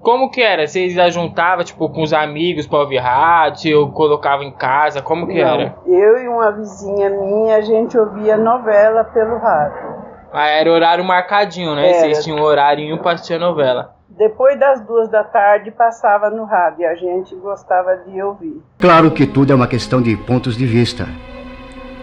como 0.03 0.31
que 0.31 0.43
era? 0.43 0.67
Vocês 0.67 0.99
ajuntavam, 0.99 1.65
tipo, 1.65 1.89
com 1.89 2.03
os 2.03 2.13
amigos 2.13 2.67
pra 2.67 2.81
ouvir 2.81 2.99
rádio? 2.99 3.79
Ou 3.81 3.93
colocava 3.93 4.45
em 4.45 4.51
casa? 4.51 5.01
Como 5.01 5.27
que 5.27 5.41
Não. 5.41 5.49
era? 5.49 5.75
Eu 5.87 6.19
e 6.23 6.29
uma 6.29 6.51
vizinha 6.53 7.09
minha, 7.09 7.57
a 7.57 7.61
gente 7.61 7.97
ouvia 7.97 8.37
novela 8.37 9.05
pelo 9.05 9.39
rádio. 9.39 10.03
Ah, 10.33 10.49
era 10.49 10.71
horário 10.71 11.05
marcadinho, 11.05 11.75
né? 11.75 11.89
Era. 11.89 11.99
Vocês 12.01 12.25
tinham 12.25 12.39
um 12.39 12.43
horário 12.43 12.99
pra 12.99 13.13
assistir 13.13 13.35
a 13.35 13.39
novela. 13.39 13.95
Depois 14.09 14.59
das 14.59 14.81
duas 14.83 15.09
da 15.09 15.25
tarde 15.25 15.71
passava 15.71 16.29
no 16.29 16.45
rádio 16.45 16.83
e 16.83 16.85
a 16.87 16.95
gente 16.95 17.35
gostava 17.37 17.97
de 17.97 18.23
ouvir. 18.23 18.63
Claro 18.79 19.11
que 19.11 19.27
tudo 19.27 19.53
é 19.53 19.57
uma 19.57 19.67
questão 19.67 20.03
de 20.03 20.17
pontos 20.17 20.57
de 20.57 20.67
vista. 20.67 21.07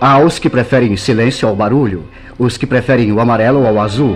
Há 0.02 0.18
os 0.20 0.40
que 0.40 0.50
preferem 0.50 0.96
silêncio 0.96 1.48
ao 1.48 1.56
barulho, 1.56 2.08
os 2.40 2.58
que 2.58 2.66
preferem 2.66 3.12
o 3.12 3.20
amarelo 3.20 3.68
ao 3.68 3.80
azul. 3.80 4.16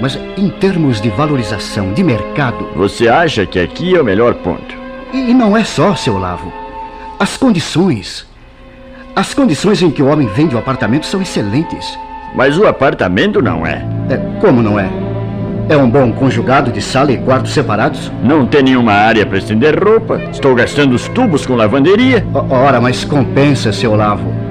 Mas 0.00 0.18
em 0.36 0.48
termos 0.48 1.00
de 1.00 1.08
valorização 1.10 1.92
de 1.92 2.02
mercado. 2.02 2.68
Você 2.74 3.08
acha 3.08 3.46
que 3.46 3.58
aqui 3.58 3.94
é 3.94 4.00
o 4.00 4.04
melhor 4.04 4.34
ponto? 4.34 4.74
E, 5.12 5.32
não 5.32 5.56
é 5.56 5.64
só, 5.64 5.94
seu 5.94 6.18
Lavo. 6.18 6.52
As 7.18 7.36
condições. 7.36 8.26
As 9.14 9.32
condições 9.32 9.80
em 9.80 9.90
que 9.90 10.02
o 10.02 10.08
homem 10.08 10.28
vende 10.28 10.54
o 10.54 10.58
apartamento 10.58 11.06
são 11.06 11.22
excelentes. 11.22 11.98
Mas 12.34 12.58
o 12.58 12.66
apartamento 12.66 13.40
não 13.40 13.66
é. 13.66 13.82
É, 14.10 14.16
como 14.40 14.60
não 14.60 14.78
é? 14.78 14.90
É 15.68 15.76
um 15.76 15.88
bom 15.88 16.12
conjugado 16.12 16.70
de 16.70 16.80
sala 16.80 17.10
e 17.10 17.18
quartos 17.18 17.52
separados? 17.52 18.12
Não 18.22 18.46
tem 18.46 18.62
nenhuma 18.62 18.92
área 18.92 19.26
para 19.26 19.38
estender 19.38 19.82
roupa. 19.82 20.20
Estou 20.30 20.54
gastando 20.54 20.94
os 20.94 21.08
tubos 21.08 21.46
com 21.46 21.56
lavanderia. 21.56 22.24
Ora, 22.50 22.80
mas 22.80 23.04
compensa, 23.04 23.72
seu 23.72 23.96
Lavo. 23.96 24.45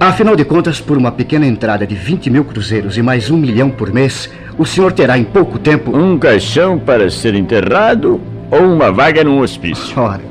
Afinal 0.00 0.36
de 0.36 0.44
contas, 0.44 0.80
por 0.80 0.96
uma 0.96 1.10
pequena 1.10 1.44
entrada 1.46 1.86
de 1.86 1.94
20 1.94 2.30
mil 2.30 2.44
cruzeiros 2.44 2.96
e 2.96 3.02
mais 3.02 3.30
um 3.30 3.36
milhão 3.36 3.68
por 3.68 3.92
mês, 3.92 4.30
o 4.56 4.64
senhor 4.64 4.92
terá 4.92 5.18
em 5.18 5.24
pouco 5.24 5.58
tempo. 5.58 5.96
Um 5.96 6.16
caixão 6.18 6.78
para 6.78 7.10
ser 7.10 7.34
enterrado 7.34 8.20
ou 8.50 8.60
uma 8.62 8.92
vaga 8.92 9.24
num 9.24 9.40
hospício? 9.40 9.98
Ora, 10.00 10.22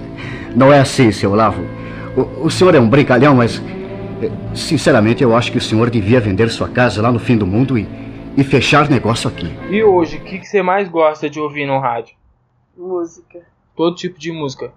não 0.56 0.72
é 0.72 0.80
assim, 0.80 1.12
seu 1.12 1.36
Lavo. 1.36 1.64
O, 2.16 2.46
o 2.46 2.50
senhor 2.52 2.74
é 2.76 2.80
um 2.80 2.88
brincalhão, 2.90 3.36
mas. 3.36 3.62
eh, 4.22 4.32
Sinceramente, 4.56 5.22
eu 5.22 5.36
acho 5.36 5.52
que 5.52 5.58
o 5.58 5.62
senhor 5.62 5.90
devia 5.90 6.22
vender 6.22 6.50
sua 6.50 6.70
casa 6.70 7.02
lá 7.02 7.12
no 7.12 7.20
fim 7.20 7.38
do 7.38 7.46
mundo 7.46 7.78
e, 7.78 7.86
e 8.38 8.44
fechar 8.46 8.90
negócio 8.90 9.30
aqui. 9.30 9.52
E 9.70 9.84
hoje, 9.84 10.18
o 10.18 10.22
que, 10.22 10.40
que 10.40 10.48
você 10.48 10.62
mais 10.62 10.88
gosta 10.88 11.30
de 11.30 11.40
ouvir 11.42 11.66
no 11.68 11.78
rádio? 11.80 12.16
Música. 12.78 13.40
Todo 13.76 13.96
tipo 13.98 14.18
de 14.18 14.32
música. 14.32 14.72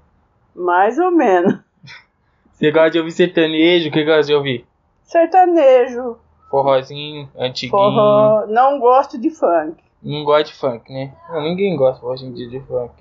Mais 0.55 0.99
ou 0.99 1.13
menos. 1.13 1.55
Você 2.53 2.71
gosta 2.71 2.91
de 2.91 2.99
ouvir 2.99 3.13
sertanejo? 3.13 3.89
O 3.89 3.93
que 3.93 4.05
gosta 4.05 4.25
de 4.25 4.35
ouvir? 4.35 4.67
Sertanejo, 5.11 6.19
Forrozinho, 6.49 7.29
antiguinho. 7.37 7.71
forró. 7.83 8.47
Não 8.47 8.79
gosto 8.79 9.19
de 9.19 9.29
funk. 9.31 9.83
Não 10.01 10.23
gosta 10.25 10.45
de 10.45 10.55
funk, 10.55 10.93
né? 10.93 11.13
Não, 11.29 11.43
ninguém 11.43 11.77
gosta 11.77 12.05
hoje 12.07 12.25
em 12.27 12.33
dia 12.33 12.49
de 12.49 12.61
funk. 12.61 12.93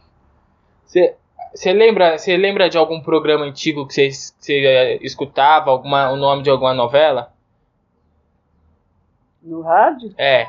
Você 0.86 1.72
lembra, 1.72 2.15
lembra 2.38 2.67
de 2.67 2.78
algum 2.80 3.00
programa 3.00 3.45
antigo 3.45 3.86
que 3.88 3.93
você 3.93 4.08
escutava, 5.02 5.69
alguma, 5.69 6.10
o 6.12 6.15
nome 6.15 6.41
de 6.41 6.50
alguma 6.50 6.74
novela? 6.74 7.32
No 9.41 9.62
rádio? 9.62 10.12
É, 10.17 10.48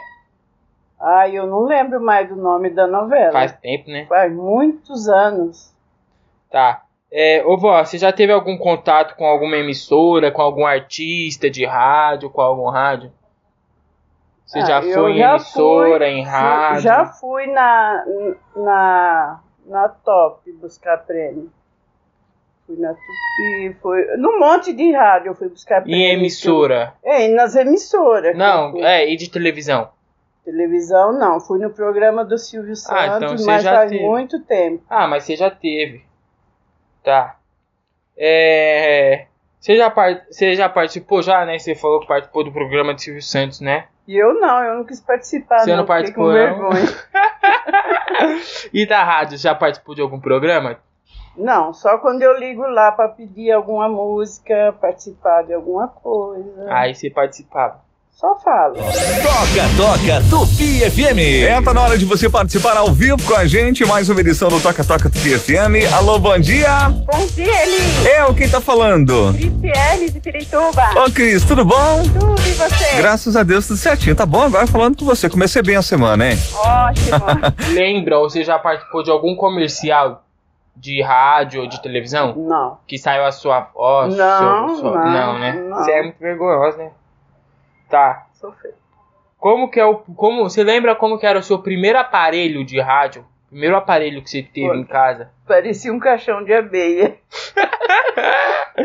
Ah, 0.99 1.29
eu 1.29 1.47
não 1.47 1.65
lembro 1.65 2.01
mais 2.01 2.27
do 2.29 2.37
nome 2.37 2.71
da 2.71 2.87
novela. 2.87 3.33
faz 3.33 3.53
tempo, 3.53 3.91
né? 3.91 4.07
Faz 4.07 4.33
muitos 4.33 5.09
anos. 5.09 5.73
Tá. 6.51 6.85
É, 7.13 7.45
ô 7.45 7.57
vó, 7.57 7.85
você 7.85 7.99
já 7.99 8.13
teve 8.13 8.33
algum 8.33 8.57
contato 8.57 9.17
com 9.17 9.27
alguma 9.27 9.57
emissora, 9.57 10.31
com 10.31 10.41
algum 10.43 10.65
artista 10.65 11.51
de 11.51 11.65
rádio, 11.65 12.31
com 12.31 12.41
algum 12.41 12.69
rádio? 12.69 13.13
Você 14.47 14.61
Ah, 14.61 14.65
já 14.65 14.83
foi 14.83 15.13
em 15.13 15.19
já 15.19 15.31
emissora, 15.31 15.99
fui- 16.07 16.09
em 16.09 16.23
rádio? 16.25 16.83
Já 16.83 17.07
fui 17.07 17.47
na, 17.49 18.05
na, 18.57 19.41
na 19.67 19.89
Top 19.89 20.51
buscar 20.53 20.99
prêmio. 20.99 21.51
Fui 22.67 22.77
na 22.77 22.91
Tupi, 22.95 23.77
fui. 23.81 24.05
Num 24.17 24.39
monte 24.39 24.73
de 24.73 24.93
rádio 24.93 25.31
eu 25.31 25.35
fui 25.35 25.49
buscar 25.49 25.83
prêmio. 25.83 25.99
Em 26.01 26.13
emissora? 26.13 26.95
É, 27.03 27.27
nas 27.29 27.57
emissoras. 27.57 28.37
Não, 28.37 28.77
é, 28.85 29.09
e 29.09 29.17
de 29.17 29.29
televisão? 29.31 29.91
Televisão 30.45 31.13
não, 31.13 31.41
fui 31.41 31.59
no 31.61 31.71
programa 31.71 32.25
do 32.25 32.39
Silvio 32.39 32.75
Ah, 32.89 33.07
então 33.07 33.29
Santos, 33.29 33.47
mas 33.47 33.63
já 33.63 33.75
faz 33.77 33.91
teve. 33.91 34.05
muito 34.05 34.41
tempo. 34.45 34.83
Ah, 34.89 35.07
mas 35.07 35.25
você 35.25 35.37
já 35.37 35.51
teve. 35.51 36.05
Tá. 37.03 37.37
É. 38.17 39.27
Você 39.59 39.77
já, 39.77 39.93
você 40.31 40.55
já 40.55 40.69
participou 40.69 41.23
já, 41.23 41.45
né? 41.45 41.59
Você 41.59 41.75
falou 41.75 42.01
que 42.01 42.07
participou 42.07 42.45
do 42.45 42.53
programa 42.53 42.95
de 42.95 43.03
Silvio 43.03 43.23
Santos, 43.23 43.61
né? 43.61 43.87
E 44.09 44.17
eu 44.17 44.41
não, 44.41 44.65
eu 44.65 44.77
não 44.79 44.85
quis 44.85 45.01
participar, 45.01 45.61
Você 45.61 45.77
não 45.77 45.87
fiquei 45.87 45.87
participou, 45.87 46.33
não? 46.33 46.71
E 48.73 48.87
da 48.87 49.05
rádio, 49.05 49.39
já 49.39 49.55
participou 49.55 49.95
de 49.95 50.01
algum 50.01 50.19
programa? 50.19 50.79
Não, 51.37 51.73
só 51.73 51.99
quando 51.99 52.23
eu 52.23 52.39
ligo 52.39 52.63
lá 52.63 52.93
pra 52.93 53.09
pedir 53.09 53.53
alguma 53.53 53.89
música, 53.89 54.75
participar 54.81 55.45
de 55.45 55.55
alguma 55.55 55.89
coisa. 55.89 56.73
Aí 56.73 56.95
você 56.95 57.09
participava. 57.09 57.81
Só 58.21 58.37
falo. 58.41 58.75
Toca, 58.75 59.65
toca, 59.79 60.23
Tupi 60.29 60.81
FM. 60.91 61.49
Entra 61.59 61.73
na 61.73 61.81
hora 61.81 61.97
de 61.97 62.05
você 62.05 62.29
participar 62.29 62.77
ao 62.77 62.93
vivo 62.93 63.17
com 63.23 63.35
a 63.35 63.47
gente. 63.47 63.83
Mais 63.87 64.11
uma 64.11 64.21
edição 64.21 64.51
do 64.51 64.61
Toca, 64.61 64.85
toca, 64.85 65.09
Tupi 65.09 65.39
FM. 65.39 65.91
Alô, 65.97 66.19
bom 66.19 66.39
dia. 66.39 66.91
Bom 66.91 67.27
dia, 67.35 67.63
Eli. 67.63 67.79
Eu, 68.19 68.35
quem 68.35 68.47
tá 68.47 68.61
falando? 68.61 69.33
Cristiane 69.33 70.11
de 70.11 70.21
Pirituba. 70.21 70.83
Ô, 71.03 71.11
Cris, 71.11 71.43
tudo 71.47 71.65
bom? 71.65 72.03
Tudo 72.03 72.39
e 72.47 72.53
você? 72.53 72.97
Graças 72.99 73.37
a 73.37 73.43
Deus, 73.43 73.67
tudo 73.67 73.79
certinho. 73.79 74.15
Tá 74.15 74.27
bom 74.27 74.43
agora 74.43 74.67
falando 74.67 74.99
com 74.99 75.07
você. 75.07 75.31
Comecei 75.31 75.63
bem 75.63 75.77
a 75.77 75.83
semana, 75.83 76.31
hein? 76.31 76.39
Ótimo. 76.55 77.73
Lembra 77.73 78.19
você 78.19 78.45
já 78.45 78.59
participou 78.59 79.03
de 79.03 79.11
algum 79.11 79.35
comercial 79.35 80.25
de 80.77 81.01
rádio 81.03 81.63
ou 81.63 81.67
de 81.67 81.81
televisão? 81.81 82.35
Não. 82.37 82.77
Que 82.87 82.99
saiu 82.99 83.25
a 83.25 83.33
sua 83.33 83.61
voz? 83.75 84.15
Não, 84.15 84.77
sua- 84.77 85.05
não, 85.07 85.33
não, 85.33 85.39
né? 85.39 85.53
não. 85.53 85.79
Você 85.79 85.91
é 85.91 86.03
muito 86.03 86.19
vergonhosa, 86.21 86.77
né? 86.77 86.91
Tá. 87.91 88.27
Sou 88.35 88.53
feio. 88.53 88.75
Como 89.37 89.71
que 89.71 89.81
é 89.81 89.85
o. 89.85 89.97
Como, 89.97 90.45
você 90.45 90.63
lembra 90.63 90.95
como 90.95 91.19
que 91.19 91.27
era 91.27 91.39
o 91.39 91.43
seu 91.43 91.59
primeiro 91.59 91.99
aparelho 91.99 92.65
de 92.65 92.81
rádio? 92.81 93.27
Primeiro 93.49 93.77
aparelho 93.77 94.23
que 94.23 94.31
você 94.31 94.43
teve 94.43 94.77
em 94.77 94.85
casa? 94.85 95.31
Parecia 95.47 95.93
um 95.93 95.99
caixão 95.99 96.45
de 96.45 96.53
abelha. 96.53 97.17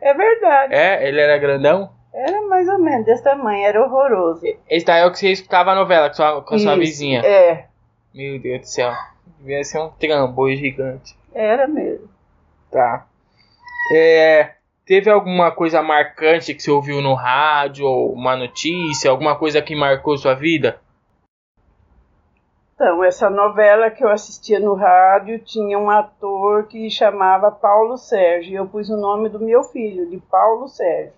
é 0.00 0.14
verdade. 0.14 0.74
É? 0.74 1.08
Ele 1.08 1.20
era 1.20 1.36
grandão? 1.38 1.90
Era 2.14 2.40
mais 2.42 2.68
ou 2.68 2.78
menos 2.78 3.04
desse 3.04 3.24
tamanho, 3.24 3.66
era 3.66 3.82
horroroso. 3.82 4.46
Esse 4.70 4.86
daí 4.86 5.02
é 5.02 5.06
o 5.06 5.10
que 5.10 5.18
você 5.18 5.32
escutava 5.32 5.72
a 5.72 5.74
novela 5.74 6.08
com 6.08 6.14
sua, 6.14 6.42
com 6.42 6.54
a 6.54 6.58
sua 6.58 6.72
Isso, 6.74 6.80
vizinha. 6.80 7.26
É, 7.26 7.66
Meu 8.14 8.38
Deus 8.38 8.60
do 8.60 8.66
céu. 8.68 8.92
Devia 9.40 9.64
ser 9.64 9.80
um 9.80 9.90
trambolho 9.90 10.56
gigante. 10.56 11.16
era 11.34 11.66
mesmo. 11.66 12.08
Tá. 12.70 13.06
É, 13.92 14.52
teve 14.86 15.10
alguma 15.10 15.50
coisa 15.50 15.82
marcante 15.82 16.54
que 16.54 16.62
você 16.62 16.70
ouviu 16.70 17.00
no 17.00 17.14
rádio, 17.14 17.86
ou 17.86 18.12
uma 18.12 18.36
notícia, 18.36 19.10
alguma 19.10 19.36
coisa 19.36 19.60
que 19.62 19.74
marcou 19.74 20.16
sua 20.16 20.34
vida? 20.34 20.78
Então, 22.74 23.04
essa 23.04 23.30
novela 23.30 23.88
que 23.88 24.04
eu 24.04 24.08
assistia 24.10 24.58
no 24.58 24.74
rádio 24.74 25.38
tinha 25.38 25.78
um 25.78 25.88
ator 25.88 26.66
que 26.66 26.90
chamava 26.90 27.50
Paulo 27.50 27.96
Sérgio. 27.96 28.52
E 28.52 28.56
eu 28.56 28.66
pus 28.66 28.90
o 28.90 28.96
nome 28.96 29.28
do 29.28 29.38
meu 29.38 29.62
filho, 29.62 30.10
de 30.10 30.18
Paulo 30.18 30.66
Sérgio. 30.68 31.12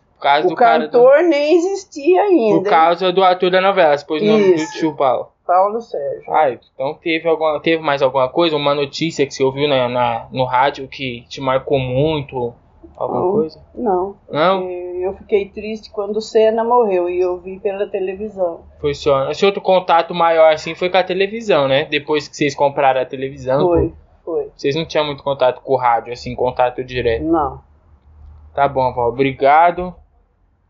O 0.45 0.49
do 0.49 0.55
cara 0.55 0.87
do, 0.87 0.91
cantor 0.93 1.23
nem 1.25 1.57
existia 1.57 2.23
ainda. 2.23 2.57
hein? 2.69 2.75
causa 2.75 3.13
do 3.13 3.23
ator 3.23 3.51
da 3.51 3.61
novela, 3.61 3.97
você 3.97 4.05
pôs 4.05 4.23
o 4.23 4.27
nome 4.27 4.55
do 4.55 4.67
tio 4.73 4.95
Paulo. 4.95 5.29
Paulo 5.47 5.81
Sérgio. 5.81 6.35
Ah, 6.35 6.51
então 6.51 6.95
teve, 6.95 7.29
alguma, 7.29 7.61
teve 7.61 7.83
mais 7.83 8.03
alguma 8.03 8.29
coisa? 8.29 8.57
Uma 8.57 8.75
notícia 8.75 9.27
que 9.27 9.33
você 9.33 9.43
ouviu 9.43 9.69
na, 9.69 9.89
na- 9.89 10.27
no 10.33 10.45
rádio 10.45 10.89
que 10.89 11.23
te 11.29 11.41
marcou 11.41 11.79
muito? 11.79 12.53
Alguma 12.97 13.21
Não, 13.21 13.33
coisa? 13.33 13.65
Não. 13.75 14.17
Não? 14.31 14.71
Eu 14.71 15.15
fiquei 15.15 15.49
triste 15.49 15.91
quando 15.91 16.17
o 16.17 16.21
Senna 16.21 16.65
morreu 16.65 17.09
e 17.09 17.21
eu 17.21 17.39
vi 17.39 17.59
pela 17.61 17.87
televisão. 17.87 18.61
Foi 18.81 18.95
só. 18.95 19.31
Esse 19.31 19.45
outro 19.45 19.61
contato 19.61 20.15
maior 20.15 20.53
assim 20.53 20.75
foi 20.75 20.91
com 20.91 20.97
a 20.97 21.03
televisão, 21.05 21.69
né? 21.69 21.85
Depois 21.85 22.29
que 22.29 22.37
vocês 22.37 22.55
compraram 22.55 23.01
a 23.01 23.07
televisão. 23.07 23.67
Foi, 23.67 23.95
foi. 24.25 24.51
Vocês 24.57 24.75
não 24.75 24.85
tinham 24.85 25.05
muito 25.05 25.23
contato 25.23 25.61
com 25.61 25.75
o 25.75 25.77
rádio, 25.77 26.13
assim, 26.13 26.35
contato 26.35 26.83
direto. 26.83 27.25
Não. 27.25 27.61
Tá 28.55 28.67
bom, 28.67 28.93
vó. 28.93 29.09
Obrigado. 29.09 29.95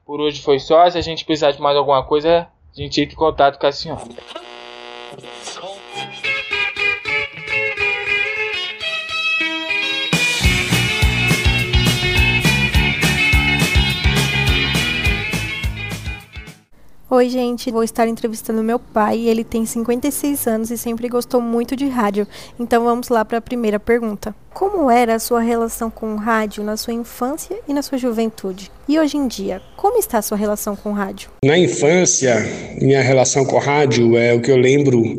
Por 0.05 0.21
hoje 0.21 0.43
foi 0.43 0.59
só. 0.59 0.89
Se 0.91 0.99
a 0.99 1.03
gente 1.03 1.25
precisar 1.25 1.53
de 1.53 1.61
mais 1.61 1.77
alguma 1.77 2.05
coisa, 2.05 2.49
a 2.77 2.81
gente 2.81 3.01
entra 3.01 3.15
em 3.15 3.19
contato 3.19 3.59
com 3.59 3.67
a 3.67 3.73
senhora. 3.73 4.03
Oi, 17.09 17.29
gente. 17.29 17.71
Vou 17.71 17.85
estar 17.85 18.09
entrevistando 18.09 18.65
meu 18.65 18.81
pai. 18.81 19.21
Ele 19.29 19.45
tem 19.45 19.65
56 19.65 20.45
anos 20.49 20.71
e 20.73 20.77
sempre 20.77 21.09
gostou 21.09 21.41
muito 21.41 21.77
de 21.77 21.87
rádio. 21.87 22.27
Então 22.59 22.83
vamos 22.83 23.09
lá 23.11 23.25
para 23.25 23.39
a 23.39 23.41
primeira 23.41 23.79
pergunta. 23.79 24.35
Como 24.53 24.91
era 24.91 25.15
a 25.15 25.19
sua 25.21 25.41
relação 25.41 25.89
com 25.89 26.15
o 26.15 26.17
rádio 26.17 26.65
na 26.65 26.77
sua 26.77 26.93
infância 26.93 27.57
e 27.69 27.73
na 27.73 27.81
sua 27.81 27.97
juventude? 27.97 28.73
E 28.89 28.99
hoje 28.99 29.17
em 29.17 29.29
dia, 29.29 29.63
como 29.77 29.99
está 29.99 30.19
a 30.19 30.23
sua 30.23 30.37
relação 30.37 30.75
com 30.75 30.91
o 30.91 30.95
rádio? 30.95 31.31
Na 31.45 31.57
infância, 31.57 32.45
minha 32.83 33.01
relação 33.01 33.45
com 33.45 33.55
o 33.55 33.61
rádio, 33.61 34.17
é 34.17 34.35
o 34.35 34.41
que 34.41 34.51
eu 34.51 34.57
lembro 34.57 35.17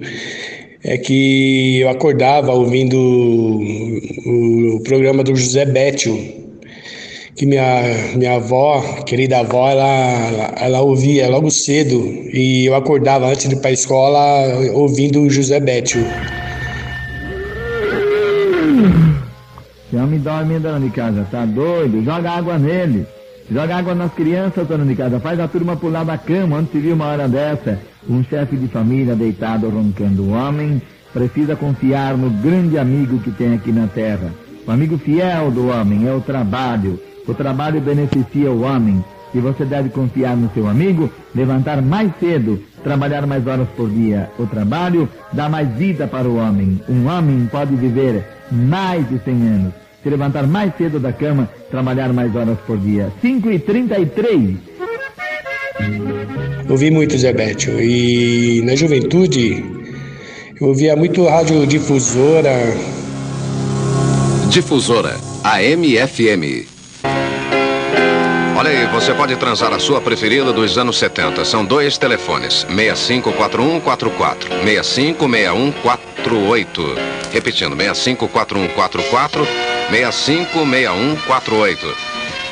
é 0.83 0.97
que 0.97 1.79
eu 1.79 1.89
acordava 1.89 2.53
ouvindo 2.53 2.97
o, 2.97 4.79
programa 4.83 5.23
do 5.23 5.35
José 5.35 5.65
Bétio, 5.65 6.17
que 7.37 7.45
minha, 7.45 8.15
minha 8.15 8.35
avó, 8.35 8.81
querida 9.05 9.39
avó, 9.39 9.69
ela, 9.69 10.53
ela, 10.59 10.81
ouvia 10.81 11.29
logo 11.29 11.51
cedo 11.51 12.03
e 12.33 12.65
eu 12.65 12.73
acordava 12.73 13.27
antes 13.27 13.47
de 13.47 13.53
ir 13.53 13.59
para 13.59 13.69
a 13.69 13.73
escola 13.73 14.19
ouvindo 14.73 15.29
José 15.29 15.59
Bétio. 15.59 16.03
Esse 19.85 19.95
homem 19.95 20.19
dorme, 20.19 20.59
dona 20.59 20.79
de 20.79 20.89
casa, 20.89 21.27
tá 21.29 21.45
doido? 21.45 22.03
Joga 22.03 22.31
água 22.31 22.57
nele. 22.57 23.05
Joga 23.49 23.77
água 23.77 23.93
nas 23.93 24.11
crianças, 24.13 24.67
dona 24.67 24.83
de 24.83 24.95
casa. 24.95 25.19
Faz 25.19 25.39
a 25.39 25.47
turma 25.47 25.77
pular 25.77 26.03
da 26.03 26.17
cama. 26.17 26.57
Onde 26.57 26.71
se 26.71 26.79
viu 26.79 26.95
uma 26.95 27.05
hora 27.05 27.27
dessa? 27.27 27.79
Um 28.09 28.23
chefe 28.23 28.57
de 28.57 28.67
família 28.67 29.15
deitado 29.15 29.69
roncando. 29.69 30.23
O 30.23 30.31
homem 30.31 30.81
precisa 31.13 31.55
confiar 31.55 32.17
no 32.17 32.31
grande 32.31 32.79
amigo 32.79 33.19
que 33.19 33.31
tem 33.31 33.53
aqui 33.53 33.71
na 33.71 33.87
terra. 33.87 34.33
O 34.67 34.71
amigo 34.71 34.97
fiel 34.97 35.51
do 35.51 35.69
homem 35.69 36.07
é 36.07 36.13
o 36.13 36.19
trabalho. 36.19 36.99
O 37.27 37.33
trabalho 37.33 37.81
beneficia 37.81 38.51
o 38.51 38.61
homem. 38.61 39.03
E 39.33 39.39
você 39.39 39.65
deve 39.65 39.89
confiar 39.89 40.37
no 40.37 40.49
seu 40.53 40.67
amigo, 40.67 41.11
levantar 41.35 41.81
mais 41.81 42.11
cedo, 42.19 42.63
trabalhar 42.83 43.27
mais 43.27 43.45
horas 43.45 43.67
por 43.75 43.89
dia. 43.89 44.29
O 44.39 44.45
trabalho 44.45 45.09
dá 45.33 45.49
mais 45.49 45.67
vida 45.69 46.07
para 46.07 46.27
o 46.27 46.37
homem. 46.37 46.81
Um 46.87 47.07
homem 47.07 47.47
pode 47.51 47.75
viver 47.75 48.23
mais 48.51 49.07
de 49.09 49.19
100 49.19 49.33
anos. 49.33 49.73
Se 50.01 50.09
levantar 50.09 50.47
mais 50.47 50.73
cedo 50.77 50.99
da 50.99 51.11
cama, 51.11 51.49
trabalhar 51.69 52.13
mais 52.13 52.33
horas 52.35 52.57
por 52.65 52.77
dia. 52.77 53.11
5 53.21 53.51
e 53.51 53.59
33 53.59 54.55
Ouvi 56.69 56.91
muito 56.91 57.17
Zé 57.17 57.33
Bétio 57.33 57.81
e 57.81 58.61
na 58.63 58.75
juventude 58.75 59.63
eu 60.59 60.67
ouvia 60.67 60.95
muito 60.95 61.25
radiodifusora. 61.25 62.75
Difusora, 64.49 65.15
AM/FM. 65.43 66.76
Olha 68.57 68.71
aí, 68.71 68.87
você 68.87 69.13
pode 69.13 69.35
transar 69.35 69.71
a 69.71 69.77
sua 69.77 70.01
preferida 70.01 70.51
dos 70.51 70.79
anos 70.79 70.97
70. 70.97 71.45
São 71.45 71.63
dois 71.63 71.95
telefones: 71.95 72.65
654144, 72.67 74.49
656148. 74.65 76.95
Repetindo, 77.31 77.75
654144, 77.75 79.47
656148. 79.91 81.95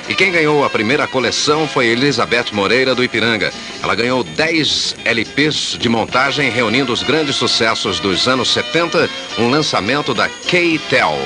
E 0.08 0.14
quem 0.14 0.32
ganhou 0.32 0.64
a 0.64 0.70
primeira 0.70 1.08
coleção 1.08 1.68
foi 1.68 1.88
Elizabeth 1.88 2.52
Moreira 2.52 2.94
do 2.94 3.04
Ipiranga. 3.04 3.52
Ela 3.82 3.96
ganhou 3.96 4.24
10 4.24 4.98
LPs 5.04 5.76
de 5.80 5.90
montagem 5.90 6.52
reunindo 6.52 6.94
os 6.94 7.02
grandes 7.02 7.36
sucessos 7.36 8.00
dos 8.00 8.28
anos 8.28 8.54
70, 8.54 9.10
um 9.40 9.50
lançamento 9.50 10.14
da 10.14 10.30
K-Tel. 10.30 11.18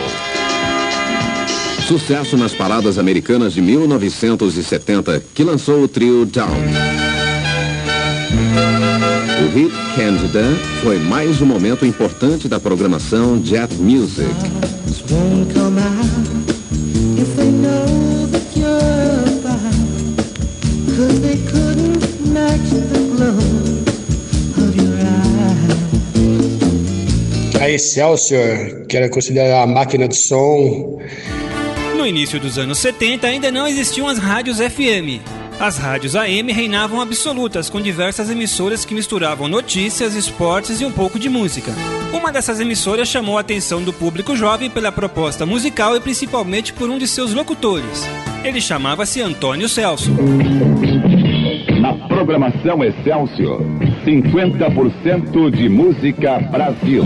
Sucesso 1.90 2.38
nas 2.38 2.54
paradas 2.54 3.00
americanas 3.00 3.54
de 3.54 3.64
1970, 3.64 5.24
que 5.34 5.44
lançou 5.44 5.82
o 5.82 5.88
trio 5.88 6.24
Down. 6.24 6.48
O 9.44 9.52
hit 9.52 9.74
Candida 9.96 10.44
foi 10.84 11.00
mais 11.00 11.42
um 11.42 11.48
momento 11.48 11.88
importante 11.88 12.48
da 12.48 12.60
programação 12.60 13.44
Jet 13.44 13.74
Music. 13.74 14.30
A 27.60 27.68
Excelsior, 27.72 28.86
que 28.88 28.96
era 28.96 29.10
considerada 29.10 29.64
a 29.64 29.66
máquina 29.66 30.08
de 30.08 30.16
som, 30.16 31.00
No 32.00 32.08
início 32.08 32.40
dos 32.40 32.58
anos 32.58 32.78
70 32.78 33.28
ainda 33.28 33.52
não 33.52 33.68
existiam 33.68 34.08
as 34.08 34.18
rádios 34.18 34.60
FM. 34.60 35.20
As 35.60 35.78
rádios 35.78 36.16
AM 36.16 36.50
reinavam 36.50 37.02
absolutas, 37.02 37.70
com 37.70 37.82
diversas 37.82 38.30
emissoras 38.30 38.86
que 38.86 38.96
misturavam 38.96 39.50
notícias, 39.50 40.16
esportes 40.16 40.80
e 40.80 40.86
um 40.86 40.94
pouco 40.94 41.20
de 41.20 41.28
música. 41.28 41.74
Uma 42.14 42.32
dessas 42.32 42.62
emissoras 42.62 43.10
chamou 43.10 43.38
a 43.38 43.42
atenção 43.42 43.84
do 43.84 43.92
público 43.92 44.34
jovem 44.34 44.70
pela 44.70 44.94
proposta 44.94 45.46
musical 45.46 45.94
e 45.94 46.00
principalmente 46.00 46.72
por 46.72 46.90
um 46.90 46.98
de 46.98 47.06
seus 47.06 47.34
locutores. 47.34 48.08
Ele 48.46 48.62
chamava-se 48.62 49.22
Antônio 49.22 49.68
Celso. 49.68 50.16
Na 51.82 51.94
programação 52.08 52.82
Excelsior, 52.82 53.60
50% 54.06 55.52
de 55.52 55.68
música 55.68 56.40
Brasil. 56.50 57.04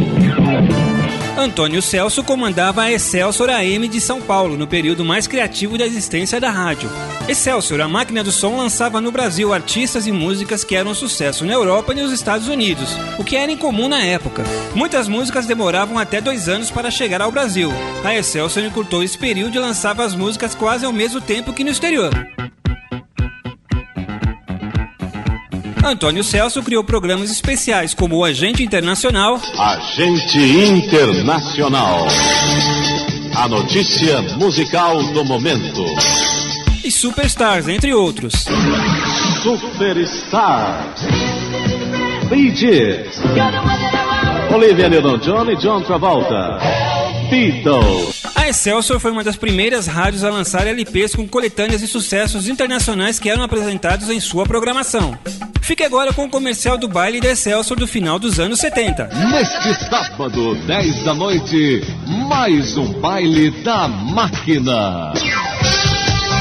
Antônio 1.36 1.82
Celso 1.82 2.24
comandava 2.24 2.84
a 2.84 2.92
Excelsior 2.92 3.50
AM 3.50 3.88
de 3.88 4.00
São 4.00 4.22
Paulo 4.22 4.56
no 4.56 4.68
período 4.68 5.04
mais 5.04 5.26
criativo 5.26 5.80
da 5.80 5.86
existência 5.86 6.40
da 6.40 6.52
rádio. 6.52 6.90
Excelsior, 7.28 7.82
a 7.82 7.88
máquina 7.88 8.24
do 8.24 8.32
som, 8.32 8.56
lançava 8.56 9.02
no 9.02 9.12
Brasil 9.12 9.52
artistas 9.52 10.06
e 10.06 10.12
músicas 10.12 10.64
que 10.64 10.76
eram 10.76 10.94
sucesso 10.94 11.44
na 11.44 11.54
Europa 11.54 11.92
e 11.92 11.96
nos 11.96 12.12
Estados 12.12 12.48
Unidos, 12.48 12.90
o 13.18 13.24
que 13.24 13.36
era 13.36 13.52
incomum 13.52 13.88
na 13.88 14.04
época. 14.04 14.44
Muitas 14.76 15.08
músicas 15.08 15.48
demoravam 15.48 15.98
até 15.98 16.22
dois 16.22 16.48
anos 16.48 16.70
para 16.70 16.92
chegar 16.92 17.22
ao 17.22 17.32
Brasil. 17.32 17.72
A 18.04 18.16
Excelsior 18.16 18.66
encurtou 18.66 19.02
esse 19.02 19.18
período 19.18 19.56
e 19.56 19.60
lançava 19.60 20.06
as 20.06 20.16
músicas 20.16 20.54
quase 20.54 20.86
ao 20.86 20.94
mesmo 20.94 21.20
tempo 21.20 21.52
que 21.52 21.64
no 21.64 21.72
exterior. 21.72 22.12
Antônio 25.84 26.24
Celso 26.24 26.64
criou 26.64 26.84
programas 26.84 27.30
especiais 27.30 27.94
como 27.94 28.18
o 28.18 28.24
Agente 28.24 28.64
Internacional, 28.64 29.40
Agente 29.58 30.40
Internacional. 30.40 32.08
A 33.36 33.48
notícia 33.48 34.22
musical 34.38 35.04
do 35.14 35.26
momento. 35.26 35.84
e 36.84 36.90
Superstars, 36.92 37.68
entre 37.68 37.94
outros. 37.94 38.46
Superstars. 39.42 41.02
Bee 42.30 42.56
Gees. 42.56 43.20
Olivia 44.54 44.88
Newton-John 44.90 45.50
e 45.52 45.56
John 45.58 45.82
Travolta. 45.82 46.60
Beatles. 47.34 48.22
A 48.36 48.48
Excelsior 48.48 49.00
foi 49.00 49.12
uma 49.12 49.24
das 49.24 49.36
primeiras 49.36 49.88
rádios 49.88 50.24
a 50.24 50.30
lançar 50.30 50.68
LPs 50.68 51.16
com 51.16 51.28
coletâneas 51.28 51.82
de 51.82 51.88
sucessos 51.88 52.48
internacionais 52.48 53.18
que 53.18 53.28
eram 53.28 53.42
apresentados 53.42 54.08
em 54.12 54.20
sua 54.20 54.46
programação. 54.46 55.18
Fique 55.60 55.84
agora 55.84 56.14
com 56.14 56.26
o 56.26 56.30
comercial 56.30 56.78
do 56.78 56.88
baile 56.88 57.20
da 57.20 57.32
Excelsior 57.32 57.80
do 57.80 57.88
final 57.88 58.20
dos 58.20 58.40
anos 58.40 58.60
70. 58.60 59.10
Neste 59.32 59.74
sábado, 59.90 60.54
10 60.68 61.04
da 61.06 61.16
noite, 61.16 61.82
mais 62.30 62.78
um 62.78 63.02
baile 63.02 63.50
da 63.64 63.88
máquina. 63.88 65.14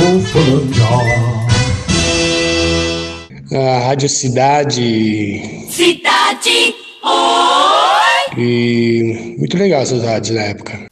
a 3.55 3.79
Rádio 3.87 4.09
Cidade, 4.09 5.67
Cidade, 5.69 6.75
oi! 7.05 8.39
e 8.39 9.35
muito 9.39 9.57
legal 9.59 9.83
essas 9.83 10.03
rádios 10.03 10.35
na 10.37 10.43
época. 10.43 10.87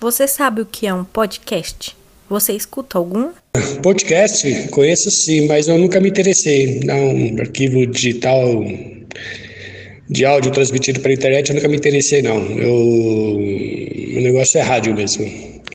Você 0.00 0.28
sabe 0.28 0.60
o 0.60 0.66
que 0.66 0.86
é 0.86 0.92
um 0.92 1.02
podcast? 1.02 1.96
Você 2.28 2.52
escuta 2.52 2.98
algum? 2.98 3.30
Podcast, 3.82 4.68
conheço 4.68 5.10
sim, 5.10 5.46
mas 5.46 5.68
eu 5.68 5.78
nunca 5.78 6.00
me 6.00 6.08
interessei. 6.08 6.80
Não, 6.84 7.40
arquivo 7.40 7.86
digital 7.86 8.64
de 10.08 10.24
áudio 10.24 10.50
transmitido 10.50 11.00
pela 11.00 11.14
internet, 11.14 11.48
eu 11.48 11.54
nunca 11.56 11.68
me 11.68 11.76
interessei, 11.76 12.22
não. 12.22 12.36
Eu, 12.36 12.74
o 12.74 14.20
negócio 14.20 14.58
é 14.58 14.62
rádio 14.62 14.94
mesmo. 14.94 15.24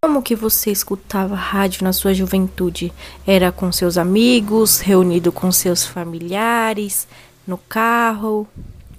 Como 0.01 0.21
que 0.21 0.35
você 0.35 0.71
escutava 0.71 1.35
rádio 1.35 1.83
na 1.83 1.91
sua 1.91 2.13
juventude? 2.13 2.91
Era 3.27 3.51
com 3.51 3.71
seus 3.71 3.97
amigos, 3.97 4.79
reunido 4.79 5.31
com 5.31 5.51
seus 5.51 5.85
familiares, 5.85 7.07
no 7.45 7.57
carro? 7.57 8.47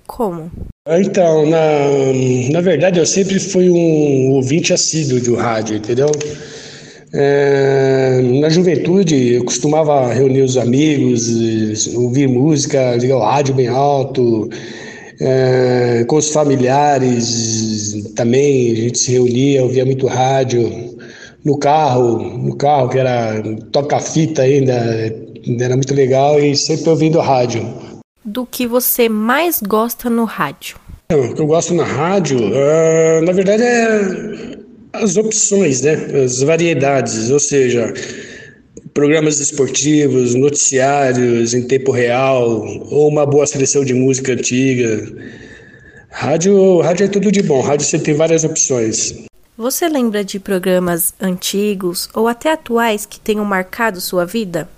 Como? 0.06 0.50
Então, 0.88 1.48
na, 1.48 1.58
na 2.52 2.60
verdade, 2.60 2.98
eu 2.98 3.06
sempre 3.06 3.38
fui 3.38 3.70
um 3.70 4.32
ouvinte 4.32 4.72
assíduo 4.72 5.20
do 5.20 5.36
rádio, 5.36 5.76
entendeu? 5.76 6.10
É, 7.12 8.20
na 8.40 8.48
juventude, 8.48 9.34
eu 9.34 9.44
costumava 9.44 10.12
reunir 10.12 10.42
os 10.42 10.56
amigos, 10.56 11.92
ouvir 11.94 12.28
música, 12.28 12.96
ligar 12.96 13.16
o 13.16 13.20
rádio 13.20 13.54
bem 13.54 13.66
alto, 13.66 14.48
é, 15.20 16.04
com 16.06 16.16
os 16.16 16.30
familiares 16.30 18.12
também, 18.14 18.72
a 18.72 18.74
gente 18.76 18.98
se 18.98 19.12
reunia, 19.12 19.62
ouvia 19.62 19.84
muito 19.84 20.06
rádio. 20.06 20.96
No 21.44 21.58
carro, 21.58 22.18
no 22.18 22.54
carro 22.54 22.88
que 22.88 22.98
era 22.98 23.42
toca-fita 23.72 24.42
ainda, 24.42 24.74
era 25.58 25.74
muito 25.74 25.94
legal 25.94 26.38
e 26.38 26.54
sempre 26.54 26.90
ouvindo 26.90 27.18
rádio. 27.18 27.66
Do 28.24 28.46
que 28.46 28.66
você 28.66 29.08
mais 29.08 29.60
gosta 29.60 30.10
no 30.10 30.24
rádio? 30.24 30.76
O 31.10 31.34
que 31.34 31.42
eu 31.42 31.46
gosto 31.46 31.74
na 31.74 31.82
rádio, 31.82 32.38
ah, 32.54 33.20
na 33.22 33.32
verdade, 33.32 33.62
é 33.62 34.59
as 34.92 35.16
opções, 35.16 35.80
né? 35.82 35.94
As 36.24 36.42
variedades, 36.42 37.30
ou 37.30 37.38
seja, 37.38 37.92
programas 38.92 39.38
esportivos, 39.38 40.34
noticiários 40.34 41.54
em 41.54 41.66
tempo 41.66 41.92
real, 41.92 42.64
ou 42.90 43.08
uma 43.08 43.24
boa 43.24 43.46
seleção 43.46 43.84
de 43.84 43.94
música 43.94 44.32
antiga. 44.32 45.06
Rádio, 46.10 46.80
rádio 46.80 47.04
é 47.04 47.08
tudo 47.08 47.30
de 47.30 47.42
bom, 47.42 47.60
rádio 47.60 47.86
você 47.86 47.98
tem 47.98 48.14
várias 48.14 48.42
opções. 48.44 49.24
Você 49.56 49.88
lembra 49.88 50.24
de 50.24 50.40
programas 50.40 51.14
antigos 51.20 52.08
ou 52.14 52.26
até 52.26 52.50
atuais 52.52 53.06
que 53.06 53.20
tenham 53.20 53.44
marcado 53.44 54.00
sua 54.00 54.24
vida? 54.24 54.68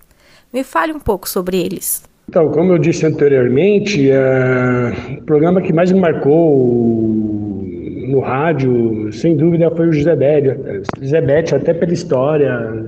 Me 0.53 0.63
fale 0.63 0.93
um 0.93 0.99
pouco 0.99 1.29
sobre 1.29 1.57
eles. 1.57 2.03
Então, 2.29 2.51
como 2.51 2.73
eu 2.73 2.79
disse 2.79 3.07
anteriormente, 3.07 4.11
é, 4.11 5.19
o 5.19 5.23
programa 5.23 5.63
que 5.63 5.73
mais 5.73 5.91
me 5.93 6.01
marcou 6.01 7.65
no 8.13 8.21
rádio, 8.21 9.11
sem 9.11 9.35
dúvida, 9.37 9.71
foi 9.71 9.89
o 9.89 9.93
José 9.93 10.15
Bédio. 10.15 10.55
José 11.01 11.19
até 11.57 11.73
pela 11.73 11.93
história. 11.93 12.87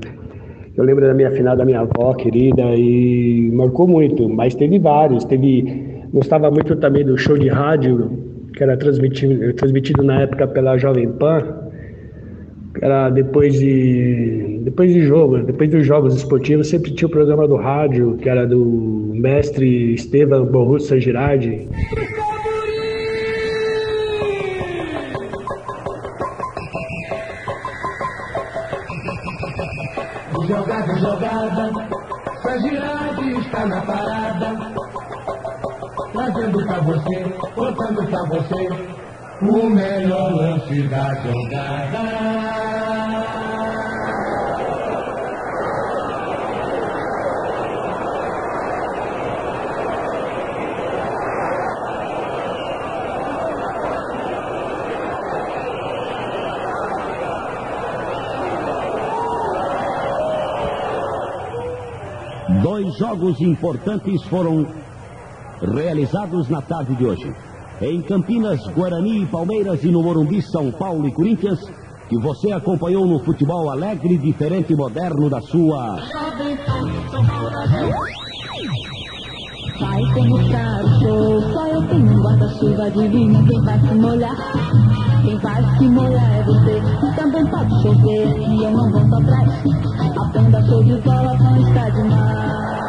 Eu 0.76 0.84
lembro 0.84 1.06
da 1.06 1.14
minha 1.14 1.30
finada, 1.30 1.58
da 1.58 1.64
minha 1.64 1.80
avó 1.80 2.12
querida, 2.14 2.62
e 2.76 3.50
marcou 3.52 3.88
muito, 3.88 4.28
mas 4.28 4.54
teve 4.54 4.78
vários. 4.78 5.24
Teve, 5.24 6.02
gostava 6.12 6.50
muito 6.50 6.76
também 6.76 7.04
do 7.04 7.16
show 7.16 7.38
de 7.38 7.48
rádio, 7.48 8.10
que 8.54 8.62
era 8.62 8.76
transmitido, 8.76 9.52
transmitido 9.54 10.02
na 10.02 10.22
época 10.22 10.46
pela 10.46 10.76
Jovem 10.76 11.08
Pan, 11.08 11.42
era 12.82 13.08
depois 13.08 13.58
de 13.58 14.60
depois 14.62 14.92
de 14.92 15.02
jogos, 15.02 15.44
depois 15.44 15.70
dos 15.70 15.86
jogos 15.86 16.16
esportivos, 16.16 16.68
sempre 16.68 16.90
tinha 16.92 17.06
o 17.06 17.10
programa 17.10 17.46
do 17.46 17.56
rádio, 17.56 18.16
que 18.20 18.28
era 18.28 18.46
do 18.46 19.12
mestre 19.14 19.94
Estevam 19.94 20.44
Borrussa 20.46 20.98
Girardi. 20.98 21.68
Na 33.66 33.80
parada. 33.80 34.74
Trazendo 36.12 36.66
pra 36.66 36.80
você, 36.80 37.24
contando 37.54 38.06
pra 38.10 38.22
você, 38.24 38.68
o 39.40 39.70
melhor 39.70 40.34
lance 40.34 40.82
da 40.82 41.14
jogada. 41.14 42.43
Jogos 62.98 63.40
importantes 63.40 64.22
foram 64.24 64.66
realizados 65.60 66.48
na 66.48 66.62
tarde 66.62 66.94
de 66.94 67.04
hoje. 67.04 67.34
Em 67.82 68.00
Campinas, 68.02 68.64
Guarani 68.68 69.22
e 69.22 69.26
Palmeiras 69.26 69.82
e 69.82 69.88
no 69.88 70.02
Morumbi, 70.02 70.40
São 70.40 70.70
Paulo 70.70 71.08
e 71.08 71.12
Corinthians, 71.12 71.58
que 72.08 72.16
você 72.18 72.52
acompanhou 72.52 73.04
no 73.04 73.18
futebol 73.18 73.68
alegre, 73.68 74.16
diferente 74.16 74.72
e 74.72 74.76
moderno 74.76 75.28
da 75.28 75.40
sua. 75.40 75.96
Vai 79.80 80.02
começar 80.14 80.84
o 80.84 81.00
show, 81.00 81.42
só 81.52 81.66
eu 81.66 81.82
tenho 81.88 82.06
um 82.06 82.22
guarda-chuva 82.22 82.90
divina. 82.92 83.44
Quem 83.48 83.60
vai 83.62 83.80
se 83.80 83.94
molhar? 83.94 84.36
Quem 85.24 85.38
vai 85.38 85.78
se 85.78 85.88
molhar 85.88 86.32
é 86.32 86.42
você. 86.44 86.80
Também 87.16 87.46
pode 87.46 87.82
chover 87.82 88.38
e 88.38 88.62
eu 88.62 88.70
não 88.70 88.92
volto 88.92 89.14
atrás. 89.16 89.50
A 90.16 90.24
banda 90.26 90.62
show 90.66 90.84
de 90.84 91.00
bola 91.00 91.36
não 91.38 91.56
está 91.60 91.88
demais. 91.90 92.83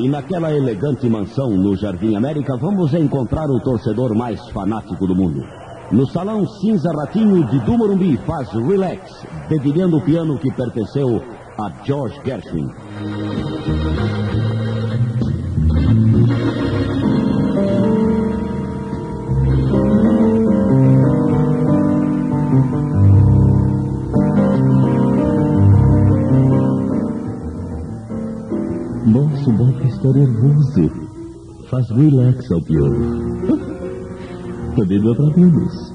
E 0.00 0.08
naquela 0.08 0.54
elegante 0.54 1.08
mansão 1.08 1.50
no 1.50 1.74
Jardim 1.74 2.14
América, 2.14 2.56
vamos 2.56 2.94
encontrar 2.94 3.50
o 3.50 3.58
torcedor 3.58 4.14
mais 4.14 4.40
fanático 4.50 5.08
do 5.08 5.14
mundo. 5.14 5.44
No 5.90 6.06
salão 6.06 6.46
cinza 6.46 6.92
ratinho 6.92 7.44
de 7.48 7.58
do 7.60 7.76
Morumbi 7.76 8.16
faz 8.18 8.48
relax, 8.52 9.26
dedilhando 9.48 9.96
o 9.96 10.00
piano 10.00 10.38
que 10.38 10.52
pertenceu 10.52 11.20
a 11.58 11.72
George 11.84 12.20
Gershwin. 12.24 12.70
Nossa, 29.06 29.50
o 29.50 29.52
Nervoso. 30.04 30.90
Faz 31.68 31.90
relax 31.90 32.50
ao 32.50 32.62
piano. 32.62 33.46
Também 34.76 35.02
dá 35.02 35.14
pra 35.14 35.36
menos. 35.36 35.92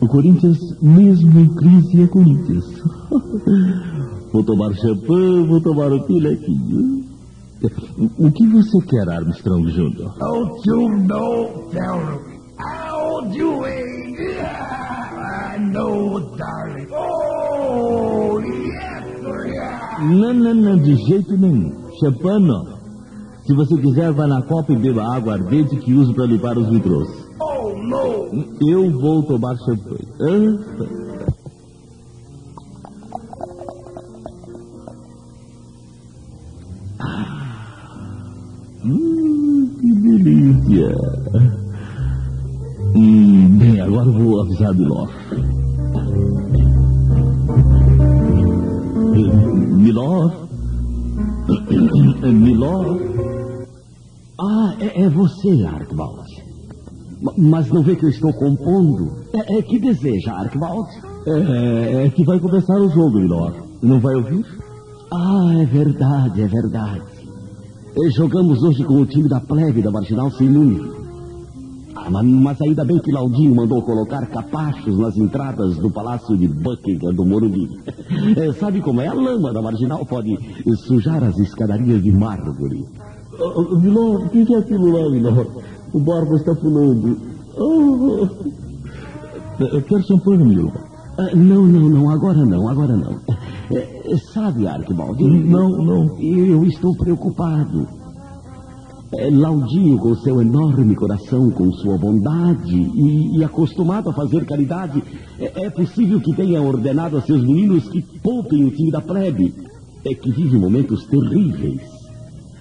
O 0.00 0.08
Corinthians, 0.08 0.58
mesmo 0.82 1.38
em 1.40 1.54
crise, 1.54 2.02
é 2.02 2.06
Corinthians. 2.06 2.64
Vou 4.32 4.44
tomar 4.44 4.74
champanhe, 4.74 5.46
vou 5.46 5.60
tomar 5.62 5.92
um 5.92 6.00
pilequinho. 6.00 7.04
O 8.18 8.30
que 8.30 8.46
você 8.48 8.78
quer, 8.86 9.08
Armstrong 9.08 9.70
Jr.? 9.72 10.12
Don't 10.18 10.68
you 10.68 10.88
know, 11.06 11.70
Pharaoh? 11.72 12.20
How 12.58 13.22
do 13.22 13.60
we? 13.60 13.96
I 14.38 15.58
know, 15.58 16.20
darling. 16.36 16.88
Oh, 16.92 18.38
yes, 18.40 19.54
yeah. 19.54 20.04
Não, 20.04 20.34
não, 20.34 20.54
não, 20.54 20.76
de 20.76 20.96
jeito 21.06 21.36
nenhum. 21.38 21.72
Champanhe 21.98 22.46
não. 22.46 22.75
Se 23.46 23.54
você 23.54 23.76
quiser, 23.76 24.12
vá 24.12 24.26
na 24.26 24.42
copa 24.42 24.72
e 24.72 24.76
beba 24.76 25.04
água 25.04 25.34
ardente 25.34 25.76
que 25.76 25.94
uso 25.94 26.12
para 26.14 26.26
limpar 26.26 26.58
os 26.58 26.68
vidros. 26.68 27.08
Oh, 27.40 27.76
no. 27.76 28.44
Eu 28.68 28.90
vou 28.98 29.22
tomar 29.22 29.56
champanhe. 29.58 30.58
Ah, 36.98 37.36
Hum, 38.84 39.68
que 39.80 39.92
delícia. 39.94 40.94
Hum, 42.94 43.58
bem, 43.58 43.80
agora 43.80 44.10
vou 44.10 44.40
avisar 44.40 44.74
Miló. 44.74 45.06
Miló? 49.76 50.30
Miló? 52.32 52.98
Ah, 54.38 54.74
é, 54.80 55.02
é 55.02 55.08
você, 55.08 55.64
Archibald. 55.64 56.26
Ma- 57.22 57.32
Mas 57.38 57.68
não 57.70 57.82
vê 57.82 57.96
que 57.96 58.04
eu 58.04 58.10
estou 58.10 58.32
compondo? 58.34 59.10
É, 59.32 59.58
é 59.58 59.62
que 59.62 59.78
deseja, 59.78 60.34
Archibald? 60.34 60.88
É, 61.26 62.06
é 62.06 62.10
que 62.10 62.24
vai 62.24 62.38
começar 62.38 62.74
o 62.78 62.90
jogo, 62.90 63.18
Miló. 63.18 63.50
Não 63.82 63.98
vai 63.98 64.14
ouvir? 64.14 64.44
Ah, 65.12 65.52
é 65.60 65.64
verdade, 65.64 66.42
é 66.42 66.46
verdade. 66.46 67.02
Eh, 67.96 68.10
Jogamos 68.10 68.62
hoje 68.62 68.84
com 68.84 69.00
o 69.00 69.06
time 69.06 69.28
da 69.28 69.40
plebe 69.40 69.80
da 69.80 69.90
Marginal 69.90 70.30
sem 70.30 70.48
número. 70.48 70.94
Ah, 71.94 72.10
mas, 72.10 72.26
mas 72.26 72.60
ainda 72.60 72.84
bem 72.84 72.98
que 72.98 73.10
Laudinho 73.10 73.54
mandou 73.54 73.80
colocar 73.82 74.26
capachos 74.26 74.98
nas 74.98 75.16
entradas 75.16 75.76
do 75.78 75.90
Palácio 75.90 76.36
de 76.36 76.46
Buckingham 76.46 77.14
do 77.14 77.24
Morumbi. 77.24 77.68
Eh, 78.36 78.52
Sabe 78.60 78.80
como 78.82 79.00
é? 79.00 79.06
A 79.08 79.14
lama 79.14 79.52
da 79.52 79.62
Marginal 79.62 80.04
pode 80.04 80.36
sujar 80.86 81.24
as 81.24 81.38
escadarias 81.38 82.02
de 82.02 82.12
mármore. 82.12 82.84
Oh, 83.38 83.78
Miló, 83.78 84.16
o 84.16 84.28
que 84.28 84.54
é 84.54 84.58
aquilo 84.58 84.92
lá, 84.92 85.10
Miló? 85.10 85.46
O 85.92 86.00
Borba 86.00 86.36
está 86.36 86.54
pulando. 86.54 87.18
Oh. 87.56 88.26
Eh, 89.60 89.80
Quer 89.82 90.02
champanhe, 90.04 90.44
Miló? 90.44 90.70
Ah, 91.18 91.34
não, 91.34 91.66
não, 91.66 91.88
não, 91.88 92.10
agora 92.10 92.44
não, 92.44 92.68
agora 92.68 92.96
não. 92.96 93.20
Eh, 93.70 94.02
eh, 94.04 94.16
sabe, 94.32 94.66
Archibald? 94.66 95.22
Não, 95.22 95.70
não. 95.70 96.18
Eu 96.20 96.64
estou 96.64 96.94
preocupado. 96.96 97.86
Eh, 99.12 99.30
Laudinho, 99.30 99.98
com 99.98 100.14
seu 100.16 100.40
enorme 100.42 100.94
coração, 100.94 101.50
com 101.50 101.72
sua 101.72 101.96
bondade 101.96 102.74
e, 102.74 103.38
e 103.38 103.44
acostumado 103.44 104.10
a 104.10 104.12
fazer 104.12 104.44
caridade, 104.44 105.02
é, 105.38 105.66
é 105.66 105.70
possível 105.70 106.20
que 106.20 106.34
tenha 106.34 106.60
ordenado 106.60 107.16
a 107.16 107.22
seus 107.22 107.42
meninos 107.42 107.88
que 107.88 108.02
poupem 108.22 108.64
o 108.64 108.70
time 108.70 108.90
da 108.90 109.00
plebe, 109.00 109.54
é 110.04 110.14
que 110.14 110.30
vive 110.30 110.58
momentos 110.58 111.04
terríveis, 111.06 111.80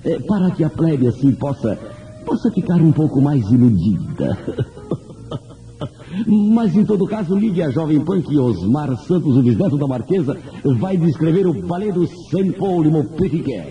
É, 0.05 0.19
para 0.19 0.51
que 0.51 0.63
a 0.63 0.69
plebe 0.69 1.07
assim 1.07 1.31
possa, 1.31 1.75
possa 2.23 2.51
ficar 2.51 2.75
um 2.75 2.91
pouco 2.91 3.19
mais 3.19 3.43
iludida. 3.49 4.37
Mas, 6.27 6.75
em 6.75 6.85
todo 6.85 7.07
caso, 7.07 7.35
ligue 7.35 7.61
a 7.61 7.71
Jovem 7.71 7.99
que 8.21 8.37
Osmar 8.37 8.95
Santos, 8.97 9.35
o 9.35 9.41
bisneto 9.41 9.77
da 9.77 9.87
Marquesa, 9.87 10.37
vai 10.79 10.95
descrever 10.95 11.47
o 11.47 11.53
balé 11.53 11.91
do 11.91 12.07
Saint 12.07 12.55
Paul 12.55 12.85
de. 12.85 13.65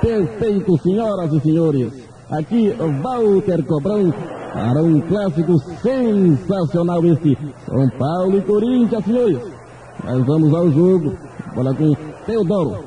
Perfeito, 0.00 0.78
senhoras 0.78 1.32
e 1.32 1.40
senhores. 1.40 1.92
Aqui, 2.30 2.74
Walter 3.02 3.62
Cobrão 3.64 4.12
para 4.52 4.82
um 4.82 5.00
clássico 5.02 5.58
sensacional 5.82 7.04
este 7.04 7.36
São 7.66 7.88
Paulo 7.98 8.38
e 8.38 8.42
Corinthians, 8.42 9.04
senhores. 9.04 9.55
Mas 10.04 10.24
vamos 10.24 10.54
ao 10.54 10.70
jogo. 10.70 11.16
Bola 11.54 11.74
com 11.74 11.94
Teodoro. 12.26 12.84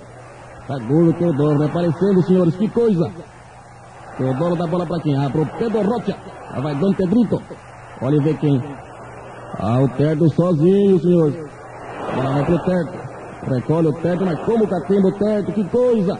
Tá 0.67 0.77
gordo 0.77 1.13
Teodoro, 1.13 1.63
aparecendo, 1.63 2.23
senhores. 2.23 2.55
Que 2.55 2.67
coisa. 2.67 3.11
Teodoro 4.17 4.55
dá 4.55 4.67
bola 4.67 4.85
para 4.85 5.01
quem? 5.01 5.15
Ah, 5.15 5.29
pro 5.29 5.45
Pedro 5.57 5.81
Rocha. 5.81 6.15
Lá 6.53 6.59
vai 6.61 6.75
Dom 6.75 6.93
Pedrito. 6.93 7.41
Olha 8.01 8.21
vê 8.21 8.33
quem. 8.35 8.61
Ah, 9.59 9.79
o 9.81 9.89
Terdo 9.89 10.29
sozinho, 10.29 10.99
senhores. 10.99 11.35
Bola 12.15 12.31
vai 12.31 12.45
pro 12.45 12.59
Terdo. 12.59 12.91
Recolhe 13.47 13.87
o 13.87 13.93
Terdo, 13.93 14.25
mas 14.25 14.39
como 14.41 14.67
catimba 14.67 15.07
o 15.07 15.11
Terdo, 15.13 15.51
que 15.53 15.63
coisa. 15.65 16.19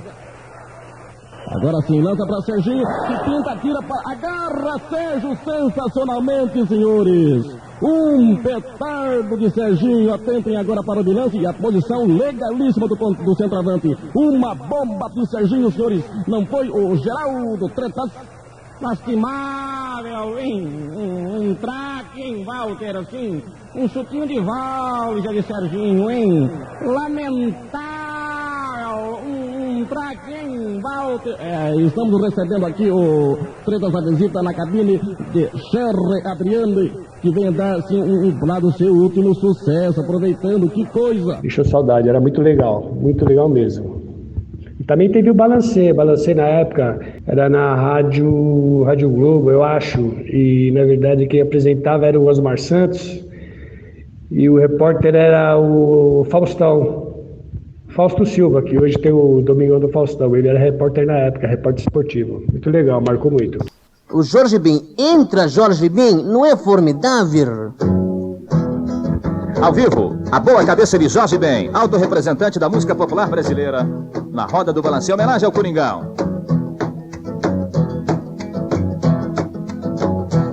Agora 1.47 1.81
sim, 1.87 1.99
lança 2.01 2.25
para 2.27 2.41
Serginho, 2.41 2.85
que 3.07 3.23
pinta, 3.25 3.55
tira 3.57 3.81
para. 3.81 4.11
Agarra 4.11 4.79
Sérgio 4.89 5.37
sensacionalmente, 5.43 6.67
senhores. 6.67 7.68
Um 7.81 8.35
petardo 8.37 9.37
de 9.37 9.49
Serginho. 9.51 10.13
Atentem 10.13 10.57
agora 10.57 10.83
para 10.83 10.99
o 10.99 11.03
bilhante 11.03 11.37
e 11.37 11.45
a 11.45 11.53
posição 11.53 12.05
legalíssima 12.05 12.87
do, 12.87 12.95
do 12.95 13.35
centroavante. 13.35 13.97
Uma 14.13 14.53
bomba 14.53 15.09
de 15.09 15.25
Serginho, 15.29 15.71
senhores. 15.71 16.03
Não 16.27 16.45
foi 16.45 16.69
o 16.69 16.95
Geraldo 16.97 17.69
Tretas. 17.69 18.11
Lastimável, 18.81 20.39
hein? 20.39 20.65
Um, 20.95 21.49
um 21.49 21.55
traque, 21.55 22.21
hein, 22.21 22.45
Walter, 22.45 22.95
assim. 22.95 23.43
Um 23.75 23.89
chutinho 23.89 24.25
de 24.25 24.39
válvula 24.39 25.33
de 25.33 25.41
Serginho, 25.43 26.09
hein? 26.09 26.49
Lamentável. 26.85 27.89
Um, 29.25 29.79
um 29.79 29.85
traque, 29.85 30.33
hein, 30.33 30.79
Walter. 30.81 31.35
É, 31.39 31.75
estamos 31.75 32.21
recebendo 32.21 32.65
aqui 32.65 32.89
o 32.89 33.37
Tretas 33.65 33.93
a 33.93 34.01
visita 34.01 34.41
na 34.41 34.53
cabine 34.53 34.97
de 35.33 35.49
Cherry 35.71 36.25
Adriane, 36.25 36.93
que 37.19 37.31
vem 37.31 37.51
dar, 37.51 37.75
assim, 37.75 38.01
um, 38.01 38.27
um 38.27 38.45
lá 38.45 38.59
do 38.59 38.71
seu 38.71 38.93
último 38.93 39.33
sucesso, 39.35 40.01
aproveitando. 40.01 40.69
Que 40.69 40.85
coisa. 40.85 41.37
Deixou 41.41 41.65
saudade, 41.65 42.09
era 42.09 42.19
muito 42.19 42.41
legal, 42.41 42.95
muito 42.99 43.25
legal 43.25 43.47
mesmo. 43.47 44.01
E 44.79 44.83
também 44.83 45.09
teve 45.09 45.29
o 45.29 45.33
Balancê, 45.33 45.91
Balancê 45.91 46.33
na 46.33 46.47
época 46.47 46.99
era 47.27 47.49
na 47.49 47.75
Rádio, 47.75 48.83
Rádio 48.83 49.09
Globo, 49.09 49.51
eu 49.51 49.61
acho, 49.61 49.99
e 50.25 50.71
na 50.71 50.85
verdade 50.85 51.27
quem 51.27 51.41
apresentava 51.41 52.05
era 52.05 52.17
o 52.17 52.27
Osmar 52.27 52.57
Santos 52.57 53.25
e 54.31 54.47
o 54.49 54.57
repórter 54.57 55.15
era 55.15 55.57
o 55.59 56.25
Faustão, 56.29 57.09
Fausto 57.89 58.25
Silva, 58.25 58.61
que 58.61 58.77
hoje 58.77 58.97
tem 58.99 59.11
o 59.11 59.41
Domingão 59.41 59.79
do 59.79 59.89
Faustão, 59.89 60.33
ele 60.35 60.47
era 60.47 60.59
repórter 60.59 61.05
na 61.05 61.17
época, 61.17 61.47
repórter 61.47 61.81
esportivo. 61.81 62.43
Muito 62.49 62.69
legal, 62.69 63.01
marcou 63.05 63.31
muito. 63.31 63.59
O 64.11 64.23
Jorge 64.23 64.57
Ben 64.57 64.95
entra 64.97 65.47
Jorge 65.47 65.87
Ben, 65.87 66.15
não 66.15 66.43
é 66.43 66.55
formidável? 66.55 67.73
Ao 69.61 69.71
vivo, 69.71 70.17
a 70.31 70.39
boa 70.39 70.65
cabeça 70.65 70.97
de 70.97 71.07
Jorge 71.07 71.37
Ben, 71.37 71.69
alto 71.75 71.95
representante 71.95 72.57
da 72.57 72.67
música 72.67 72.95
popular 72.95 73.29
brasileira, 73.29 73.87
na 74.31 74.45
roda 74.45 74.73
do 74.73 74.81
balanço, 74.81 75.11
em 75.11 75.13
homenagem 75.13 75.45
ao 75.45 75.51
Coringão. 75.51 76.15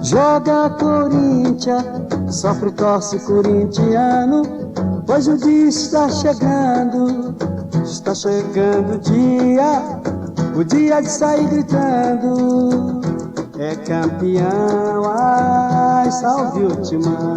Joga 0.02 0.68
Corinthians, 0.70 1.84
sofre 2.28 2.70
torce 2.72 3.18
corintiano, 3.20 4.42
pois 5.06 5.26
o 5.28 5.38
dia 5.38 5.68
está 5.68 6.10
chegando, 6.10 7.34
está 7.82 8.14
chegando 8.14 8.96
o 8.96 8.98
dia, 8.98 9.82
o 10.54 10.62
dia 10.62 11.00
de 11.00 11.08
sair 11.08 11.48
gritando. 11.48 12.95
É 13.58 13.74
campeão, 13.74 15.02
ai, 15.06 16.10
salve 16.10 16.64
o 16.64 16.76
timão. 16.82 17.34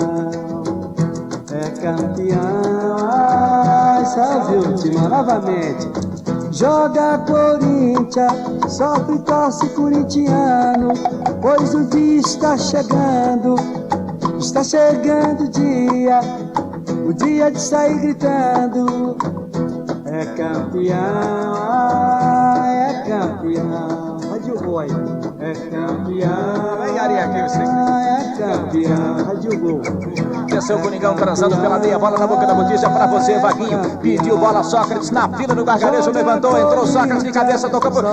É 1.50 1.70
campeão, 1.80 3.08
ai, 3.10 4.06
salve 4.06 4.58
o 4.58 4.74
timão. 4.76 5.08
Novamente. 5.08 5.90
Joga 6.52 7.20
Corinthians, 7.20 8.34
sofre 8.68 9.18
torce 9.20 9.66
corintiano, 9.70 10.94
pois 11.42 11.74
o 11.74 11.86
dia 11.86 12.20
está 12.20 12.58
chegando, 12.58 13.56
está 14.40 14.62
chegando 14.62 15.46
o 15.46 15.50
dia, 15.50 16.20
o 17.08 17.14
dia 17.14 17.50
de 17.50 17.62
sair 17.62 17.98
gritando. 17.98 19.16
É 20.06 20.26
campeão, 20.26 21.54
ai, 21.56 22.39
é 25.50 25.54
campeão. 25.54 26.78
Vem, 26.84 27.00
Ari, 27.00 27.20
aqui 27.20 27.42
você. 27.42 27.60
É 27.60 28.36
campeão, 28.38 29.26
Rádio 29.26 29.60
Gol. 29.60 29.82
Desceu 30.46 30.78
o 30.78 30.82
Coringão 30.82 31.16
transando 31.16 31.58
pela 31.58 31.80
meia 31.80 31.98
bola 31.98 32.18
na 32.18 32.28
boca 32.28 32.46
da 32.46 32.54
botija 32.54 32.90
para 32.90 33.08
você, 33.08 33.40
Vaguinho. 33.40 33.98
Pediu 34.02 34.38
bola 34.38 34.64
Sócrates 34.64 35.10
na 35.12 35.28
fila 35.30 35.56
do 35.56 35.66
gargarejo, 35.66 36.12
levantou, 36.12 36.58
entrou 36.58 36.86
Sócrates 36.86 37.24
de 37.24 37.32
cabeça, 37.32 37.70
tocou 37.70 37.92
por. 37.92 38.06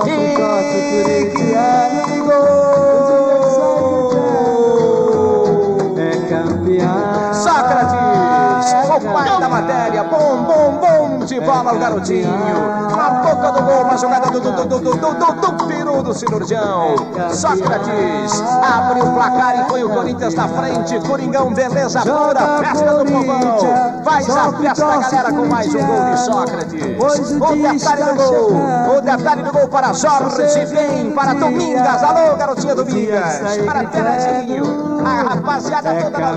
É 5.99 6.17
campeão. 6.29 7.35
Sócrates, 7.35 7.96
o 8.97 9.13
pai 9.13 9.41
da 9.41 9.49
matéria, 9.49 10.05
bom, 10.05 10.43
bom, 10.45 10.81
bom 10.81 11.25
de 11.27 11.41
bola 11.41 11.75
o 11.75 11.79
garotinho. 11.79 12.31
Na 12.97 13.11
boca 13.11 13.53
do 13.53 13.63
gol, 13.63 13.83
uma 13.83 13.99
jogada 13.99 14.31
do, 14.31 14.41
do, 14.41 14.53
do, 14.53 14.65
do, 14.65 14.79
do, 14.79 14.95
do, 14.95 15.15
do, 15.15 15.33
do 15.33 15.67
peru 15.67 16.03
do 16.03 16.15
cirurgião. 16.15 16.97
Sócrates 17.31 18.43
abre 18.63 19.03
o 19.03 19.13
placar 19.13 19.61
e 19.61 19.65
põe 19.65 19.85
o 19.85 19.91
Corinthians 19.91 20.35
na 20.35 20.49
frente. 20.49 20.99
Coringão, 21.01 21.53
beleza 21.53 22.01
pura, 22.01 22.59
festa 22.59 23.05
do 23.05 23.13
povão. 23.13 24.03
Faz 24.05 24.31
a 24.31 24.53
festa, 24.53 24.99
galera, 24.99 25.33
com 25.33 25.47
mais 25.47 25.75
um 25.75 25.87
gol 25.87 26.05
de 26.11 26.21
Sócrates. 26.21 26.83
O 27.41 27.57
detalhe 27.57 28.05
do 28.05 28.15
gol, 28.15 28.97
o 28.97 29.01
detalhe 29.01 29.43
do 29.43 29.53
gol 29.53 29.69
para 29.69 29.93
Jorge, 29.93 30.65
vem 30.67 31.11
para 31.11 31.35
Domingas. 31.35 32.03
Alô, 32.03 32.37
garotinha 32.37 32.75
Domingas. 32.75 33.41
Para 33.67 33.85
Terezinho. 33.85 34.87
A 35.05 35.23
rapaziada 35.29 35.95
toda 35.95 36.19
na 36.19 36.33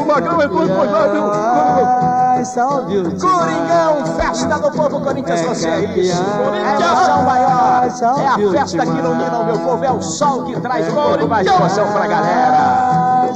o 0.00 0.06
Magrão 0.06 0.40
salve 2.44 2.98
o 2.98 3.04
Coringão, 3.18 4.06
festa 4.16 4.58
do 4.58 4.70
povo 4.72 5.00
Corinthians, 5.00 5.64
é 5.64 5.84
isso. 5.98 6.22
É 6.22 6.76
emoção 6.76 7.22
maior. 7.22 7.84
É 7.84 8.26
a 8.26 8.38
festa 8.52 8.86
que 8.86 8.98
ilumina 8.98 9.38
o 9.38 9.44
meu 9.44 9.58
povo. 9.58 9.84
É 9.84 9.90
o 9.90 10.02
sol 10.02 10.44
que 10.44 10.60
traz 10.60 10.88
um 10.88 10.94
pouco 10.94 11.28
mais 11.28 11.46
de 11.46 11.52
emoção 11.52 11.92
pra 11.92 12.06
galera. 12.06 13.30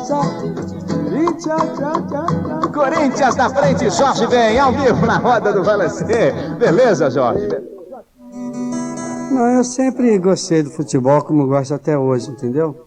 Corinthians 2.72 3.36
na 3.36 3.50
frente, 3.50 3.90
Jorge 3.90 4.26
vem 4.26 4.58
ao 4.58 4.72
vivo 4.72 5.06
na 5.06 5.18
roda 5.18 5.52
do 5.52 5.62
Valencer. 5.62 6.56
Beleza, 6.58 7.10
Jorge? 7.10 7.48
Não, 9.30 9.46
eu 9.50 9.64
sempre 9.64 10.18
gostei 10.18 10.62
do 10.62 10.70
futebol 10.70 11.22
como 11.22 11.46
gosto 11.46 11.74
até 11.74 11.98
hoje, 11.98 12.30
entendeu? 12.30 12.83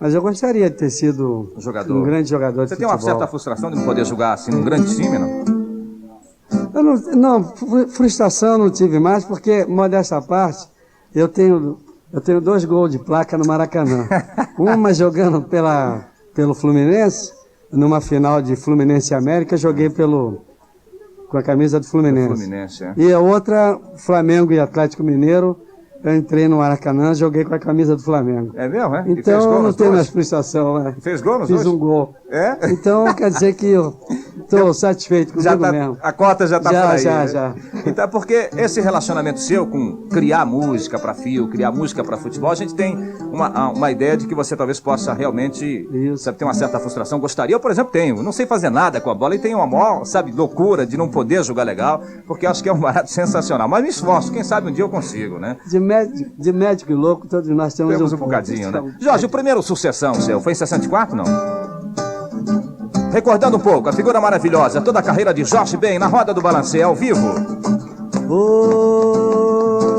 Mas 0.00 0.14
eu 0.14 0.22
gostaria 0.22 0.70
de 0.70 0.76
ter 0.76 0.88
sido 0.90 1.52
Jogador. 1.58 1.94
um 1.94 2.02
grande 2.02 2.28
jogador 2.30 2.66
Você 2.66 2.74
tem 2.76 2.86
uma 2.86 2.94
futebol. 2.94 3.18
certa 3.18 3.26
frustração 3.30 3.70
de 3.70 3.76
não 3.76 3.84
poder 3.84 4.04
jogar 4.06 4.32
assim 4.32 4.50
num 4.50 4.62
grande 4.62 4.94
time, 4.96 5.18
não? 5.18 5.60
Eu 6.74 6.82
não, 6.82 6.94
não, 7.16 7.44
fru- 7.56 7.88
frustração 7.88 8.52
eu 8.52 8.58
não 8.58 8.70
tive 8.70 8.98
mais, 8.98 9.24
porque, 9.24 9.64
modesta 9.66 10.20
parte, 10.22 10.66
eu 11.14 11.28
tenho, 11.28 11.78
eu 12.12 12.20
tenho 12.20 12.40
dois 12.40 12.64
gols 12.64 12.90
de 12.92 12.98
placa 12.98 13.36
no 13.36 13.46
Maracanã. 13.46 14.08
Uma 14.58 14.94
jogando 14.94 15.42
pela, 15.42 16.06
pelo 16.34 16.54
Fluminense, 16.54 17.32
numa 17.70 18.00
final 18.00 18.40
de 18.40 18.56
Fluminense 18.56 19.12
e 19.12 19.16
América, 19.16 19.56
joguei 19.56 19.90
pelo, 19.90 20.38
com 21.28 21.36
a 21.38 21.42
camisa 21.42 21.78
do 21.78 21.86
Fluminense. 21.86 22.28
Fluminense, 22.28 22.84
é. 22.84 22.94
E 22.96 23.12
a 23.12 23.18
outra, 23.18 23.78
Flamengo 23.96 24.52
e 24.52 24.58
Atlético 24.58 25.02
Mineiro, 25.04 25.56
eu 26.02 26.16
entrei 26.16 26.48
no 26.48 26.58
Maracanã, 26.58 27.14
joguei 27.14 27.44
com 27.44 27.54
a 27.54 27.58
camisa 27.58 27.94
do 27.96 28.02
Flamengo. 28.02 28.52
É 28.56 28.68
mesmo, 28.68 28.94
é? 28.94 29.04
Fez 29.04 29.18
Então 29.18 29.62
não 29.62 29.72
tenho 29.72 29.90
dois? 29.90 29.92
mais 29.92 30.08
frustração, 30.08 30.78
né? 30.82 30.94
Fez 31.00 31.20
gol 31.20 31.38
nos 31.40 31.48
Fiz 31.48 31.62
dois? 31.62 31.66
um 31.74 31.78
gol. 31.78 32.14
É? 32.30 32.70
Então 32.70 33.12
quer 33.14 33.30
dizer 33.30 33.54
que 33.54 33.66
eu 33.66 33.98
estou 34.40 34.72
satisfeito 34.74 35.32
comigo 35.32 35.42
Já 35.50 35.56
tá, 35.56 35.72
mesmo. 35.72 35.98
a 36.00 36.12
cota 36.12 36.46
já 36.46 36.60
tá 36.60 36.72
Já, 36.72 36.82
por 36.82 36.90
aí. 36.92 36.98
já, 36.98 37.18
né? 37.20 37.28
já. 37.28 37.54
Então, 37.86 38.08
porque 38.08 38.50
esse 38.56 38.80
relacionamento 38.80 39.40
seu 39.40 39.66
com 39.66 40.06
criar 40.08 40.44
música 40.46 40.98
para 40.98 41.12
fio, 41.14 41.48
criar 41.48 41.72
música 41.72 42.04
para 42.04 42.16
futebol, 42.16 42.50
a 42.50 42.54
gente 42.54 42.74
tem 42.74 42.96
uma, 43.32 43.70
uma 43.70 43.90
ideia 43.90 44.16
de 44.16 44.26
que 44.26 44.34
você 44.34 44.56
talvez 44.56 44.80
possa 44.80 45.12
realmente 45.12 45.88
sabe, 46.16 46.38
ter 46.38 46.44
uma 46.44 46.54
certa 46.54 46.78
frustração. 46.78 47.18
Gostaria, 47.18 47.54
eu, 47.54 47.60
por 47.60 47.70
exemplo, 47.70 47.92
tenho. 47.92 48.22
Não 48.22 48.32
sei 48.32 48.46
fazer 48.46 48.70
nada 48.70 49.00
com 49.00 49.10
a 49.10 49.14
bola 49.14 49.34
e 49.34 49.38
tenho 49.38 49.58
uma 49.58 49.66
maior, 49.66 50.04
sabe, 50.04 50.32
loucura 50.32 50.86
de 50.86 50.96
não 50.96 51.08
poder 51.08 51.42
jogar 51.44 51.62
legal, 51.64 52.02
porque 52.26 52.46
acho 52.46 52.62
que 52.62 52.68
é 52.68 52.72
um 52.72 52.80
barato 52.80 53.10
sensacional. 53.12 53.68
Mas 53.68 53.82
me 53.82 53.88
esforço, 53.88 54.32
quem 54.32 54.42
sabe 54.42 54.68
um 54.68 54.72
dia 54.72 54.84
eu 54.84 54.88
consigo, 54.88 55.38
né? 55.38 55.56
De 55.66 55.78
médico, 55.80 56.30
de 56.38 56.52
médico 56.52 56.92
e 56.92 56.94
louco, 56.94 57.26
todos 57.26 57.48
nós 57.50 57.74
temos, 57.74 57.94
Temos 57.96 58.12
um 58.12 58.16
pouco. 58.18 58.30
bocadinho, 58.30 58.70
né? 58.70 58.94
Jorge, 59.00 59.26
o 59.26 59.28
primeiro 59.28 59.62
sucessão 59.62 60.14
seu 60.14 60.40
foi 60.40 60.52
em 60.52 60.56
64, 60.56 61.16
não? 61.16 61.24
Recordando 63.12 63.56
um 63.56 63.60
pouco, 63.60 63.88
a 63.88 63.92
figura 63.92 64.20
maravilhosa, 64.20 64.80
toda 64.80 65.00
a 65.00 65.02
carreira 65.02 65.34
de 65.34 65.44
Jorge 65.44 65.76
Ben 65.76 65.98
na 65.98 66.06
roda 66.06 66.32
do 66.32 66.40
balancê 66.40 66.80
ao 66.80 66.94
vivo. 66.94 67.28
Ô, 68.28 69.89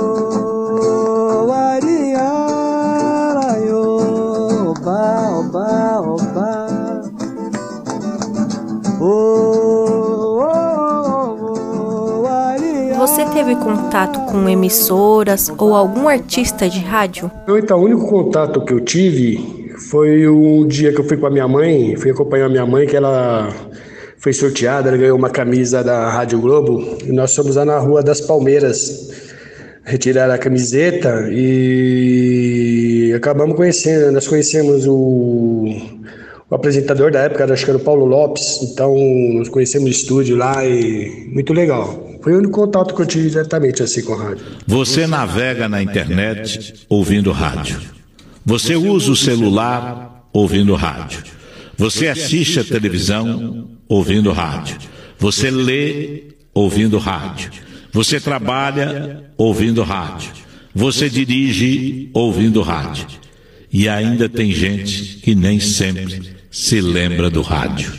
contato 13.62 14.20
com 14.26 14.50
emissoras 14.50 15.52
ou 15.58 15.74
algum 15.76 16.08
artista 16.08 16.68
de 16.68 16.80
rádio? 16.80 17.32
Então, 17.48 17.80
o 17.80 17.84
único 17.84 18.08
contato 18.08 18.66
que 18.66 18.74
eu 18.74 18.82
tive 18.82 19.72
foi 19.90 20.28
o 20.28 20.66
dia 20.66 20.92
que 20.92 21.00
eu 21.00 21.06
fui 21.06 21.18
com 21.18 21.28
a 21.28 21.30
minha 21.30 21.48
mãe, 21.48 21.96
fui 21.96 22.12
acompanhar 22.12 22.48
a 22.48 22.50
minha 22.50 22.66
mãe, 22.66 22.88
que 22.88 22.96
ela 22.96 23.50
foi 24.18 24.34
sorteada, 24.34 24.90
ela 24.90 24.98
ganhou 24.98 25.18
uma 25.18 25.30
camisa 25.30 25.84
da 25.84 26.10
Rádio 26.10 26.40
Globo, 26.40 26.98
e 27.06 27.12
nós 27.12 27.36
fomos 27.36 27.56
lá 27.56 27.66
na 27.66 27.78
Rua 27.78 28.04
das 28.04 28.22
Palmeiras 28.22 29.10
retirar 29.84 30.30
a 30.30 30.38
camiseta 30.38 31.28
e 31.32 33.12
acabamos 33.16 33.56
conhecendo, 33.56 34.12
nós 34.12 34.28
conhecemos 34.28 34.86
o, 34.86 35.66
o 36.50 36.56
apresentador 36.56 37.12
da 37.12 37.22
época, 37.22 37.52
acho 37.52 37.66
que 37.66 37.72
era 37.72 37.80
o 37.80 37.84
Paulo 37.84 38.06
Lopes, 38.06 38.60
então 38.62 38.96
nós 39.34 39.50
conhecemos 39.50 39.88
o 39.88 39.92
estúdio 39.92 40.38
lá 40.38 40.64
e 40.66 41.30
muito 41.34 41.52
legal. 41.54 42.11
Foi 42.22 42.34
o 42.34 42.38
único 42.38 42.54
contato 42.54 42.94
que 42.94 43.02
eu 43.02 43.06
tive 43.06 43.30
diretamente 43.30 43.82
assim 43.82 44.04
com 44.04 44.16
rádio. 44.16 44.46
Você 44.68 45.08
navega 45.08 45.68
na 45.68 45.82
internet 45.82 46.86
ouvindo 46.88 47.32
rádio. 47.32 47.80
Você 48.46 48.76
usa 48.76 49.12
o 49.12 49.16
celular 49.16 50.28
ouvindo 50.32 50.76
rádio. 50.76 51.24
Você 51.78 52.08
assiste 52.08 52.60
a 52.60 52.64
televisão 52.64 53.70
ouvindo 53.88 54.32
rádio. 54.32 54.78
Você 55.18 55.50
lê 55.50 56.24
ouvindo 56.54 56.98
rádio. 56.98 57.52
Você 57.92 58.20
trabalha 58.20 59.32
ouvindo 59.38 59.84
rádio. 59.84 60.32
Você 60.74 61.10
dirige 61.10 62.10
ouvindo 62.14 62.62
rádio. 62.62 63.08
E 63.72 63.88
ainda 63.90 64.30
tem 64.30 64.52
gente 64.52 65.18
que 65.18 65.34
nem 65.34 65.60
sempre 65.60 66.36
se 66.50 66.82
lembra 66.82 67.30
do 67.30 67.42
rádio. 67.42 67.94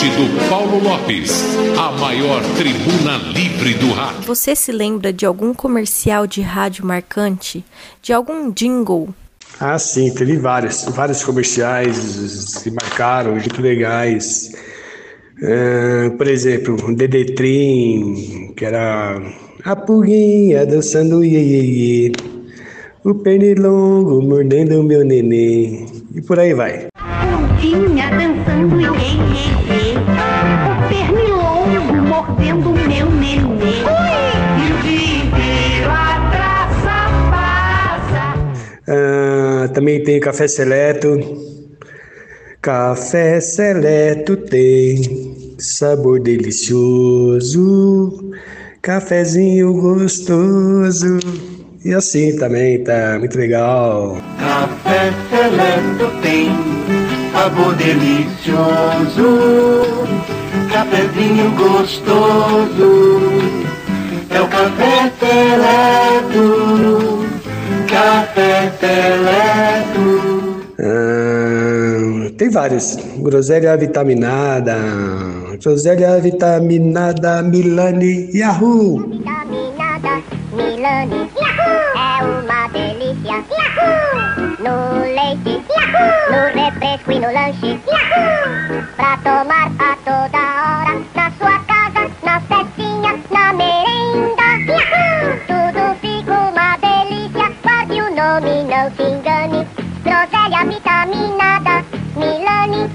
Debate 0.00 0.16
do 0.16 0.48
Paulo 0.48 0.82
Lopes, 0.82 1.44
a 1.78 1.92
maior 1.92 2.42
tribuna 2.56 3.18
livre 3.34 3.74
do 3.74 3.92
rádio. 3.92 4.22
Você 4.22 4.56
se 4.56 4.72
lembra 4.72 5.12
de 5.12 5.26
algum 5.26 5.52
comercial 5.52 6.26
de 6.26 6.40
rádio 6.40 6.86
marcante? 6.86 7.62
De 8.00 8.10
algum 8.10 8.50
jingle? 8.50 9.10
Ah, 9.60 9.78
sim, 9.78 10.10
teve 10.14 10.38
vários, 10.38 10.84
vários 10.84 11.22
comerciais 11.22 12.62
que 12.62 12.70
marcaram, 12.70 13.32
muito 13.32 13.60
legais. 13.60 14.52
Uh, 15.36 16.16
por 16.16 16.26
exemplo, 16.28 16.76
o 16.82 16.94
Dedetrim, 16.94 18.54
que 18.56 18.64
era 18.64 19.20
a 19.64 19.76
pulguinha 19.76 20.64
dançando 20.64 21.22
iê, 21.22 21.40
iê, 21.40 21.62
iê. 21.62 22.12
o 23.04 23.14
pernilongo 23.16 24.22
mordendo 24.22 24.82
meu 24.82 25.04
neném, 25.04 25.86
e 26.14 26.22
por 26.22 26.38
aí 26.38 26.54
vai. 26.54 26.86
Pulguinha 27.60 28.08
dançando 28.10 28.80
iê, 28.80 28.86
iê, 28.86 29.74
iê. 29.74 29.79
Também 39.70 40.02
tem 40.02 40.20
Café 40.20 40.46
Seleto. 40.46 41.18
Café 42.62 43.40
Seleto 43.40 44.36
tem 44.36 45.56
sabor 45.58 46.20
delicioso, 46.20 47.72
cafezinho 48.82 49.72
gostoso. 49.72 51.18
E 51.82 51.94
assim 51.94 52.36
também 52.36 52.84
tá 52.84 53.16
muito 53.18 53.38
legal. 53.38 54.18
Café 54.38 55.10
Seleto 55.30 56.10
tem 56.20 56.50
sabor 57.32 57.74
delicioso, 57.76 59.24
cafezinho 60.70 61.50
gostoso. 61.52 63.20
É 64.28 64.38
o 64.40 64.48
café 64.48 65.10
Seleto. 65.18 67.19
Ah, 68.02 68.24
tem 72.38 72.48
vários. 72.48 72.96
Groselha 73.18 73.76
vitaminada, 73.76 74.78
groselha 75.62 76.18
vitaminada, 76.18 77.42
Milani, 77.42 78.30
Yahoo! 78.32 79.06
Vitaminada, 79.06 80.22
Milani, 80.54 81.28
Yahoo! 81.38 81.80
É 81.94 82.24
uma 82.24 82.68
delícia, 82.68 83.44
Yahoo! 83.52 84.56
No 84.60 84.76
leite, 85.04 85.62
Yahoo! 85.68 86.32
No 86.32 86.40
refresco 86.58 87.12
e 87.12 87.18
no 87.20 87.30
lanche, 87.30 87.78
Yahoo! 87.86 88.82
Pra 88.96 89.18
tomar 89.18 89.70
a 89.78 89.96
toda 90.06 90.42
hora, 90.64 90.94
na 91.14 91.26
sua 91.32 91.58
casa, 91.68 92.02
na 92.24 92.40
festinha, 92.40 93.12
na 93.30 93.52
merenda, 93.52 94.48
Yahoo! 94.72 94.89
Engane. 99.10 99.66
Groselha 100.04 100.64
vitaminada, 100.64 101.84
Milani! 102.16 102.88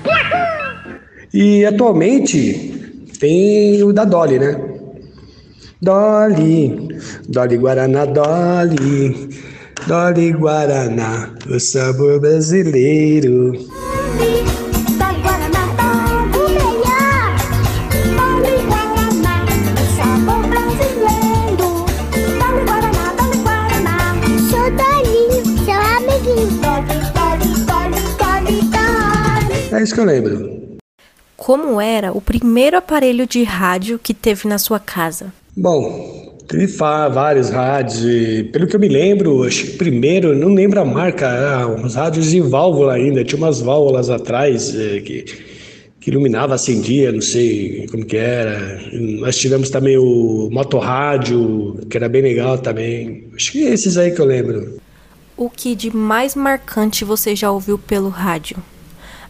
E 1.33 1.65
atualmente 1.65 3.07
tem 3.19 3.83
o 3.83 3.91
da 3.91 4.05
Dolly, 4.05 4.39
né? 4.39 4.57
Dolly, 5.81 6.87
Dolly 7.27 7.57
Guaraná, 7.57 8.05
Dolly, 8.05 9.29
Dolly 9.87 10.31
Guaraná, 10.31 11.29
o 11.49 11.59
sabor 11.59 12.19
brasileiro. 12.19 13.53
Isso 29.85 29.93
que 29.93 30.01
eu 30.01 30.05
lembro. 30.05 30.75
Como 31.37 31.79
era 31.79 32.11
o 32.11 32.19
primeiro 32.19 32.77
aparelho 32.77 33.27
de 33.27 33.43
rádio 33.43 33.99
que 34.01 34.13
teve 34.13 34.47
na 34.47 34.57
sua 34.57 34.79
casa? 34.79 35.31
Bom, 35.55 36.37
teve 36.47 36.67
vários 36.67 37.49
rádios 37.49 38.03
e, 38.03 38.43
pelo 38.51 38.67
que 38.67 38.75
eu 38.75 38.79
me 38.79 38.87
lembro, 38.87 39.43
acho 39.43 39.65
que 39.65 39.71
primeiro, 39.77 40.35
não 40.35 40.53
lembro 40.53 40.79
a 40.79 40.85
marca, 40.85 41.27
era 41.27 41.67
uns 41.67 41.95
rádios 41.95 42.33
em 42.33 42.41
válvula 42.41 42.93
ainda, 42.93 43.23
tinha 43.23 43.37
umas 43.37 43.61
válvulas 43.61 44.09
atrás 44.09 44.73
eh, 44.75 45.01
que, 45.01 45.25
que 45.99 46.09
iluminava, 46.09 46.55
acendia, 46.55 47.11
não 47.11 47.21
sei 47.21 47.87
como 47.91 48.05
que 48.05 48.17
era. 48.17 48.79
Nós 49.19 49.37
tivemos 49.37 49.69
também 49.69 49.97
o 49.97 50.49
motorrádio, 50.51 51.79
que 51.89 51.97
era 51.97 52.09
bem 52.09 52.21
legal 52.21 52.57
também. 52.57 53.27
Acho 53.35 53.51
que 53.51 53.59
esses 53.63 53.97
aí 53.97 54.11
que 54.11 54.21
eu 54.21 54.25
lembro. 54.25 54.77
O 55.37 55.49
que 55.49 55.75
de 55.75 55.95
mais 55.95 56.33
marcante 56.33 57.03
você 57.03 57.35
já 57.35 57.51
ouviu 57.51 57.77
pelo 57.77 58.09
rádio? 58.09 58.57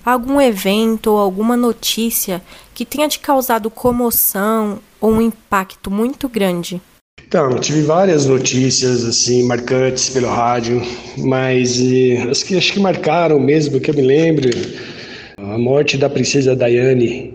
Algum 0.06 0.40
evento 0.40 1.08
ou 1.12 1.18
alguma 1.18 1.58
notícia 1.58 2.42
que 2.74 2.86
tenha 2.86 3.08
te 3.08 3.20
causado 3.20 3.70
comoção 3.72 4.80
ou 5.02 5.12
um 5.12 5.22
impacto 5.22 5.90
muito 5.90 6.30
grande? 6.30 6.80
Então, 7.28 7.56
tive 7.60 7.82
várias 7.82 8.26
notícias 8.28 9.04
assim 9.04 9.44
marcantes 9.44 10.10
pelo 10.10 10.28
rádio, 10.28 10.82
mas 11.18 11.80
eh, 11.82 12.28
as 12.30 12.44
que 12.44 12.56
acho 12.56 12.72
que 12.74 12.80
marcaram 12.80 13.40
mesmo, 13.40 13.80
que 13.80 13.90
eu 13.90 13.96
me 13.96 14.04
lembro, 14.04 14.48
a 15.38 15.58
morte 15.58 15.98
da 15.98 16.08
princesa 16.10 16.56
Diane 16.56 17.34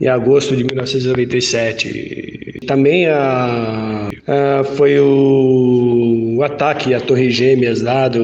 em 0.00 0.06
agosto 0.06 0.56
de 0.56 0.62
1997. 0.64 2.60
Também 2.66 3.06
a, 3.06 4.08
a- 4.26 4.64
foi 4.76 4.98
o, 5.00 6.36
o 6.38 6.42
ataque 6.42 6.94
à 6.94 7.00
Torre 7.00 7.30
Gêmeas 7.30 7.82
lá 7.82 8.08
do, 8.08 8.20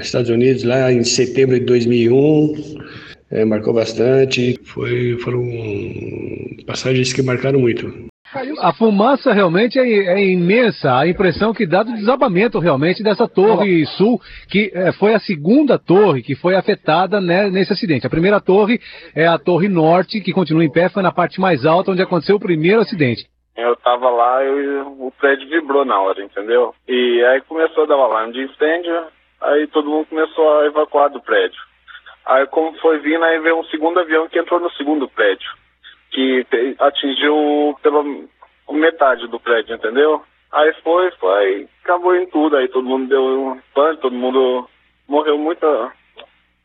Estados 0.00 0.30
Unidos 0.30 0.64
lá 0.64 0.92
em 0.92 1.04
setembro 1.04 1.58
de 1.58 1.64
2001. 1.66 2.54
eh, 3.30 3.44
marcou 3.44 3.72
bastante. 3.72 4.58
Foi, 4.64 5.16
foram 5.18 5.42
passagens 6.66 7.12
que 7.12 7.22
marcaram 7.22 7.58
muito. 7.58 8.10
A 8.60 8.72
fumaça 8.72 9.30
realmente 9.30 9.78
é, 9.78 9.82
é 9.82 10.24
imensa, 10.24 10.96
a 10.96 11.06
impressão 11.06 11.52
que 11.52 11.66
dá 11.66 11.82
do 11.82 11.92
desabamento 11.92 12.58
realmente 12.58 13.02
dessa 13.02 13.28
torre 13.28 13.84
sul, 13.84 14.18
que 14.48 14.70
eh, 14.72 14.90
foi 14.92 15.12
a 15.12 15.20
segunda 15.20 15.78
torre 15.78 16.22
que 16.22 16.34
foi 16.34 16.54
afetada 16.54 17.20
né, 17.20 17.50
nesse 17.50 17.74
acidente. 17.74 18.06
A 18.06 18.10
primeira 18.10 18.40
torre 18.40 18.80
é 19.14 19.26
a 19.26 19.38
torre 19.38 19.68
norte, 19.68 20.20
que 20.20 20.32
continua 20.32 20.64
em 20.64 20.72
pé, 20.72 20.88
foi 20.88 21.02
na 21.02 21.12
parte 21.12 21.38
mais 21.38 21.66
alta 21.66 21.90
onde 21.90 22.00
aconteceu 22.00 22.36
o 22.36 22.40
primeiro 22.40 22.80
acidente. 22.80 23.26
Eu 23.54 23.76
tava 23.76 24.08
lá 24.08 24.42
e 24.42 24.78
o 24.80 25.12
prédio 25.20 25.46
vibrou 25.50 25.84
na 25.84 26.00
hora, 26.00 26.24
entendeu? 26.24 26.74
E 26.88 27.22
aí 27.24 27.42
começou 27.42 27.84
a 27.84 27.86
dar 27.86 27.98
um 27.98 28.02
alarme 28.02 28.32
de 28.32 28.44
incêndio, 28.44 28.94
aí 29.42 29.66
todo 29.66 29.88
mundo 29.88 30.06
começou 30.06 30.60
a 30.60 30.66
evacuar 30.66 31.10
do 31.10 31.20
prédio. 31.20 31.60
Aí 32.24 32.46
como 32.46 32.78
foi 32.78 32.98
vindo, 32.98 33.24
aí 33.24 33.38
veio 33.40 33.58
um 33.58 33.64
segundo 33.64 33.98
avião 33.98 34.28
que 34.28 34.38
entrou 34.38 34.60
no 34.60 34.70
segundo 34.72 35.08
prédio, 35.08 35.50
que 36.10 36.46
atingiu 36.78 37.76
pela 37.82 38.04
metade 38.70 39.26
do 39.28 39.40
prédio, 39.40 39.74
entendeu? 39.74 40.22
Aí 40.52 40.72
foi, 40.82 41.10
foi, 41.12 41.68
acabou 41.82 42.14
em 42.14 42.26
tudo, 42.26 42.56
aí 42.56 42.68
todo 42.68 42.86
mundo 42.86 43.08
deu 43.08 43.22
um 43.22 43.60
pânico, 43.74 44.02
todo 44.02 44.14
mundo 44.14 44.68
morreu 45.08 45.38
muita... 45.38 45.66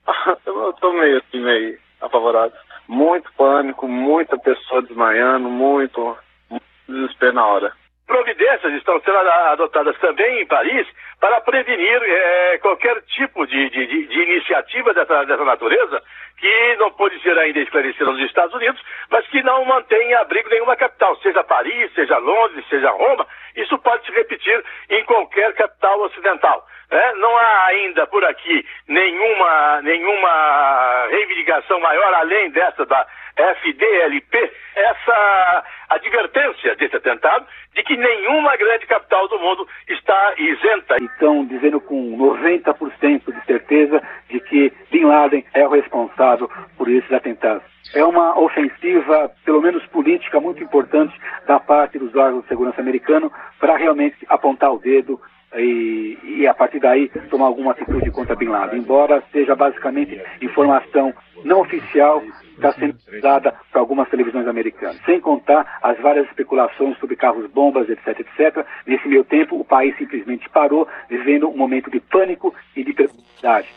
Eu 0.45 0.73
tô 0.73 0.93
meio 0.93 1.17
assim, 1.17 1.39
meio 1.39 1.79
apavorado. 2.01 2.53
Muito 2.87 3.31
pânico, 3.33 3.87
muita 3.87 4.37
pessoa 4.37 4.81
desmaiando, 4.81 5.49
muito, 5.49 6.17
muito 6.49 6.65
desespero 6.87 7.33
na 7.33 7.45
hora. 7.45 7.73
Providências 8.07 8.73
estão 8.73 8.99
sendo 9.01 9.17
adotadas 9.17 9.97
também 9.99 10.41
em 10.41 10.45
Paris 10.47 10.87
para 11.19 11.41
prevenir 11.41 12.01
eh, 12.03 12.57
qualquer 12.61 13.01
tipo 13.03 13.45
de, 13.45 13.69
de- 13.69 13.85
de- 13.85 14.07
de 14.07 14.21
iniciativa 14.21 14.93
dessa, 14.93 15.25
dessa 15.25 15.43
natureza 15.43 16.01
que 16.39 16.75
não 16.77 16.91
pode 16.91 17.19
ser 17.21 17.37
ainda 17.37 17.59
esclarecida 17.59 18.05
nos 18.05 18.21
Estados 18.21 18.53
Unidos, 18.55 18.81
mas 19.09 19.27
que 19.27 19.41
não 19.43 19.65
mantém 19.65 20.13
abrigo 20.15 20.47
nenhuma 20.49 20.75
capital, 20.75 21.17
seja 21.17 21.43
Paris, 21.43 21.91
seja 21.95 22.17
Londres, 22.19 22.63
seja 22.69 22.91
Roma. 22.91 23.27
Isso 23.55 23.77
pode 23.79 24.05
se 24.05 24.11
repetir 24.11 24.63
em 24.89 25.03
qualquer 25.03 25.53
capital 25.55 25.99
ocidental. 26.01 26.65
né? 26.91 27.13
Não 27.15 27.35
há 27.37 27.65
ainda 27.65 28.05
por 28.07 28.23
aqui 28.23 28.63
nenhuma, 28.87 29.81
nenhuma 29.81 31.07
reivindicação 31.09 31.79
maior 31.79 32.13
além 32.13 32.51
dessa 32.51 32.85
da 32.85 33.05
FDLP, 33.37 34.51
essa 34.75 35.63
advertência 35.89 36.75
desse 36.75 36.95
atentado 36.95 37.45
de 37.75 37.83
que 37.83 37.95
nenhuma 37.95 38.57
grande 38.57 38.85
capital 38.85 39.27
do 39.27 39.39
mundo 39.39 39.67
está 39.87 40.33
isenta. 40.37 40.97
Estão 41.01 41.45
dizendo 41.45 41.79
com 41.79 42.17
90% 42.17 43.33
de 43.33 43.45
certeza 43.45 44.01
de 44.29 44.39
que 44.39 44.73
Bin 44.91 45.05
Laden 45.05 45.45
é 45.53 45.65
o 45.65 45.71
responsável 45.71 46.49
por 46.77 46.89
esses 46.89 47.11
atentados. 47.11 47.63
É 47.93 48.03
uma 48.03 48.37
ofensiva, 48.37 49.31
pelo 49.45 49.61
menos 49.61 49.85
política, 49.87 50.39
muito 50.39 50.61
importante 50.61 51.17
da 51.47 51.59
parte 51.59 51.97
dos 51.97 52.13
órgãos 52.15 52.43
de 52.43 52.49
segurança 52.49 52.81
americanos 52.81 53.31
para 53.59 53.77
realmente 53.77 54.17
apontar 54.27 54.73
o 54.73 54.79
dedo 54.79 55.21
e, 55.55 56.17
e, 56.23 56.47
a 56.47 56.53
partir 56.53 56.79
daí 56.79 57.09
tomar 57.29 57.45
alguma 57.45 57.71
atitude 57.71 58.11
contra 58.11 58.35
Bin 58.35 58.49
Laden. 58.49 58.79
Embora 58.79 59.23
seja 59.31 59.55
basicamente 59.55 60.21
informação 60.41 61.13
não 61.45 61.61
oficial 61.61 62.21
está 62.57 62.73
sendo 62.73 62.97
usada 63.15 63.53
para 63.71 63.81
algumas 63.81 64.09
televisões 64.09 64.47
americanas. 64.47 64.99
Sem 65.05 65.21
contar 65.21 65.79
as 65.81 65.97
várias 65.99 66.27
especulações 66.27 66.97
sobre 66.99 67.15
carros-bombas, 67.15 67.89
etc, 67.89 68.19
etc. 68.19 68.65
Nesse 68.85 69.07
meio 69.07 69.23
tempo, 69.23 69.59
o 69.59 69.65
país 69.65 69.95
simplesmente 69.97 70.49
parou, 70.49 70.87
vivendo 71.09 71.47
um 71.47 71.55
momento 71.55 71.89
de 71.89 71.99
pânico 71.99 72.53
e 72.75 72.83
de 72.83 72.93
perplexidade. 72.93 73.67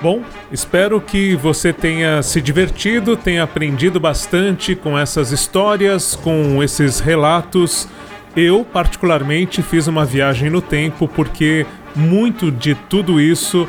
Bom, 0.00 0.22
espero 0.52 1.00
que 1.00 1.34
você 1.34 1.72
tenha 1.72 2.22
se 2.22 2.42
divertido, 2.42 3.16
tenha 3.16 3.42
aprendido 3.42 3.98
bastante 3.98 4.76
com 4.76 4.98
essas 4.98 5.32
histórias, 5.32 6.14
com 6.14 6.62
esses 6.62 7.00
relatos. 7.00 7.88
Eu, 8.36 8.64
particularmente, 8.64 9.62
fiz 9.62 9.86
uma 9.86 10.04
viagem 10.04 10.50
no 10.50 10.60
tempo 10.60 11.08
porque 11.08 11.64
muito 11.96 12.50
de 12.50 12.74
tudo 12.74 13.20
isso 13.20 13.68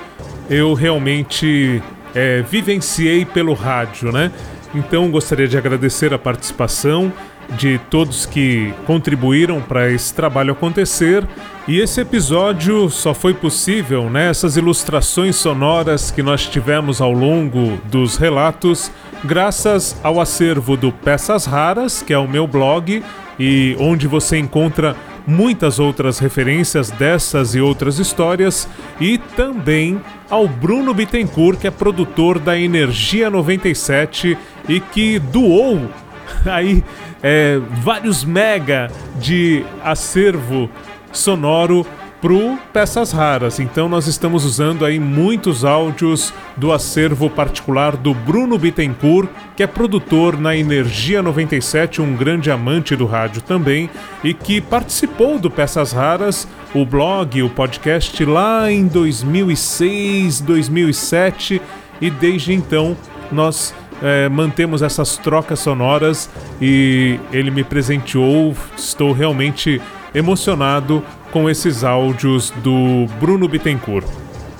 eu 0.49 0.73
realmente 0.73 1.81
é, 2.15 2.41
vivenciei 2.41 3.25
pelo 3.25 3.53
rádio, 3.53 4.11
né? 4.11 4.31
Então 4.73 5.11
gostaria 5.11 5.47
de 5.47 5.57
agradecer 5.57 6.13
a 6.13 6.17
participação 6.17 7.13
de 7.57 7.79
todos 7.89 8.25
que 8.25 8.73
contribuíram 8.85 9.61
para 9.61 9.91
esse 9.91 10.13
trabalho 10.13 10.53
acontecer. 10.53 11.23
E 11.67 11.79
esse 11.79 12.01
episódio 12.01 12.89
só 12.89 13.13
foi 13.13 13.33
possível, 13.33 14.09
né, 14.09 14.29
essas 14.29 14.57
ilustrações 14.57 15.35
sonoras 15.35 16.11
que 16.11 16.21
nós 16.21 16.45
tivemos 16.47 17.01
ao 17.01 17.11
longo 17.11 17.77
dos 17.85 18.17
relatos, 18.17 18.91
graças 19.23 19.95
ao 20.03 20.19
acervo 20.19 20.77
do 20.77 20.91
Peças 20.91 21.45
Raras, 21.45 22.01
que 22.01 22.13
é 22.13 22.17
o 22.17 22.27
meu 22.27 22.47
blog, 22.47 23.03
e 23.39 23.75
onde 23.79 24.07
você 24.07 24.37
encontra 24.37 24.95
muitas 25.27 25.79
outras 25.79 26.19
referências 26.19 26.89
dessas 26.89 27.55
e 27.55 27.61
outras 27.61 27.99
histórias, 27.99 28.67
e 28.99 29.17
também 29.17 30.01
ao 30.29 30.47
Bruno 30.47 30.93
Bittencourt, 30.93 31.59
que 31.59 31.67
é 31.67 31.71
produtor 31.71 32.39
da 32.39 32.57
Energia 32.57 33.29
97 33.29 34.37
e 34.67 34.79
que 34.79 35.19
doou 35.19 35.89
aí 36.45 36.83
é, 37.21 37.59
vários 37.83 38.23
mega 38.23 38.89
de 39.19 39.65
acervo 39.83 40.69
sonoro 41.11 41.85
pro 42.25 42.57
Peças 42.73 43.11
Raras. 43.11 43.59
Então 43.59 43.87
nós 43.87 44.07
estamos 44.07 44.45
usando 44.45 44.83
aí 44.83 44.99
muitos 44.99 45.63
áudios 45.63 46.33
do 46.57 46.73
acervo 46.73 47.29
particular 47.29 47.95
do 47.95 48.15
Bruno 48.15 48.57
Bittencourt, 48.57 49.29
que 49.55 49.61
é 49.61 49.67
produtor 49.67 50.35
na 50.35 50.57
Energia 50.57 51.21
97, 51.21 52.01
um 52.01 52.15
grande 52.15 52.49
amante 52.49 52.95
do 52.95 53.05
rádio 53.05 53.43
também, 53.43 53.91
e 54.23 54.33
que 54.33 54.59
participou 54.59 55.37
do 55.37 55.51
Peças 55.51 55.91
Raras, 55.91 56.47
o 56.73 56.83
blog, 56.83 57.43
o 57.43 57.49
podcast 57.51 58.25
lá 58.25 58.71
em 58.71 58.87
2006, 58.87 60.41
2007, 60.41 61.61
e 62.01 62.09
desde 62.09 62.53
então 62.53 62.97
nós 63.31 63.71
é, 64.01 64.27
mantemos 64.29 64.81
essas 64.81 65.15
trocas 65.15 65.59
sonoras 65.59 66.27
e 66.59 67.19
ele 67.31 67.51
me 67.51 67.63
presenteou. 67.63 68.55
Estou 68.75 69.11
realmente 69.11 69.79
emocionado 70.15 71.03
com 71.35 71.49
esses 71.49 71.83
áudios 71.83 72.49
do 72.63 73.07
Bruno 73.19 73.45
Bittencourt. 73.45 74.07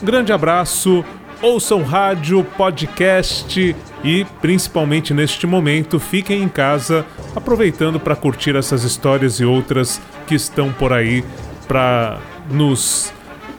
Grande 0.04 0.34
abraço, 0.34 1.06
ouçam 1.42 1.82
rádio, 1.84 2.44
podcast 2.58 3.74
e, 4.04 4.26
principalmente 4.42 5.14
neste 5.14 5.48
momento, 5.48 6.02
fiquem 6.02 6.44
em 6.44 6.50
casa 6.50 7.06
aproveitando 7.34 7.98
para 7.98 8.14
curtir 8.14 8.58
essas 8.58 8.84
histórias 8.84 9.40
e 9.40 9.46
outras 9.46 10.02
que 10.28 10.36
estão 10.36 10.70
por 10.74 10.92
aí 10.92 11.24
para 11.66 12.20
nos 12.52 13.14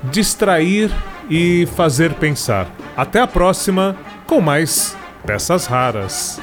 distrair 0.05 0.91
e 1.31 1.67
fazer 1.75 2.13
pensar. 2.13 2.71
Até 2.95 3.19
a 3.19 3.27
próxima 3.27 3.97
com 4.27 4.43
mais 4.43 4.95
peças 5.25 5.65
raras. 5.65 6.39